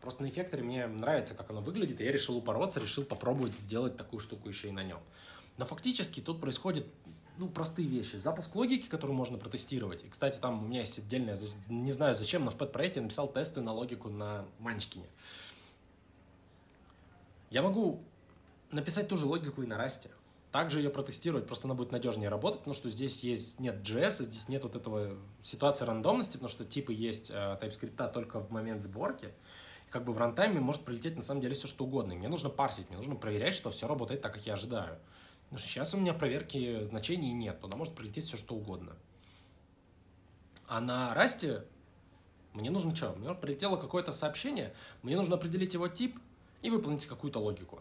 Просто 0.08 0.22
на 0.22 0.30
эффекторе 0.30 0.62
мне 0.62 0.86
нравится, 0.86 1.34
как 1.34 1.50
оно 1.50 1.60
выглядит, 1.60 2.00
и 2.00 2.04
я 2.04 2.10
решил 2.10 2.38
упороться, 2.38 2.80
решил 2.80 3.04
попробовать 3.04 3.52
сделать 3.52 3.98
такую 3.98 4.20
штуку 4.20 4.48
еще 4.48 4.68
и 4.68 4.70
на 4.70 4.82
нем. 4.82 5.00
Но 5.58 5.66
фактически 5.66 6.20
тут 6.20 6.40
происходит 6.40 6.86
ну, 7.36 7.46
простые 7.46 7.86
вещи. 7.86 8.16
Запуск 8.16 8.56
логики, 8.56 8.88
которую 8.88 9.14
можно 9.14 9.36
протестировать. 9.36 10.04
И, 10.04 10.08
кстати, 10.08 10.38
там 10.38 10.64
у 10.64 10.66
меня 10.66 10.80
есть 10.80 10.98
отдельная, 10.98 11.36
не 11.68 11.92
знаю 11.92 12.14
зачем, 12.14 12.42
но 12.42 12.50
в 12.50 12.56
пэт-проекте 12.56 13.00
я 13.00 13.02
написал 13.02 13.30
тесты 13.30 13.60
на 13.60 13.74
логику 13.74 14.08
на 14.08 14.46
Манчкине. 14.60 15.04
Я 17.50 17.60
могу 17.60 18.00
написать 18.70 19.08
ту 19.08 19.18
же 19.18 19.26
логику 19.26 19.62
и 19.62 19.66
на 19.66 19.76
Расте. 19.76 20.08
Также 20.52 20.80
ее 20.80 20.88
протестировать, 20.88 21.46
просто 21.46 21.66
она 21.66 21.74
будет 21.74 21.92
надежнее 21.92 22.30
работать, 22.30 22.60
потому 22.60 22.74
что 22.74 22.88
здесь 22.88 23.22
есть 23.24 23.60
нет 23.60 23.86
JS, 23.86 24.24
здесь 24.24 24.48
нет 24.48 24.62
вот 24.62 24.74
этого 24.74 25.18
ситуации 25.42 25.84
рандомности, 25.84 26.38
потому 26.38 26.48
что 26.48 26.64
типы 26.64 26.94
есть 26.94 27.30
э, 27.30 27.58
TypeScript 27.60 28.12
только 28.14 28.40
в 28.40 28.50
момент 28.50 28.80
сборки. 28.80 29.34
Как 29.90 30.04
бы 30.04 30.12
в 30.12 30.18
рантайме 30.18 30.60
может 30.60 30.84
прилететь 30.84 31.16
на 31.16 31.22
самом 31.22 31.40
деле 31.40 31.54
все 31.54 31.66
что 31.66 31.84
угодно. 31.84 32.12
И 32.12 32.16
мне 32.16 32.28
нужно 32.28 32.50
парсить, 32.50 32.88
мне 32.88 32.98
нужно 32.98 33.14
проверять, 33.16 33.54
что 33.54 33.70
все 33.70 33.86
работает 33.88 34.22
так, 34.22 34.34
как 34.34 34.46
я 34.46 34.54
ожидаю. 34.54 34.98
Потому 35.44 35.58
что 35.58 35.68
сейчас 35.68 35.94
у 35.94 35.98
меня 35.98 36.12
проверки 36.12 36.82
значений 36.84 37.32
нет, 37.32 37.60
туда 37.60 37.76
может 37.76 37.94
прилететь 37.94 38.24
все 38.24 38.36
что 38.36 38.54
угодно. 38.54 38.96
А 40.66 40.80
на 40.80 41.14
расте 41.14 41.64
мне 42.52 42.70
нужно 42.70 42.94
что? 42.94 43.14
Мне 43.14 43.32
прилетело 43.34 43.76
какое-то 43.76 44.12
сообщение, 44.12 44.74
мне 45.02 45.16
нужно 45.16 45.36
определить 45.36 45.74
его 45.74 45.88
тип 45.88 46.18
и 46.62 46.70
выполнить 46.70 47.06
какую-то 47.06 47.38
логику. 47.38 47.80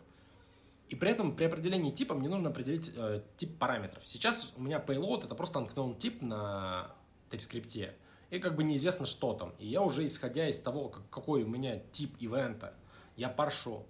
И 0.90 0.96
при 0.96 1.12
этом 1.12 1.36
при 1.36 1.46
определении 1.46 1.92
типа 1.92 2.16
мне 2.16 2.30
нужно 2.30 2.50
определить 2.50 2.92
э, 2.96 3.22
тип 3.36 3.58
параметров. 3.58 4.06
Сейчас 4.06 4.54
у 4.56 4.62
меня 4.62 4.78
payload 4.80 5.26
это 5.26 5.36
просто 5.36 5.60
unknown 5.60 5.98
тип 5.98 6.22
на 6.22 6.92
TypeScript. 7.30 7.92
И 8.30 8.40
как 8.40 8.56
бы 8.56 8.64
неизвестно, 8.64 9.06
что 9.06 9.34
там. 9.34 9.54
И 9.58 9.68
я 9.68 9.82
уже 9.82 10.06
исходя 10.06 10.48
из 10.48 10.60
того, 10.60 10.90
какой 11.10 11.44
у 11.44 11.48
меня 11.48 11.80
тип 11.92 12.18
ивента, 12.20 12.74
я 13.16 13.30
паршу 13.30 13.86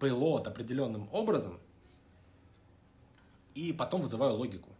payload 0.00 0.46
определенным 0.46 1.08
образом, 1.12 1.60
и 3.54 3.72
потом 3.72 4.02
вызываю 4.02 4.34
логику. 4.34 4.70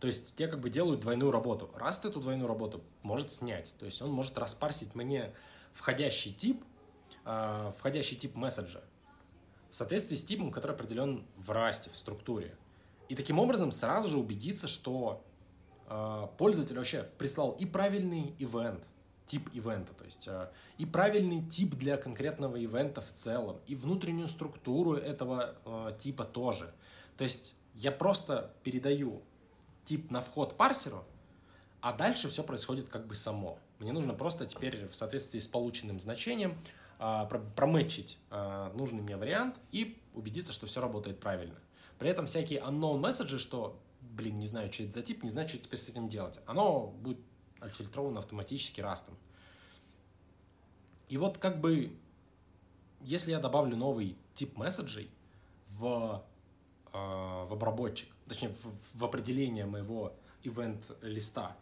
То 0.00 0.06
есть 0.06 0.34
я 0.38 0.48
как 0.48 0.60
бы 0.60 0.70
делаю 0.70 0.96
двойную 0.96 1.30
работу. 1.30 1.70
Раз 1.74 2.04
эту 2.04 2.20
двойную 2.20 2.48
работу 2.48 2.82
может 3.02 3.32
снять. 3.32 3.74
То 3.78 3.84
есть 3.84 4.00
он 4.00 4.10
может 4.10 4.38
распарсить 4.38 4.94
мне 4.94 5.34
входящий 5.72 6.32
тип, 6.32 6.64
э, 7.24 7.72
входящий 7.76 8.16
тип 8.16 8.34
месседжа 8.34 8.82
в 9.70 9.76
соответствии 9.76 10.16
с 10.16 10.24
типом, 10.24 10.50
который 10.50 10.72
определен 10.72 11.26
в 11.36 11.50
расте, 11.50 11.90
в 11.90 11.96
структуре. 11.96 12.56
И 13.08 13.14
таким 13.14 13.38
образом 13.38 13.72
сразу 13.72 14.08
же 14.08 14.18
убедиться, 14.18 14.68
что 14.68 15.24
пользователь 16.36 16.76
вообще 16.76 17.08
прислал 17.16 17.52
и 17.52 17.64
правильный 17.64 18.34
ивент, 18.38 18.84
тип 19.28 19.48
ивента, 19.52 19.92
то 19.92 20.04
есть 20.04 20.26
э, 20.26 20.48
и 20.78 20.86
правильный 20.86 21.42
тип 21.42 21.74
для 21.74 21.96
конкретного 21.96 22.56
ивента 22.56 23.00
в 23.00 23.12
целом, 23.12 23.58
и 23.66 23.74
внутреннюю 23.74 24.28
структуру 24.28 24.94
этого 24.94 25.54
э, 25.64 25.92
типа 25.98 26.24
тоже. 26.24 26.72
То 27.16 27.24
есть 27.24 27.54
я 27.74 27.92
просто 27.92 28.52
передаю 28.62 29.22
тип 29.84 30.10
на 30.10 30.20
вход 30.20 30.56
парсеру, 30.56 31.04
а 31.80 31.92
дальше 31.92 32.28
все 32.28 32.42
происходит 32.42 32.88
как 32.88 33.06
бы 33.06 33.14
само. 33.14 33.58
Мне 33.78 33.92
нужно 33.92 34.14
просто 34.14 34.46
теперь 34.46 34.86
в 34.86 34.96
соответствии 34.96 35.38
с 35.38 35.46
полученным 35.46 36.00
значением 36.00 36.58
а, 36.98 37.26
промэтчить 37.26 38.18
а, 38.30 38.72
нужный 38.74 39.02
мне 39.02 39.16
вариант 39.16 39.56
и 39.70 39.96
убедиться, 40.14 40.52
что 40.52 40.66
все 40.66 40.80
работает 40.80 41.20
правильно. 41.20 41.54
При 41.98 42.10
этом 42.10 42.26
всякие 42.26 42.60
unknown 42.60 42.98
месседжи, 42.98 43.38
что, 43.38 43.78
блин, 44.10 44.38
не 44.38 44.46
знаю, 44.46 44.72
что 44.72 44.84
это 44.84 44.92
за 44.92 45.02
тип, 45.02 45.22
не 45.22 45.30
знаю, 45.30 45.48
что 45.48 45.58
теперь 45.58 45.78
с 45.78 45.88
этим 45.88 46.08
делать, 46.08 46.40
оно 46.46 46.86
будет 46.86 47.18
отфильтровано 47.60 48.20
автоматически 48.20 48.80
растом. 48.80 49.16
И 51.08 51.16
вот 51.16 51.38
как 51.38 51.60
бы, 51.60 51.96
если 53.00 53.30
я 53.30 53.40
добавлю 53.40 53.76
новый 53.76 54.16
тип 54.34 54.56
месседжей 54.56 55.10
в 55.70 56.24
Э, 56.92 57.44
в 57.46 57.52
обработчик, 57.52 58.08
точнее 58.28 58.48
в, 58.48 58.98
в 58.98 59.04
определение 59.04 59.66
моего 59.66 60.14
ивент-листа. 60.42 61.54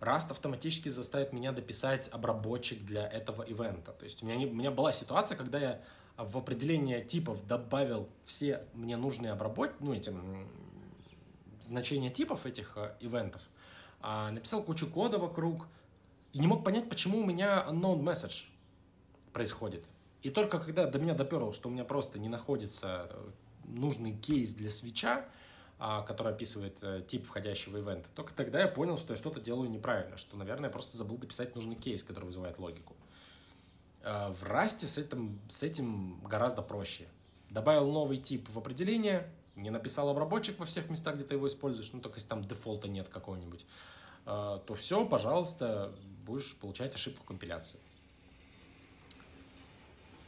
Rust 0.00 0.30
автоматически 0.30 0.90
заставит 0.90 1.32
меня 1.32 1.50
дописать 1.50 2.08
обработчик 2.12 2.84
для 2.84 3.06
этого 3.08 3.42
ивента. 3.42 3.92
То 3.92 4.04
есть 4.04 4.22
у 4.22 4.26
меня, 4.26 4.36
не, 4.36 4.46
у 4.46 4.54
меня 4.54 4.70
была 4.70 4.92
ситуация, 4.92 5.36
когда 5.36 5.58
я 5.58 5.82
в 6.16 6.38
определение 6.38 7.04
типов 7.04 7.44
добавил 7.48 8.08
все 8.24 8.64
мне 8.74 8.96
нужные 8.96 9.32
обработки, 9.32 9.74
ну, 9.80 9.92
эти 9.92 10.10
значения 11.60 12.10
типов 12.10 12.46
этих 12.46 12.76
э, 12.76 12.94
ивентов, 13.00 13.42
а 14.00 14.30
написал 14.30 14.62
кучу 14.62 14.90
кода 14.90 15.18
вокруг 15.18 15.66
и 16.32 16.38
не 16.38 16.46
мог 16.46 16.64
понять, 16.64 16.88
почему 16.88 17.20
у 17.20 17.24
меня 17.24 17.64
unknown 17.68 18.00
message 18.00 18.46
происходит. 19.32 19.84
И 20.22 20.30
только 20.30 20.58
когда 20.58 20.86
до 20.86 20.98
меня 20.98 21.14
доперло, 21.14 21.52
что 21.52 21.68
у 21.68 21.72
меня 21.72 21.84
просто 21.84 22.18
не 22.18 22.28
находится 22.28 23.08
э, 23.10 23.30
нужный 23.64 24.16
кейс 24.16 24.54
для 24.54 24.70
свеча, 24.70 25.24
а, 25.78 26.02
который 26.02 26.32
описывает 26.32 26.76
э, 26.82 27.02
тип 27.06 27.24
входящего 27.24 27.78
ивента, 27.78 28.08
только 28.14 28.34
тогда 28.34 28.60
я 28.60 28.68
понял, 28.68 28.98
что 28.98 29.12
я 29.12 29.16
что-то 29.16 29.40
делаю 29.40 29.70
неправильно, 29.70 30.16
что, 30.16 30.36
наверное, 30.36 30.68
я 30.68 30.72
просто 30.72 30.96
забыл 30.96 31.18
дописать 31.18 31.54
нужный 31.54 31.76
кейс, 31.76 32.02
который 32.02 32.24
вызывает 32.24 32.58
логику. 32.58 32.96
В 34.02 34.44
Расте 34.44 34.86
с 34.86 34.96
этим, 34.96 35.40
с 35.48 35.62
этим 35.62 36.20
гораздо 36.20 36.62
проще. 36.62 37.06
Добавил 37.50 37.90
новый 37.90 38.16
тип 38.16 38.48
в 38.48 38.56
определение, 38.56 39.28
не 39.58 39.70
написал 39.70 40.08
обработчик 40.08 40.58
во 40.58 40.64
всех 40.64 40.88
местах, 40.88 41.16
где 41.16 41.24
ты 41.24 41.34
его 41.34 41.48
используешь, 41.48 41.92
ну, 41.92 42.00
только 42.00 42.16
если 42.16 42.28
там 42.28 42.44
дефолта 42.44 42.88
нет 42.88 43.08
какого-нибудь, 43.08 43.66
а, 44.24 44.58
то 44.58 44.74
все, 44.74 45.04
пожалуйста, 45.04 45.92
будешь 46.24 46.56
получать 46.56 46.94
ошибку 46.94 47.24
компиляции. 47.24 47.80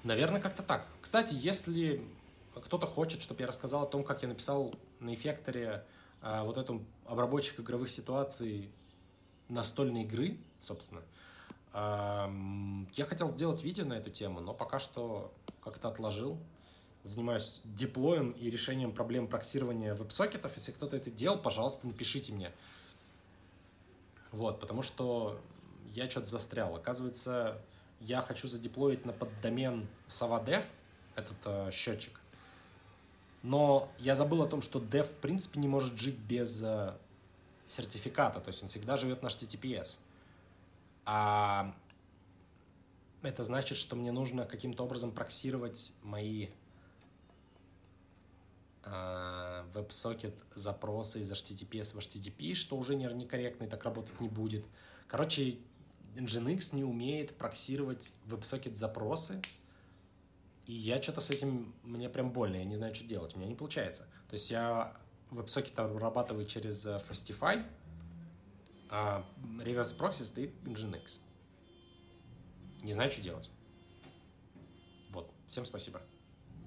Наверное, 0.02 0.40
как-то 0.40 0.62
так. 0.62 0.86
Кстати, 1.00 1.34
если 1.34 2.02
кто-то 2.54 2.86
хочет, 2.86 3.22
чтобы 3.22 3.42
я 3.42 3.46
рассказал 3.46 3.84
о 3.84 3.86
том, 3.86 4.02
как 4.02 4.22
я 4.22 4.28
написал 4.28 4.74
на 4.98 5.14
эффекторе 5.14 5.84
а, 6.22 6.44
вот 6.44 6.58
эту 6.58 6.84
обработчик 7.06 7.60
игровых 7.60 7.90
ситуаций 7.90 8.70
настольной 9.48 10.02
игры, 10.02 10.38
собственно. 10.58 11.02
Я 11.72 13.04
хотел 13.04 13.28
сделать 13.28 13.62
видео 13.62 13.84
на 13.84 13.94
эту 13.94 14.10
тему, 14.10 14.40
но 14.40 14.52
пока 14.52 14.80
что 14.80 15.32
как-то 15.62 15.88
отложил. 15.88 16.38
Занимаюсь 17.02 17.60
деплоем 17.64 18.32
и 18.32 18.50
решением 18.50 18.92
проблем 18.92 19.26
проксирования 19.26 19.94
веб-сокетов. 19.94 20.54
Если 20.56 20.72
кто-то 20.72 20.96
это 20.96 21.10
делал, 21.10 21.38
пожалуйста, 21.38 21.86
напишите 21.86 22.32
мне. 22.32 22.52
Вот, 24.32 24.60
потому 24.60 24.82
что 24.82 25.40
я 25.94 26.08
что-то 26.08 26.26
застрял. 26.26 26.76
Оказывается, 26.76 27.60
я 28.00 28.20
хочу 28.20 28.48
задеплоить 28.48 29.04
на 29.06 29.12
поддомен 29.12 29.88
sava.dev 30.08 30.64
этот 31.16 31.36
э, 31.44 31.70
счетчик. 31.72 32.20
Но 33.42 33.90
я 33.98 34.14
забыл 34.14 34.42
о 34.42 34.46
том, 34.46 34.60
что 34.60 34.78
Dev 34.80 35.04
в 35.04 35.16
принципе 35.16 35.60
не 35.60 35.68
может 35.68 35.98
жить 35.98 36.18
без 36.18 36.62
э, 36.62 36.94
сертификата, 37.68 38.40
то 38.40 38.48
есть 38.48 38.62
он 38.62 38.68
всегда 38.68 38.96
живет 38.96 39.22
на 39.22 39.28
HTTPS. 39.28 40.00
А 41.06 41.74
это 43.22 43.42
значит, 43.42 43.78
что 43.78 43.96
мне 43.96 44.12
нужно 44.12 44.44
каким-то 44.44 44.84
образом 44.84 45.10
проксировать 45.10 45.94
мои 46.02 46.48
WebSocket 48.84 50.34
запросы 50.54 51.20
из 51.20 51.30
HTTPS 51.30 51.94
в 51.94 51.98
HTTP, 51.98 52.54
что 52.54 52.76
уже 52.76 52.94
некорректно 52.94 53.64
и 53.64 53.68
так 53.68 53.84
работать 53.84 54.20
не 54.20 54.28
будет. 54.28 54.64
Короче, 55.06 55.58
Nginx 56.16 56.74
не 56.74 56.84
умеет 56.84 57.36
проксировать 57.36 58.12
WebSocket 58.26 58.74
запросы, 58.74 59.40
и 60.66 60.72
я 60.72 61.02
что-то 61.02 61.20
с 61.20 61.30
этим, 61.30 61.74
мне 61.82 62.08
прям 62.08 62.32
больно, 62.32 62.56
я 62.56 62.64
не 62.64 62.76
знаю, 62.76 62.94
что 62.94 63.04
делать, 63.04 63.34
у 63.34 63.38
меня 63.38 63.48
не 63.48 63.56
получается. 63.56 64.04
То 64.28 64.34
есть 64.34 64.50
я 64.50 64.96
WebSocket 65.30 65.80
обрабатываю 65.80 66.46
через 66.46 66.86
э, 66.86 67.00
Fastify, 67.08 67.64
а 68.88 69.24
реверс 69.62 69.92
прокси 69.92 70.22
стоит 70.22 70.52
Nginx. 70.64 71.20
Не 72.82 72.92
знаю, 72.92 73.10
что 73.10 73.20
делать. 73.20 73.50
Вот. 75.10 75.30
Всем 75.46 75.64
спасибо. 75.64 76.00